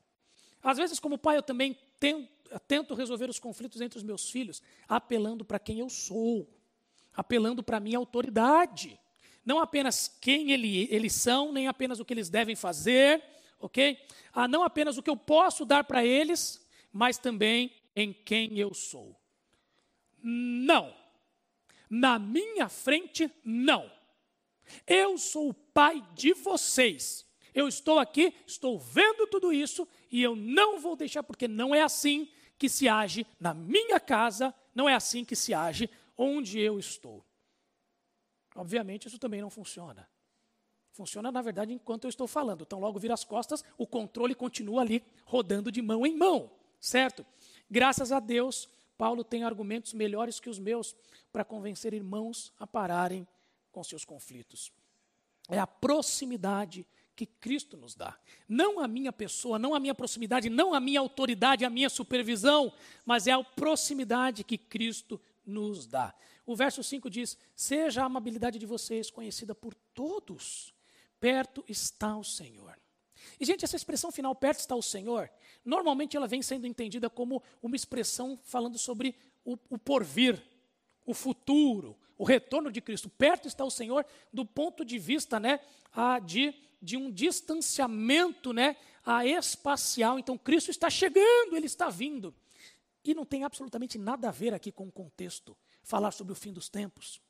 Às 0.67 0.79
vezes, 0.79 0.99
como 0.99 1.17
pai, 1.17 1.37
eu 1.37 1.45
também 1.45 1.79
tento, 2.01 2.95
resolver 2.95 3.31
os 3.31 3.39
conflitos 3.39 3.81
entre 3.81 3.99
os 3.99 4.03
meus 4.03 4.29
filhos, 4.29 4.61
apelando 4.89 5.45
para 5.45 5.61
quem 5.61 5.79
eu 5.79 5.89
sou, 5.89 6.53
apelando 7.15 7.63
para 7.63 7.77
a 7.77 7.81
minha 7.81 7.99
autoridade. 7.99 8.99
Não 9.45 9.61
apenas 9.61 10.09
quem 10.21 10.51
ele, 10.51 10.89
eles 10.91 11.13
são, 11.13 11.53
nem 11.53 11.69
apenas 11.69 12.01
o 12.01 12.05
que 12.05 12.13
eles 12.13 12.29
devem 12.29 12.57
fazer, 12.57 13.23
ok? 13.61 13.97
Ah, 14.33 14.49
não 14.49 14.65
apenas 14.65 14.99
o 14.99 15.03
que 15.05 15.09
eu 15.09 15.17
posso 15.17 15.65
dar 15.65 15.85
para 15.85 16.05
eles, 16.05 16.67
mas 16.93 17.17
também 17.17 17.73
em 17.95 18.13
quem 18.13 18.59
eu 18.59 18.75
sou. 18.75 19.17
Não. 20.21 20.93
Na 21.89 22.19
minha 22.19 22.69
frente, 22.69 23.31
não. 23.45 23.89
Eu 24.85 25.17
sou 25.17 25.51
o 25.51 25.55
pai 25.55 26.05
de 26.13 26.33
vocês. 26.33 27.26
Eu 27.57 27.67
estou 27.67 27.99
aqui, 27.99 28.35
estou 28.47 28.79
vendo 28.79 29.27
tudo 29.27 29.51
isso 29.51 29.89
e 30.13 30.23
eu 30.23 30.37
não 30.37 30.79
vou 30.79 30.95
deixar, 30.95 31.23
porque 31.23 31.49
não 31.49 31.75
é 31.75 31.81
assim 31.81 32.29
que 32.59 32.69
se 32.69 32.87
age 32.87 33.27
na 33.41 33.55
minha 33.55 33.99
casa, 33.99 34.55
não 34.75 34.87
é 34.87 34.95
assim 34.95 35.25
que 35.25 35.35
se 35.35 35.55
age 35.55 35.89
onde 36.19 36.61
eu 36.61 36.79
estou. 36.79 37.25
Obviamente, 38.55 39.09
isso 39.09 39.19
também 39.19 39.41
não 39.41 39.49
funciona. 39.49 40.07
Funciona, 40.93 41.33
na 41.33 41.41
verdade, 41.41 41.73
enquanto 41.73 42.05
eu 42.05 42.11
estou 42.11 42.27
falando. 42.29 42.61
Então, 42.61 42.79
logo 42.79 42.99
vira 42.99 43.15
as 43.15 43.25
costas, 43.25 43.65
o 43.79 43.87
controle 43.87 44.35
continua 44.35 44.83
ali, 44.83 45.03
rodando 45.25 45.73
de 45.73 45.81
mão 45.81 46.07
em 46.07 46.15
mão, 46.15 46.51
certo? 46.79 47.25
Graças 47.71 48.13
a 48.13 48.21
Deus, 48.21 48.69
Paulo 48.99 49.25
tem 49.25 49.45
argumentos 49.45 49.95
melhores 49.95 50.39
que 50.39 50.51
os 50.51 50.59
meus 50.59 50.95
para 51.33 51.43
convencer 51.43 51.95
irmãos 51.95 52.53
a 52.59 52.67
pararem 52.67 53.27
com 53.73 53.83
seus 53.83 54.05
conflitos. 54.05 54.71
É 55.49 55.59
a 55.59 55.67
proximidade 55.67 56.87
que 57.17 57.27
Cristo 57.27 57.77
nos 57.77 57.95
dá. 57.95 58.17
Não 58.49 58.79
a 58.79 58.87
minha 58.87 59.13
pessoa, 59.13 59.59
não 59.59 59.75
a 59.75 59.81
minha 59.81 59.95
proximidade, 59.95 60.51
não 60.51 60.75
a 60.75 60.79
minha 60.79 61.01
autoridade, 61.01 61.65
a 61.65 61.71
minha 61.71 61.89
supervisão, 61.89 62.73
mas 63.05 63.27
é 63.27 63.33
a 63.33 63.43
proximidade 63.43 64.45
que 64.45 64.59
Cristo 64.59 65.21
nos 65.45 65.87
dá. 65.87 66.15
O 66.45 66.55
verso 66.55 66.85
5 66.85 67.11
diz: 67.11 67.37
Seja 67.57 68.03
a 68.03 68.07
amabilidade 68.07 68.59
de 68.59 68.67
vocês 68.67 69.11
conhecida 69.11 69.55
por 69.55 69.75
todos 69.95 70.77
perto 71.21 71.65
está 71.69 72.17
o 72.17 72.25
Senhor. 72.25 72.79
E, 73.41 73.45
gente, 73.45 73.65
essa 73.65 73.77
expressão 73.77 74.13
final, 74.13 74.35
perto 74.35 74.61
está 74.61 74.75
o 74.75 74.83
Senhor, 74.83 75.31
normalmente 75.65 76.17
ela 76.17 76.29
vem 76.29 76.43
sendo 76.43 76.67
entendida 76.67 77.11
como 77.11 77.43
uma 77.63 77.77
expressão 77.77 78.39
falando 78.45 78.79
sobre 78.79 79.15
o, 79.45 79.59
o 79.69 79.79
porvir, 79.79 80.41
o 81.05 81.13
futuro, 81.13 81.97
o 82.17 82.25
retorno 82.25 82.71
de 82.71 82.81
Cristo. 82.81 83.09
Perto 83.09 83.49
está 83.49 83.65
o 83.65 83.71
Senhor 83.71 84.07
do 84.33 84.45
ponto 84.45 84.85
de 84.85 84.99
vista 84.99 85.41
né, 85.41 85.61
a, 85.93 86.19
de, 86.19 86.55
de 86.81 86.97
um 86.97 87.11
distanciamento 87.11 88.53
né, 88.53 88.77
a 89.05 89.27
espacial. 89.27 90.19
Então, 90.19 90.37
Cristo 90.37 90.71
está 90.71 90.91
chegando, 90.91 91.57
ele 91.57 91.67
está 91.67 91.89
vindo. 91.89 92.35
E 93.05 93.15
não 93.15 93.25
tem 93.25 93.45
absolutamente 93.45 93.99
nada 93.99 94.29
a 94.29 94.33
ver 94.33 94.53
aqui 94.53 94.73
com 94.73 94.89
o 94.89 94.93
contexto, 94.93 95.57
falar 95.83 96.11
sobre 96.11 96.33
o 96.33 96.37
fim 96.37 96.53
dos 96.53 96.69
tempos. 96.69 97.21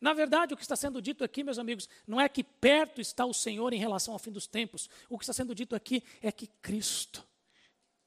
Na 0.00 0.12
verdade, 0.12 0.54
o 0.54 0.56
que 0.56 0.62
está 0.62 0.76
sendo 0.76 1.00
dito 1.00 1.24
aqui, 1.24 1.44
meus 1.44 1.58
amigos, 1.58 1.88
não 2.06 2.20
é 2.20 2.28
que 2.28 2.42
perto 2.42 3.00
está 3.00 3.24
o 3.24 3.34
Senhor 3.34 3.72
em 3.72 3.78
relação 3.78 4.12
ao 4.12 4.18
fim 4.18 4.32
dos 4.32 4.46
tempos. 4.46 4.88
O 5.08 5.18
que 5.18 5.24
está 5.24 5.32
sendo 5.32 5.54
dito 5.54 5.74
aqui 5.74 6.02
é 6.22 6.32
que 6.32 6.46
Cristo, 6.62 7.26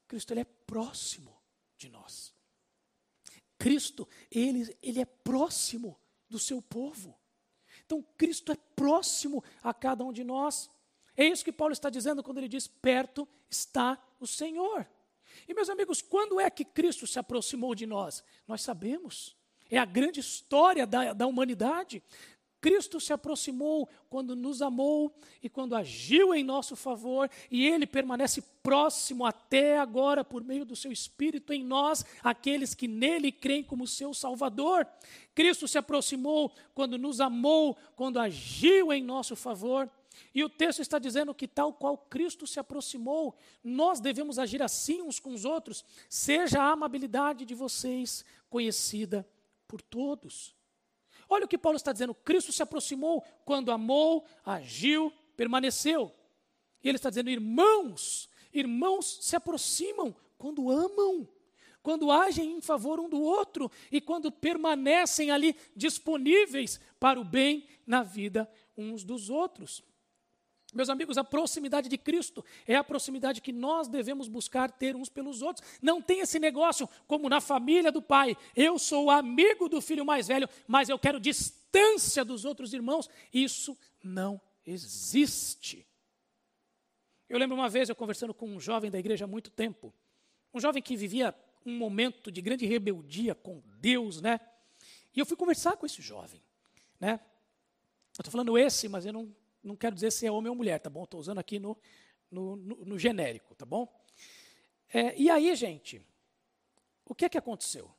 Cristo 0.06 0.32
ele 0.32 0.40
é 0.40 0.44
próximo 0.44 1.36
de 1.76 1.88
nós. 1.88 2.34
Cristo, 3.58 4.08
ele, 4.30 4.76
ele 4.82 5.00
é 5.00 5.04
próximo 5.04 5.98
do 6.28 6.38
seu 6.38 6.62
povo. 6.62 7.17
Então, 7.88 8.04
Cristo 8.18 8.52
é 8.52 8.56
próximo 8.76 9.42
a 9.62 9.72
cada 9.72 10.04
um 10.04 10.12
de 10.12 10.22
nós. 10.22 10.68
É 11.16 11.24
isso 11.24 11.42
que 11.42 11.50
Paulo 11.50 11.72
está 11.72 11.88
dizendo 11.88 12.22
quando 12.22 12.36
ele 12.36 12.46
diz: 12.46 12.66
perto 12.68 13.26
está 13.48 13.98
o 14.20 14.26
Senhor. 14.26 14.86
E, 15.48 15.54
meus 15.54 15.70
amigos, 15.70 16.02
quando 16.02 16.38
é 16.38 16.50
que 16.50 16.66
Cristo 16.66 17.06
se 17.06 17.18
aproximou 17.18 17.74
de 17.74 17.86
nós? 17.86 18.22
Nós 18.46 18.60
sabemos. 18.60 19.34
É 19.70 19.78
a 19.78 19.86
grande 19.86 20.20
história 20.20 20.86
da, 20.86 21.14
da 21.14 21.26
humanidade. 21.26 22.02
Cristo 22.60 23.00
se 23.00 23.12
aproximou 23.12 23.88
quando 24.10 24.34
nos 24.34 24.60
amou 24.60 25.14
e 25.42 25.48
quando 25.48 25.76
agiu 25.76 26.34
em 26.34 26.42
nosso 26.42 26.74
favor, 26.74 27.30
e 27.50 27.66
Ele 27.66 27.86
permanece 27.86 28.42
próximo 28.62 29.24
até 29.24 29.78
agora 29.78 30.24
por 30.24 30.42
meio 30.42 30.64
do 30.64 30.74
Seu 30.74 30.90
Espírito 30.90 31.52
em 31.52 31.62
nós, 31.62 32.04
aqueles 32.22 32.74
que 32.74 32.88
nele 32.88 33.30
creem 33.30 33.62
como 33.62 33.86
seu 33.86 34.12
Salvador. 34.12 34.86
Cristo 35.34 35.68
se 35.68 35.78
aproximou 35.78 36.52
quando 36.74 36.98
nos 36.98 37.20
amou, 37.20 37.76
quando 37.94 38.18
agiu 38.18 38.92
em 38.92 39.02
nosso 39.02 39.36
favor. 39.36 39.88
E 40.34 40.42
o 40.42 40.48
texto 40.48 40.82
está 40.82 40.98
dizendo 40.98 41.34
que, 41.34 41.46
tal 41.46 41.72
qual 41.72 41.96
Cristo 41.96 42.46
se 42.46 42.58
aproximou, 42.58 43.36
nós 43.62 44.00
devemos 44.00 44.38
agir 44.38 44.62
assim 44.62 45.00
uns 45.00 45.20
com 45.20 45.32
os 45.32 45.44
outros, 45.44 45.84
seja 46.08 46.60
a 46.60 46.72
amabilidade 46.72 47.44
de 47.44 47.54
vocês 47.54 48.24
conhecida 48.50 49.26
por 49.66 49.80
todos. 49.80 50.57
Olha 51.28 51.44
o 51.44 51.48
que 51.48 51.58
Paulo 51.58 51.76
está 51.76 51.92
dizendo: 51.92 52.14
Cristo 52.14 52.52
se 52.52 52.62
aproximou 52.62 53.22
quando 53.44 53.70
amou, 53.70 54.24
agiu, 54.44 55.12
permaneceu. 55.36 56.12
E 56.82 56.88
ele 56.88 56.96
está 56.96 57.10
dizendo: 57.10 57.30
irmãos, 57.30 58.28
irmãos 58.52 59.18
se 59.20 59.36
aproximam 59.36 60.14
quando 60.36 60.70
amam, 60.70 61.28
quando 61.82 62.10
agem 62.10 62.52
em 62.52 62.60
favor 62.60 62.98
um 63.00 63.08
do 63.08 63.20
outro 63.20 63.70
e 63.90 64.00
quando 64.00 64.30
permanecem 64.30 65.30
ali 65.30 65.56
disponíveis 65.74 66.80
para 66.98 67.20
o 67.20 67.24
bem 67.24 67.66
na 67.86 68.02
vida 68.02 68.50
uns 68.76 69.04
dos 69.04 69.28
outros. 69.28 69.82
Meus 70.74 70.90
amigos, 70.90 71.16
a 71.16 71.24
proximidade 71.24 71.88
de 71.88 71.96
Cristo 71.96 72.44
é 72.66 72.76
a 72.76 72.84
proximidade 72.84 73.40
que 73.40 73.52
nós 73.52 73.88
devemos 73.88 74.28
buscar 74.28 74.70
ter 74.70 74.94
uns 74.94 75.08
pelos 75.08 75.40
outros. 75.40 75.66
Não 75.80 76.02
tem 76.02 76.20
esse 76.20 76.38
negócio 76.38 76.86
como 77.06 77.28
na 77.28 77.40
família 77.40 77.90
do 77.90 78.02
pai. 78.02 78.36
Eu 78.54 78.78
sou 78.78 79.10
amigo 79.10 79.68
do 79.68 79.80
filho 79.80 80.04
mais 80.04 80.28
velho, 80.28 80.48
mas 80.66 80.90
eu 80.90 80.98
quero 80.98 81.18
distância 81.18 82.22
dos 82.22 82.44
outros 82.44 82.74
irmãos. 82.74 83.08
Isso 83.32 83.76
não 84.04 84.38
existe. 84.66 85.86
Eu 87.28 87.38
lembro 87.38 87.56
uma 87.56 87.68
vez 87.68 87.88
eu 87.88 87.96
conversando 87.96 88.34
com 88.34 88.46
um 88.46 88.60
jovem 88.60 88.90
da 88.90 88.98
igreja 88.98 89.24
há 89.24 89.28
muito 89.28 89.50
tempo. 89.50 89.94
Um 90.52 90.60
jovem 90.60 90.82
que 90.82 90.96
vivia 90.96 91.34
um 91.64 91.76
momento 91.78 92.30
de 92.30 92.42
grande 92.42 92.66
rebeldia 92.66 93.34
com 93.34 93.62
Deus, 93.80 94.20
né? 94.20 94.38
E 95.16 95.20
eu 95.20 95.24
fui 95.24 95.36
conversar 95.36 95.78
com 95.78 95.86
esse 95.86 96.02
jovem, 96.02 96.42
né? 97.00 97.20
Eu 98.18 98.20
estou 98.20 98.32
falando 98.32 98.58
esse, 98.58 98.86
mas 98.88 99.06
eu 99.06 99.12
não 99.12 99.34
não 99.68 99.76
quero 99.76 99.94
dizer 99.94 100.10
se 100.10 100.26
é 100.26 100.32
homem 100.32 100.50
ou 100.50 100.56
mulher, 100.56 100.80
tá 100.80 100.90
bom? 100.90 101.04
Estou 101.04 101.20
usando 101.20 101.38
aqui 101.38 101.58
no, 101.58 101.76
no, 102.30 102.56
no, 102.56 102.76
no 102.84 102.98
genérico, 102.98 103.54
tá 103.54 103.64
bom? 103.64 103.86
É, 104.92 105.14
e 105.16 105.30
aí, 105.30 105.54
gente, 105.54 106.02
o 107.04 107.14
que 107.14 107.24
é 107.24 107.28
que 107.28 107.38
aconteceu? 107.38 107.90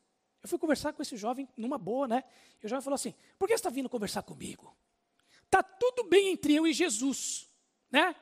Eu 0.42 0.50
fui 0.50 0.58
conversar 0.58 0.94
com 0.94 1.02
esse 1.02 1.16
jovem 1.16 1.48
numa 1.56 1.78
boa, 1.78 2.08
né? 2.08 2.24
E 2.62 2.66
o 2.66 2.70
jovem 2.70 2.84
falou 2.84 2.96
assim: 2.96 3.14
por 3.38 3.48
que 3.48 3.54
você 3.54 3.60
está 3.60 3.70
vindo 3.70 3.90
conversar 3.90 4.24
comigo? 4.24 4.76
Tá 5.50 5.62
tudo 5.62 6.04
bem 6.04 6.30
entre 6.30 6.56
eu 6.56 6.66
e 6.66 6.74
Jesus, 6.74 7.48
né? 7.92 8.16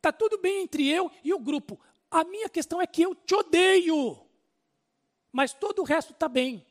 Tá 0.00 0.12
tudo 0.12 0.38
bem 0.38 0.62
entre 0.62 0.88
eu 0.88 1.10
e 1.24 1.32
o 1.32 1.38
grupo. 1.38 1.80
A 2.10 2.24
minha 2.24 2.48
questão 2.48 2.80
é 2.80 2.86
que 2.86 3.02
eu 3.02 3.14
te 3.14 3.34
odeio, 3.34 4.20
mas 5.30 5.52
todo 5.52 5.80
o 5.80 5.84
resto 5.84 6.12
está 6.12 6.28
bem. 6.28 6.66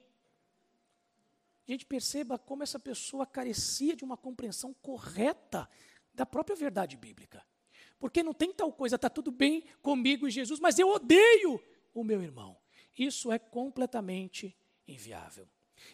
A 1.68 1.72
gente 1.72 1.86
perceba 1.86 2.38
como 2.38 2.64
essa 2.64 2.80
pessoa 2.80 3.26
carecia 3.26 3.96
de 3.96 4.04
uma 4.04 4.18
compreensão 4.18 4.74
correta 4.74 5.70
da 6.14 6.26
própria 6.26 6.56
verdade 6.56 6.98
bíblica. 6.98 7.46
Porque 8.00 8.24
não 8.24 8.34
tem 8.34 8.54
tal 8.54 8.72
coisa, 8.72 8.96
está 8.96 9.10
tudo 9.10 9.32
bem 9.32 9.64
comigo 9.82 10.28
e 10.28 10.32
Jesus, 10.32 10.60
mas 10.60 10.80
eu 10.80 10.90
odeio 10.90 11.62
o 11.94 12.04
meu 12.04 12.22
irmão. 12.22 12.58
Isso 12.98 13.32
é 13.32 13.38
completamente 13.38 14.56
inviável. 14.88 15.48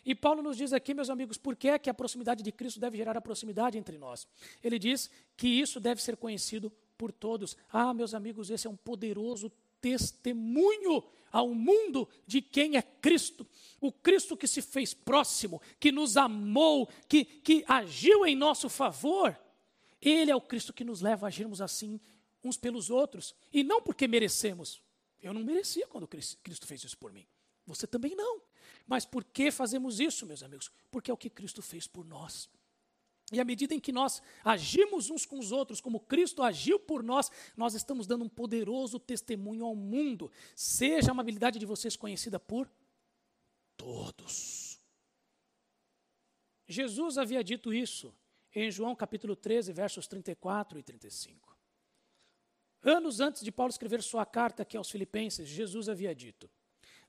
E 0.03 0.15
Paulo 0.15 0.41
nos 0.41 0.57
diz 0.57 0.73
aqui, 0.73 0.93
meus 0.93 1.09
amigos, 1.09 1.37
por 1.37 1.55
que, 1.55 1.69
é 1.69 1.79
que 1.79 1.89
a 1.89 1.93
proximidade 1.93 2.43
de 2.43 2.51
Cristo 2.51 2.79
deve 2.79 2.97
gerar 2.97 3.17
a 3.17 3.21
proximidade 3.21 3.77
entre 3.77 3.97
nós. 3.97 4.27
Ele 4.63 4.79
diz 4.79 5.09
que 5.37 5.47
isso 5.47 5.79
deve 5.79 6.01
ser 6.01 6.17
conhecido 6.17 6.71
por 6.97 7.11
todos. 7.11 7.55
Ah, 7.71 7.93
meus 7.93 8.13
amigos, 8.13 8.49
esse 8.49 8.67
é 8.67 8.69
um 8.69 8.75
poderoso 8.75 9.51
testemunho 9.81 11.03
ao 11.31 11.53
mundo 11.53 12.07
de 12.25 12.41
quem 12.41 12.77
é 12.77 12.81
Cristo. 12.81 13.45
O 13.79 13.91
Cristo 13.91 14.37
que 14.37 14.47
se 14.47 14.61
fez 14.61 14.93
próximo, 14.93 15.61
que 15.79 15.91
nos 15.91 16.17
amou, 16.17 16.87
que, 17.07 17.25
que 17.25 17.63
agiu 17.67 18.25
em 18.25 18.35
nosso 18.35 18.69
favor. 18.69 19.37
Ele 20.05 20.29
é 20.29 20.35
o 20.35 20.41
Cristo 20.41 20.71
que 20.71 20.83
nos 20.83 21.01
leva 21.01 21.25
a 21.25 21.29
agirmos 21.29 21.61
assim 21.61 21.99
uns 22.43 22.57
pelos 22.57 22.91
outros. 22.91 23.33
E 23.51 23.63
não 23.63 23.81
porque 23.81 24.07
merecemos. 24.07 24.79
Eu 25.19 25.33
não 25.33 25.43
merecia 25.43 25.87
quando 25.87 26.07
Cristo 26.07 26.67
fez 26.67 26.83
isso 26.83 26.97
por 26.97 27.11
mim. 27.11 27.25
Você 27.65 27.87
também 27.87 28.15
não. 28.15 28.39
Mas 28.85 29.03
por 29.03 29.23
que 29.23 29.49
fazemos 29.49 29.99
isso, 29.99 30.27
meus 30.27 30.43
amigos? 30.43 30.69
Porque 30.91 31.09
é 31.09 31.13
o 31.13 31.17
que 31.17 31.29
Cristo 31.29 31.63
fez 31.63 31.87
por 31.87 32.05
nós. 32.05 32.47
E 33.31 33.39
à 33.39 33.43
medida 33.43 33.73
em 33.73 33.79
que 33.79 33.91
nós 33.91 34.21
agimos 34.43 35.09
uns 35.09 35.25
com 35.25 35.39
os 35.39 35.51
outros, 35.51 35.81
como 35.81 35.99
Cristo 35.99 36.43
agiu 36.43 36.79
por 36.79 37.01
nós, 37.01 37.31
nós 37.57 37.73
estamos 37.73 38.05
dando 38.05 38.23
um 38.23 38.29
poderoso 38.29 38.99
testemunho 38.99 39.65
ao 39.65 39.75
mundo. 39.75 40.31
Seja 40.55 41.09
a 41.09 41.11
amabilidade 41.11 41.57
de 41.57 41.65
vocês 41.65 41.95
conhecida 41.95 42.39
por 42.39 42.69
todos. 43.75 44.79
Jesus 46.67 47.17
havia 47.17 47.43
dito 47.43 47.73
isso 47.73 48.13
em 48.55 48.71
João 48.71 48.95
capítulo 48.95 49.35
13, 49.35 49.73
versos 49.73 50.07
34 50.07 50.79
e 50.79 50.83
35. 50.83 51.55
Anos 52.81 53.19
antes 53.19 53.43
de 53.43 53.51
Paulo 53.51 53.69
escrever 53.69 54.01
sua 54.01 54.25
carta 54.25 54.63
aqui 54.63 54.77
aos 54.77 54.89
Filipenses, 54.89 55.49
Jesus 55.49 55.89
havia 55.89 56.15
dito: 56.15 56.49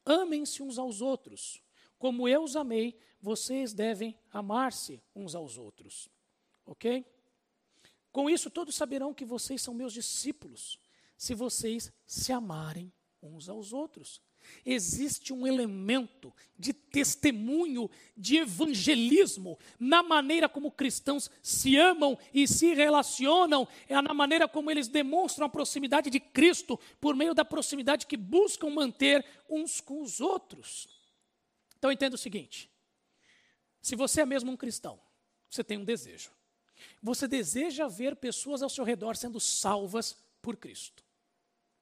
Amem-se 0.04 0.62
uns 0.62 0.78
aos 0.78 1.00
outros. 1.00 1.62
Como 1.98 2.28
eu 2.28 2.42
os 2.42 2.56
amei, 2.56 2.98
vocês 3.20 3.72
devem 3.72 4.18
amar-se 4.30 5.02
uns 5.14 5.34
aos 5.34 5.56
outros. 5.56 6.10
Ok? 6.66 7.06
Com 8.10 8.28
isso, 8.28 8.50
todos 8.50 8.74
saberão 8.74 9.14
que 9.14 9.24
vocês 9.24 9.62
são 9.62 9.72
meus 9.72 9.92
discípulos, 9.92 10.78
se 11.16 11.34
vocês 11.34 11.92
se 12.04 12.32
amarem 12.32 12.92
uns 13.22 13.48
aos 13.48 13.72
outros 13.72 14.20
existe 14.64 15.32
um 15.32 15.46
elemento 15.46 16.32
de 16.58 16.72
testemunho, 16.72 17.90
de 18.16 18.38
evangelismo, 18.38 19.58
na 19.78 20.02
maneira 20.02 20.48
como 20.48 20.70
cristãos 20.70 21.30
se 21.42 21.76
amam 21.76 22.18
e 22.32 22.48
se 22.48 22.74
relacionam, 22.74 23.68
é 23.88 24.00
na 24.00 24.14
maneira 24.14 24.48
como 24.48 24.70
eles 24.70 24.88
demonstram 24.88 25.46
a 25.46 25.50
proximidade 25.50 26.10
de 26.10 26.20
Cristo, 26.20 26.78
por 27.00 27.14
meio 27.14 27.34
da 27.34 27.44
proximidade 27.44 28.06
que 28.06 28.16
buscam 28.16 28.70
manter 28.70 29.24
uns 29.48 29.80
com 29.80 30.02
os 30.02 30.20
outros. 30.20 30.88
Então 31.78 31.92
entenda 31.92 32.16
o 32.16 32.18
seguinte: 32.18 32.70
se 33.80 33.94
você 33.94 34.22
é 34.22 34.26
mesmo 34.26 34.50
um 34.50 34.56
cristão, 34.56 35.00
você 35.48 35.62
tem 35.62 35.78
um 35.78 35.84
desejo. 35.84 36.30
Você 37.02 37.28
deseja 37.28 37.88
ver 37.88 38.16
pessoas 38.16 38.62
ao 38.62 38.68
seu 38.68 38.84
redor 38.84 39.16
sendo 39.16 39.40
salvas 39.40 40.16
por 40.42 40.56
Cristo. 40.56 41.04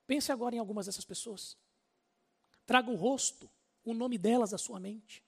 Pense 0.06 0.30
agora 0.30 0.54
em 0.54 0.58
algumas 0.58 0.86
dessas 0.86 1.04
pessoas. 1.04 1.56
Traga 2.66 2.90
o 2.90 2.94
rosto, 2.94 3.50
o 3.84 3.92
nome 3.92 4.18
delas 4.18 4.54
à 4.54 4.58
sua 4.58 4.80
mente. 4.80 5.22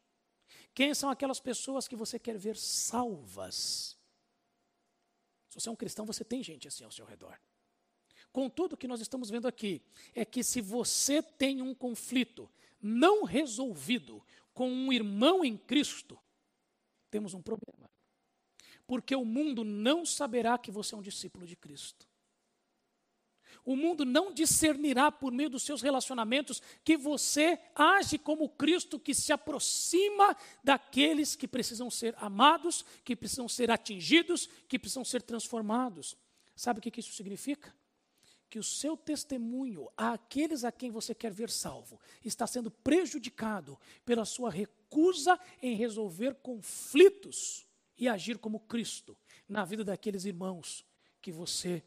Quem 0.74 0.94
são 0.94 1.10
aquelas 1.10 1.40
pessoas 1.40 1.88
que 1.88 1.96
você 1.96 2.18
quer 2.18 2.36
ver 2.36 2.56
salvas? 2.56 3.96
Se 5.48 5.60
você 5.60 5.68
é 5.68 5.72
um 5.72 5.76
cristão, 5.76 6.04
você 6.04 6.24
tem 6.24 6.42
gente 6.42 6.68
assim 6.68 6.84
ao 6.84 6.90
seu 6.90 7.04
redor. 7.04 7.38
Contudo, 8.32 8.74
o 8.74 8.76
que 8.76 8.86
nós 8.86 9.00
estamos 9.00 9.30
vendo 9.30 9.48
aqui 9.48 9.82
é 10.14 10.24
que 10.24 10.44
se 10.44 10.60
você 10.60 11.22
tem 11.22 11.62
um 11.62 11.74
conflito 11.74 12.50
não 12.80 13.24
resolvido 13.24 14.22
com 14.52 14.70
um 14.70 14.92
irmão 14.92 15.44
em 15.44 15.56
Cristo, 15.56 16.18
temos 17.10 17.32
um 17.32 17.40
problema. 17.40 17.90
Porque 18.86 19.16
o 19.16 19.24
mundo 19.24 19.64
não 19.64 20.04
saberá 20.04 20.58
que 20.58 20.70
você 20.70 20.94
é 20.94 20.98
um 20.98 21.02
discípulo 21.02 21.46
de 21.46 21.56
Cristo. 21.56 22.06
O 23.66 23.74
mundo 23.74 24.04
não 24.04 24.32
discernirá 24.32 25.10
por 25.10 25.32
meio 25.32 25.50
dos 25.50 25.64
seus 25.64 25.82
relacionamentos 25.82 26.62
que 26.84 26.96
você 26.96 27.58
age 27.74 28.16
como 28.16 28.48
Cristo 28.48 28.96
que 28.96 29.12
se 29.12 29.32
aproxima 29.32 30.36
daqueles 30.62 31.34
que 31.34 31.48
precisam 31.48 31.90
ser 31.90 32.14
amados, 32.16 32.84
que 33.04 33.16
precisam 33.16 33.48
ser 33.48 33.68
atingidos, 33.72 34.48
que 34.68 34.78
precisam 34.78 35.04
ser 35.04 35.20
transformados. 35.20 36.16
Sabe 36.54 36.78
o 36.78 36.80
que 36.80 37.00
isso 37.00 37.12
significa? 37.12 37.74
Que 38.48 38.60
o 38.60 38.62
seu 38.62 38.96
testemunho 38.96 39.90
àqueles 39.96 40.62
a 40.62 40.70
quem 40.70 40.92
você 40.92 41.12
quer 41.12 41.32
ver 41.32 41.50
salvo 41.50 42.00
está 42.24 42.46
sendo 42.46 42.70
prejudicado 42.70 43.76
pela 44.04 44.24
sua 44.24 44.48
recusa 44.48 45.40
em 45.60 45.74
resolver 45.74 46.36
conflitos 46.36 47.66
e 47.98 48.06
agir 48.06 48.38
como 48.38 48.60
Cristo 48.60 49.18
na 49.48 49.64
vida 49.64 49.82
daqueles 49.82 50.24
irmãos 50.24 50.86
que 51.20 51.32
você 51.32 51.82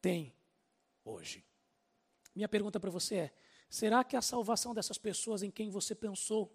tem 0.00 0.32
hoje. 1.08 1.44
Minha 2.34 2.48
pergunta 2.48 2.78
para 2.78 2.90
você 2.90 3.14
é: 3.16 3.34
será 3.68 4.04
que 4.04 4.16
a 4.16 4.22
salvação 4.22 4.74
dessas 4.74 4.98
pessoas 4.98 5.42
em 5.42 5.50
quem 5.50 5.70
você 5.70 5.94
pensou, 5.94 6.54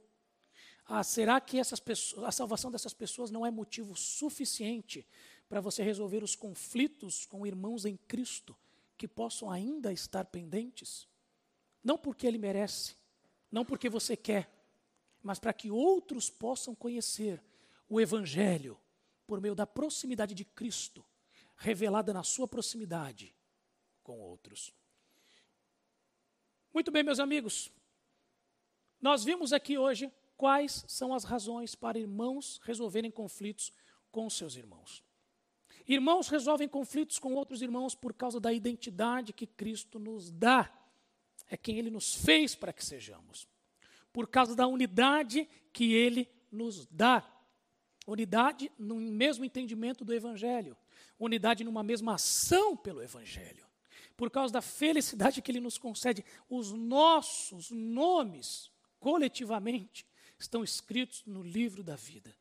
ah, 0.86 1.04
será 1.04 1.40
que 1.40 1.60
essas 1.60 1.80
pessoas, 1.80 2.24
a 2.26 2.32
salvação 2.32 2.72
dessas 2.72 2.94
pessoas 2.94 3.32
não 3.32 3.46
é 3.46 3.52
motivo 3.52 3.96
suficiente 3.96 5.08
para 5.50 5.62
você 5.62 5.84
resolver 5.84 6.24
os 6.24 6.36
conflitos 6.36 7.26
com 7.26 7.48
irmãos 7.48 7.86
em 7.86 7.96
Cristo 7.96 8.56
que 8.98 9.08
possam 9.08 9.50
ainda 9.50 9.92
estar 9.92 10.26
pendentes? 10.26 11.08
Não 11.84 11.98
porque 11.98 12.28
ele 12.28 12.38
merece, 12.38 12.96
não 13.52 13.66
porque 13.66 13.90
você 13.90 14.16
quer, 14.16 14.50
mas 15.22 15.40
para 15.40 15.54
que 15.54 15.72
outros 15.72 16.30
possam 16.30 16.76
conhecer 16.76 17.42
o 17.90 18.00
Evangelho 18.00 18.80
por 19.26 19.40
meio 19.40 19.56
da 19.56 19.66
proximidade 19.66 20.34
de 20.34 20.44
Cristo, 20.44 21.06
revelada 21.56 22.14
na 22.14 22.24
sua 22.24 22.48
proximidade 22.48 23.34
com 24.04 24.20
outros. 24.20 24.74
Muito 26.74 26.92
bem, 26.92 27.04
meus 27.04 27.20
amigos, 27.20 27.72
nós 29.02 29.24
vimos 29.24 29.54
aqui 29.54 29.78
hoje 29.78 30.12
quais 30.36 30.84
são 30.88 31.14
as 31.14 31.24
razões 31.24 31.76
para 31.76 32.00
irmãos 32.00 32.60
resolverem 32.64 33.12
conflitos 33.12 33.72
com 34.12 34.30
seus 34.30 34.56
irmãos. 34.56 35.04
Irmãos 35.88 36.30
resolvem 36.30 36.68
conflitos 36.68 37.20
com 37.20 37.34
outros 37.34 37.62
irmãos 37.62 37.94
por 37.94 38.14
causa 38.14 38.40
da 38.40 38.54
identidade 38.54 39.34
que 39.34 39.46
Cristo 39.46 40.00
nos 40.00 40.32
dá. 40.32 40.72
É 41.50 41.58
quem 41.58 41.78
Ele 41.78 41.90
nos 41.90 42.16
fez 42.16 42.56
para 42.56 42.74
que 42.74 42.84
sejamos. 42.84 43.48
Por 44.12 44.28
causa 44.28 44.56
da 44.56 44.66
unidade 44.66 45.48
que 45.72 45.94
Ele 45.94 46.30
nos 46.52 46.86
dá. 46.86 47.30
Unidade 48.08 48.72
no 48.78 48.96
mesmo 48.96 49.44
entendimento 49.44 50.06
do 50.06 50.14
Evangelho. 50.14 50.78
Unidade 51.20 51.64
numa 51.64 51.84
mesma 51.84 52.16
ação 52.16 52.76
pelo 52.78 53.02
Evangelho 53.02 53.66
por 54.24 54.32
causa 54.32 54.54
da 54.54 54.62
felicidade 54.62 55.42
que 55.42 55.52
Ele 55.52 55.60
nos 55.60 55.78
concede, 55.78 56.24
os 56.50 56.72
nossos 56.72 57.70
nomes, 57.70 58.72
coletivamente, 58.98 60.08
estão 60.40 60.64
escritos 60.64 61.24
no 61.26 61.44
livro 61.44 61.84
da 61.84 61.98
vida 61.98 62.34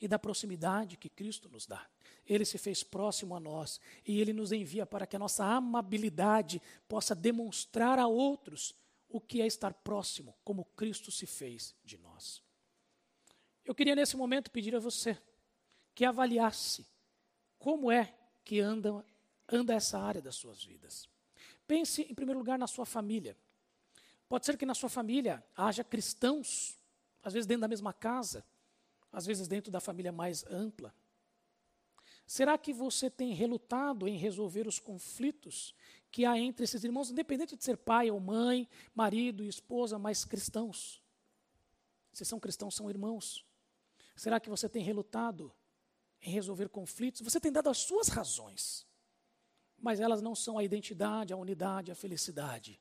e 0.00 0.06
da 0.06 0.16
proximidade 0.16 0.96
que 0.96 1.08
Cristo 1.08 1.48
nos 1.48 1.66
dá. 1.66 1.84
Ele 2.24 2.44
se 2.44 2.56
fez 2.56 2.84
próximo 2.84 3.34
a 3.34 3.40
nós 3.40 3.80
e 4.06 4.20
Ele 4.20 4.32
nos 4.32 4.52
envia 4.52 4.86
para 4.86 5.08
que 5.08 5.16
a 5.16 5.18
nossa 5.18 5.44
amabilidade 5.44 6.62
possa 6.86 7.16
demonstrar 7.16 7.98
a 7.98 8.06
outros 8.06 8.72
o 9.08 9.20
que 9.20 9.42
é 9.42 9.46
estar 9.48 9.74
próximo, 9.74 10.36
como 10.44 10.64
Cristo 10.76 11.10
se 11.10 11.26
fez 11.26 11.74
de 11.84 11.98
nós. 11.98 12.40
Eu 13.64 13.74
queria 13.74 13.96
nesse 13.96 14.16
momento 14.16 14.52
pedir 14.52 14.76
a 14.76 14.78
você 14.78 15.20
que 15.96 16.04
avaliasse 16.04 16.86
como 17.58 17.90
é 17.90 18.14
que 18.44 18.60
anda, 18.60 19.04
anda 19.48 19.74
essa 19.74 19.98
área 19.98 20.22
das 20.22 20.36
suas 20.36 20.62
vidas. 20.62 21.12
Pense, 21.66 22.02
em 22.02 22.14
primeiro 22.14 22.38
lugar, 22.38 22.58
na 22.58 22.66
sua 22.66 22.84
família. 22.84 23.36
Pode 24.28 24.46
ser 24.46 24.56
que 24.56 24.66
na 24.66 24.74
sua 24.74 24.88
família 24.88 25.44
haja 25.56 25.84
cristãos, 25.84 26.78
às 27.22 27.32
vezes 27.32 27.46
dentro 27.46 27.62
da 27.62 27.68
mesma 27.68 27.92
casa, 27.92 28.44
às 29.12 29.24
vezes 29.24 29.46
dentro 29.46 29.70
da 29.70 29.80
família 29.80 30.12
mais 30.12 30.44
ampla. 30.46 30.94
Será 32.26 32.56
que 32.56 32.72
você 32.72 33.10
tem 33.10 33.34
relutado 33.34 34.08
em 34.08 34.16
resolver 34.16 34.66
os 34.66 34.78
conflitos 34.78 35.74
que 36.10 36.24
há 36.24 36.38
entre 36.38 36.64
esses 36.64 36.82
irmãos, 36.82 37.10
independente 37.10 37.56
de 37.56 37.62
ser 37.62 37.76
pai 37.76 38.10
ou 38.10 38.18
mãe, 38.18 38.68
marido 38.94 39.44
e 39.44 39.48
esposa, 39.48 39.98
mas 39.98 40.24
cristãos? 40.24 41.02
Se 42.12 42.24
são 42.24 42.40
cristãos, 42.40 42.74
são 42.74 42.88
irmãos. 42.88 43.44
Será 44.16 44.40
que 44.40 44.48
você 44.48 44.68
tem 44.68 44.82
relutado 44.82 45.52
em 46.22 46.30
resolver 46.30 46.68
conflitos? 46.68 47.20
Você 47.20 47.40
tem 47.40 47.52
dado 47.52 47.68
as 47.68 47.78
suas 47.78 48.08
razões 48.08 48.86
mas 49.78 50.00
elas 50.00 50.22
não 50.22 50.34
são 50.34 50.58
a 50.58 50.64
identidade, 50.64 51.32
a 51.32 51.36
unidade, 51.36 51.90
a 51.90 51.94
felicidade 51.94 52.80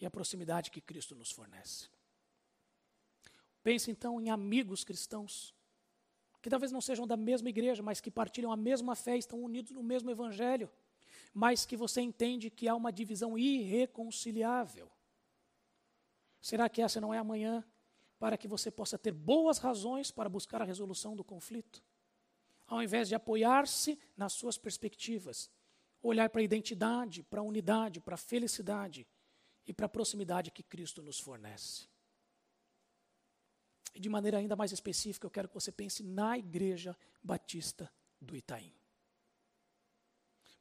e 0.00 0.06
a 0.06 0.10
proximidade 0.10 0.70
que 0.70 0.80
Cristo 0.80 1.14
nos 1.14 1.30
fornece. 1.30 1.88
Pense 3.62 3.90
então 3.90 4.20
em 4.20 4.28
amigos 4.28 4.84
cristãos, 4.84 5.54
que 6.42 6.50
talvez 6.50 6.70
não 6.70 6.82
sejam 6.82 7.06
da 7.06 7.16
mesma 7.16 7.48
igreja, 7.48 7.82
mas 7.82 8.00
que 8.00 8.10
partilham 8.10 8.52
a 8.52 8.56
mesma 8.56 8.94
fé, 8.94 9.16
estão 9.16 9.42
unidos 9.42 9.72
no 9.72 9.82
mesmo 9.82 10.10
evangelho, 10.10 10.70
mas 11.32 11.64
que 11.64 11.76
você 11.76 12.02
entende 12.02 12.50
que 12.50 12.68
há 12.68 12.74
uma 12.74 12.92
divisão 12.92 13.38
irreconciliável. 13.38 14.90
Será 16.40 16.68
que 16.68 16.82
essa 16.82 17.00
não 17.00 17.14
é 17.14 17.18
amanhã 17.18 17.64
para 18.18 18.36
que 18.36 18.46
você 18.46 18.70
possa 18.70 18.98
ter 18.98 19.12
boas 19.12 19.56
razões 19.56 20.10
para 20.10 20.28
buscar 20.28 20.60
a 20.60 20.64
resolução 20.66 21.16
do 21.16 21.24
conflito? 21.24 21.82
Ao 22.66 22.82
invés 22.82 23.08
de 23.08 23.14
apoiar-se 23.14 23.98
nas 24.14 24.34
suas 24.34 24.58
perspectivas, 24.58 25.50
olhar 26.08 26.28
para 26.28 26.40
a 26.40 26.44
identidade, 26.44 27.22
para 27.22 27.40
a 27.40 27.42
unidade, 27.42 28.00
para 28.00 28.14
a 28.14 28.18
felicidade 28.18 29.06
e 29.66 29.72
para 29.72 29.86
a 29.86 29.88
proximidade 29.88 30.50
que 30.50 30.62
Cristo 30.62 31.02
nos 31.02 31.18
fornece. 31.18 31.88
E 33.94 34.00
de 34.00 34.08
maneira 34.08 34.38
ainda 34.38 34.54
mais 34.54 34.72
específica, 34.72 35.26
eu 35.26 35.30
quero 35.30 35.48
que 35.48 35.54
você 35.54 35.72
pense 35.72 36.02
na 36.02 36.36
Igreja 36.36 36.96
Batista 37.22 37.90
do 38.20 38.36
Itaim. 38.36 38.72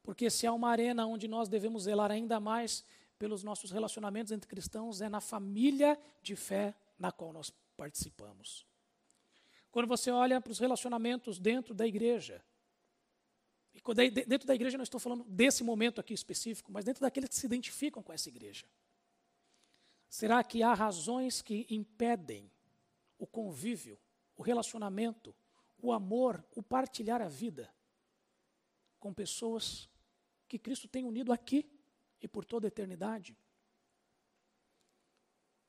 Porque 0.02 0.30
se 0.30 0.46
há 0.46 0.54
uma 0.54 0.70
arena 0.70 1.06
onde 1.06 1.28
nós 1.28 1.50
devemos 1.50 1.84
zelar 1.84 2.12
ainda 2.12 2.40
mais 2.40 2.86
pelos 3.18 3.44
nossos 3.44 3.72
relacionamentos 3.72 4.32
entre 4.32 4.50
cristãos, 4.50 5.02
é 5.02 5.10
na 5.10 5.22
família 5.22 6.00
de 6.22 6.36
fé 6.36 6.76
na 6.98 7.12
qual 7.12 7.34
nós 7.34 7.50
participamos. 7.76 8.66
Quando 9.72 9.88
você 9.88 10.12
olha 10.12 10.40
para 10.40 10.52
os 10.52 10.60
relacionamentos 10.60 11.40
dentro 11.40 11.74
da 11.74 11.88
igreja, 11.88 12.44
e 13.74 14.12
dentro 14.12 14.48
da 14.48 14.56
igreja 14.56 14.78
não 14.78 14.84
estou 14.84 15.00
falando 15.00 15.24
desse 15.24 15.64
momento 15.64 16.00
aqui 16.00 16.14
específico, 16.14 16.72
mas 16.72 16.86
dentro 16.86 17.02
daqueles 17.02 17.30
que 17.30 17.36
se 17.36 17.46
identificam 17.46 18.04
com 18.04 18.14
essa 18.14 18.30
igreja. 18.30 18.66
Será 20.08 20.44
que 20.44 20.62
há 20.62 20.74
razões 20.74 21.42
que 21.42 21.66
impedem 21.70 22.52
o 23.18 23.26
convívio, 23.26 24.00
o 24.38 24.44
relacionamento, 24.44 25.36
o 25.82 25.92
amor, 25.92 26.46
o 26.56 26.62
partilhar 26.62 27.22
a 27.22 27.28
vida 27.28 27.74
com 29.00 29.14
pessoas 29.14 29.90
que 30.48 30.60
Cristo 30.60 30.88
tem 30.88 31.04
unido 31.04 31.34
aqui 31.34 31.68
e 32.22 32.28
por 32.28 32.46
toda 32.46 32.68
a 32.68 32.70
eternidade? 32.70 33.36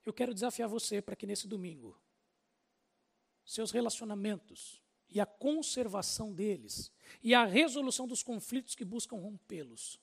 Eu 0.04 0.12
quero 0.12 0.34
desafiar 0.34 0.68
você 0.68 1.00
para 1.00 1.16
que 1.16 1.26
nesse 1.26 1.48
domingo 1.48 1.98
seus 3.46 3.70
relacionamentos 3.70 4.83
e 5.08 5.20
a 5.20 5.26
conservação 5.26 6.32
deles 6.32 6.92
e 7.22 7.34
a 7.34 7.44
resolução 7.44 8.06
dos 8.06 8.22
conflitos 8.22 8.74
que 8.74 8.84
buscam 8.84 9.16
rompê-los. 9.16 10.00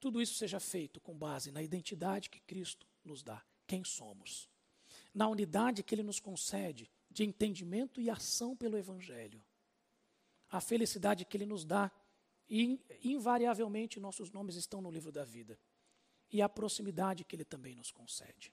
Tudo 0.00 0.22
isso 0.22 0.34
seja 0.34 0.60
feito 0.60 1.00
com 1.00 1.16
base 1.16 1.50
na 1.50 1.62
identidade 1.62 2.30
que 2.30 2.40
Cristo 2.40 2.86
nos 3.04 3.22
dá, 3.22 3.44
quem 3.66 3.82
somos, 3.82 4.48
na 5.14 5.26
unidade 5.28 5.82
que 5.82 5.94
Ele 5.94 6.02
nos 6.02 6.20
concede 6.20 6.90
de 7.10 7.24
entendimento 7.24 8.00
e 8.00 8.10
ação 8.10 8.56
pelo 8.56 8.76
Evangelho, 8.76 9.42
a 10.50 10.60
felicidade 10.60 11.24
que 11.24 11.36
Ele 11.36 11.46
nos 11.46 11.64
dá 11.64 11.90
e 12.48 12.80
invariavelmente 13.02 14.00
nossos 14.00 14.30
nomes 14.30 14.56
estão 14.56 14.80
no 14.80 14.90
livro 14.90 15.12
da 15.12 15.24
vida 15.24 15.58
e 16.30 16.40
a 16.40 16.48
proximidade 16.48 17.24
que 17.24 17.34
Ele 17.34 17.44
também 17.44 17.74
nos 17.74 17.90
concede. 17.90 18.52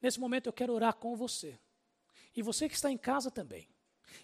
Nesse 0.00 0.20
momento 0.20 0.46
eu 0.46 0.52
quero 0.52 0.72
orar 0.72 0.94
com 0.94 1.16
você 1.16 1.58
e 2.38 2.42
você 2.42 2.68
que 2.68 2.76
está 2.76 2.88
em 2.88 2.96
casa 2.96 3.32
também. 3.32 3.68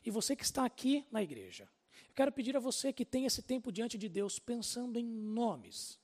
E 0.07 0.09
você 0.09 0.37
que 0.37 0.45
está 0.45 0.65
aqui 0.65 1.05
na 1.11 1.21
igreja. 1.21 1.69
Quero 2.15 2.31
pedir 2.31 2.57
a 2.57 2.61
você 2.61 2.93
que 2.93 3.05
tenha 3.05 3.27
esse 3.27 3.43
tempo 3.43 3.73
diante 3.73 3.99
de 3.99 4.09
Deus 4.09 4.39
pensando 4.39 5.01
em 5.01 5.05
nomes, 5.05 5.99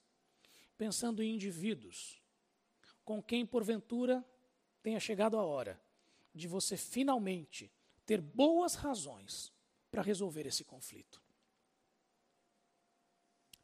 pensando 0.76 1.22
em 1.22 1.36
indivíduos, 1.36 2.20
com 3.04 3.22
quem 3.22 3.46
porventura 3.46 4.24
tenha 4.82 4.98
chegado 4.98 5.38
a 5.38 5.44
hora 5.44 5.80
de 6.34 6.48
você 6.48 6.76
finalmente 6.76 7.70
ter 8.04 8.20
boas 8.20 8.74
razões 8.74 9.52
para 9.88 10.02
resolver 10.02 10.48
esse 10.48 10.64
conflito. 10.64 11.22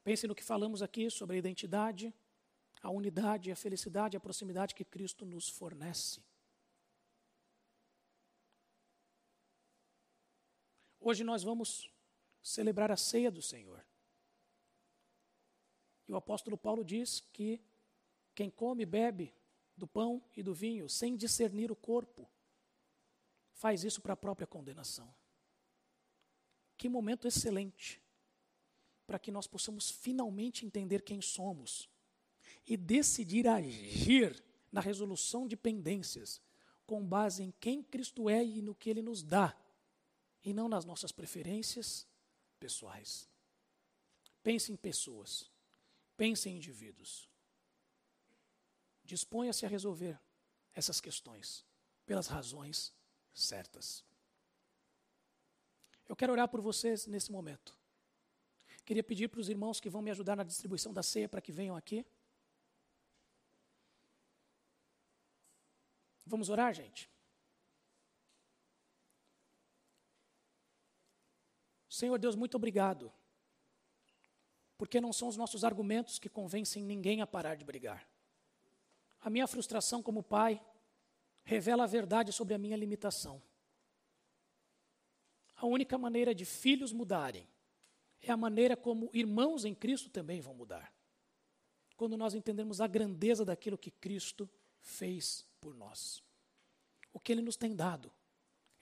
Pense 0.04 0.24
no 0.28 0.36
que 0.36 0.44
falamos 0.44 0.82
aqui 0.82 1.10
sobre 1.10 1.34
a 1.34 1.38
identidade, 1.40 2.14
a 2.80 2.90
unidade, 2.90 3.50
a 3.50 3.56
felicidade, 3.56 4.16
a 4.16 4.20
proximidade 4.20 4.72
que 4.72 4.84
Cristo 4.84 5.26
nos 5.26 5.48
fornece. 5.48 6.22
Hoje 11.08 11.22
nós 11.22 11.44
vamos 11.44 11.88
celebrar 12.42 12.90
a 12.90 12.96
ceia 12.96 13.30
do 13.30 13.40
Senhor. 13.40 13.80
E 16.08 16.12
o 16.12 16.16
apóstolo 16.16 16.58
Paulo 16.58 16.84
diz 16.84 17.20
que 17.32 17.62
quem 18.34 18.50
come 18.50 18.82
e 18.82 18.86
bebe 18.86 19.32
do 19.76 19.86
pão 19.86 20.20
e 20.36 20.42
do 20.42 20.52
vinho 20.52 20.88
sem 20.88 21.16
discernir 21.16 21.70
o 21.70 21.76
corpo, 21.76 22.28
faz 23.52 23.84
isso 23.84 24.00
para 24.02 24.14
a 24.14 24.16
própria 24.16 24.48
condenação. 24.48 25.14
Que 26.76 26.88
momento 26.88 27.28
excelente 27.28 28.02
para 29.06 29.20
que 29.20 29.30
nós 29.30 29.46
possamos 29.46 29.88
finalmente 29.88 30.66
entender 30.66 31.02
quem 31.02 31.22
somos 31.22 31.88
e 32.66 32.76
decidir 32.76 33.46
agir 33.46 34.42
na 34.72 34.80
resolução 34.80 35.46
de 35.46 35.56
pendências 35.56 36.42
com 36.84 37.06
base 37.06 37.44
em 37.44 37.52
quem 37.60 37.80
Cristo 37.80 38.28
é 38.28 38.44
e 38.44 38.60
no 38.60 38.74
que 38.74 38.90
Ele 38.90 39.02
nos 39.02 39.22
dá, 39.22 39.56
e 40.46 40.54
não 40.54 40.68
nas 40.68 40.84
nossas 40.84 41.10
preferências 41.10 42.06
pessoais. 42.60 43.28
Pense 44.44 44.70
em 44.70 44.76
pessoas, 44.76 45.50
pense 46.16 46.48
em 46.48 46.56
indivíduos. 46.56 47.28
Disponha-se 49.04 49.66
a 49.66 49.68
resolver 49.68 50.16
essas 50.72 51.00
questões 51.00 51.66
pelas 52.06 52.28
razões 52.28 52.94
certas. 53.34 54.04
Eu 56.08 56.14
quero 56.14 56.32
orar 56.32 56.48
por 56.48 56.60
vocês 56.60 57.08
nesse 57.08 57.32
momento. 57.32 57.76
Queria 58.84 59.02
pedir 59.02 59.28
para 59.28 59.40
os 59.40 59.48
irmãos 59.48 59.80
que 59.80 59.90
vão 59.90 60.00
me 60.00 60.12
ajudar 60.12 60.36
na 60.36 60.44
distribuição 60.44 60.92
da 60.92 61.02
ceia 61.02 61.28
para 61.28 61.40
que 61.40 61.50
venham 61.50 61.74
aqui. 61.74 62.06
Vamos 66.24 66.48
orar, 66.48 66.72
gente? 66.72 67.10
Senhor 71.96 72.18
Deus, 72.18 72.36
muito 72.36 72.56
obrigado. 72.56 73.10
Porque 74.76 75.00
não 75.00 75.14
são 75.14 75.28
os 75.28 75.36
nossos 75.38 75.64
argumentos 75.64 76.18
que 76.18 76.28
convencem 76.28 76.82
ninguém 76.82 77.22
a 77.22 77.26
parar 77.26 77.54
de 77.54 77.64
brigar. 77.64 78.06
A 79.18 79.30
minha 79.30 79.46
frustração 79.46 80.02
como 80.02 80.22
pai 80.22 80.62
revela 81.42 81.84
a 81.84 81.86
verdade 81.86 82.34
sobre 82.34 82.52
a 82.52 82.58
minha 82.58 82.76
limitação. 82.76 83.42
A 85.56 85.64
única 85.64 85.96
maneira 85.96 86.34
de 86.34 86.44
filhos 86.44 86.92
mudarem 86.92 87.48
é 88.20 88.30
a 88.30 88.36
maneira 88.36 88.76
como 88.76 89.08
irmãos 89.14 89.64
em 89.64 89.74
Cristo 89.74 90.10
também 90.10 90.38
vão 90.38 90.52
mudar. 90.52 90.92
Quando 91.96 92.14
nós 92.14 92.34
entendemos 92.34 92.78
a 92.82 92.86
grandeza 92.86 93.42
daquilo 93.42 93.78
que 93.78 93.90
Cristo 93.90 94.46
fez 94.82 95.46
por 95.62 95.74
nós. 95.74 96.22
O 97.10 97.18
que 97.18 97.32
Ele 97.32 97.40
nos 97.40 97.56
tem 97.56 97.74
dado. 97.74 98.12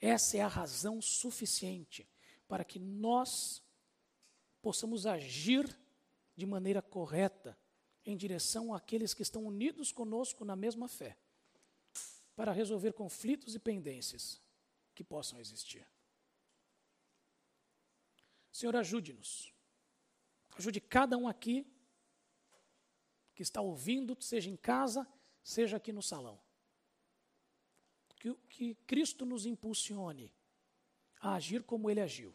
Essa 0.01 0.35
é 0.35 0.41
a 0.41 0.49
razão 0.49 1.01
suficiente 1.01 2.05
para 2.47 2.63
que 2.63 2.79
nós 2.79 3.63
possamos 4.61 5.05
agir 5.05 5.77
de 6.35 6.45
maneira 6.45 6.81
correta 6.81 7.57
em 8.05 8.15
direção 8.15 8.73
àqueles 8.73 9.13
que 9.13 9.23
estão 9.23 9.43
unidos 9.45 9.91
conosco 9.91 10.45
na 10.45 10.55
mesma 10.55 10.87
fé, 10.87 11.17
para 12.35 12.51
resolver 12.51 12.93
conflitos 12.93 13.55
e 13.55 13.59
pendências 13.59 14.41
que 14.93 15.03
possam 15.03 15.39
existir. 15.39 15.87
Senhor, 18.51 18.75
ajude-nos. 18.75 19.53
Ajude 20.57 20.79
cada 20.79 21.17
um 21.17 21.27
aqui 21.27 21.65
que 23.33 23.43
está 23.43 23.59
ouvindo, 23.59 24.15
seja 24.21 24.49
em 24.49 24.55
casa, 24.55 25.05
seja 25.43 25.77
aqui 25.77 25.91
no 25.91 26.01
salão. 26.01 26.41
Que, 28.15 28.33
que 28.49 28.75
Cristo 28.87 29.25
nos 29.25 29.45
impulsione 29.45 30.33
a 31.25 31.33
agir 31.33 31.63
como 31.63 31.89
Ele 31.89 31.99
agiu, 31.99 32.31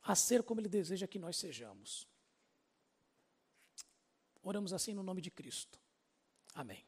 a 0.00 0.14
ser 0.14 0.44
como 0.44 0.60
Ele 0.60 0.68
deseja 0.68 1.08
que 1.08 1.18
nós 1.18 1.36
sejamos. 1.36 2.06
Oramos 4.40 4.72
assim 4.72 4.94
no 4.94 5.02
nome 5.02 5.20
de 5.20 5.28
Cristo. 5.28 5.80
Amém. 6.54 6.86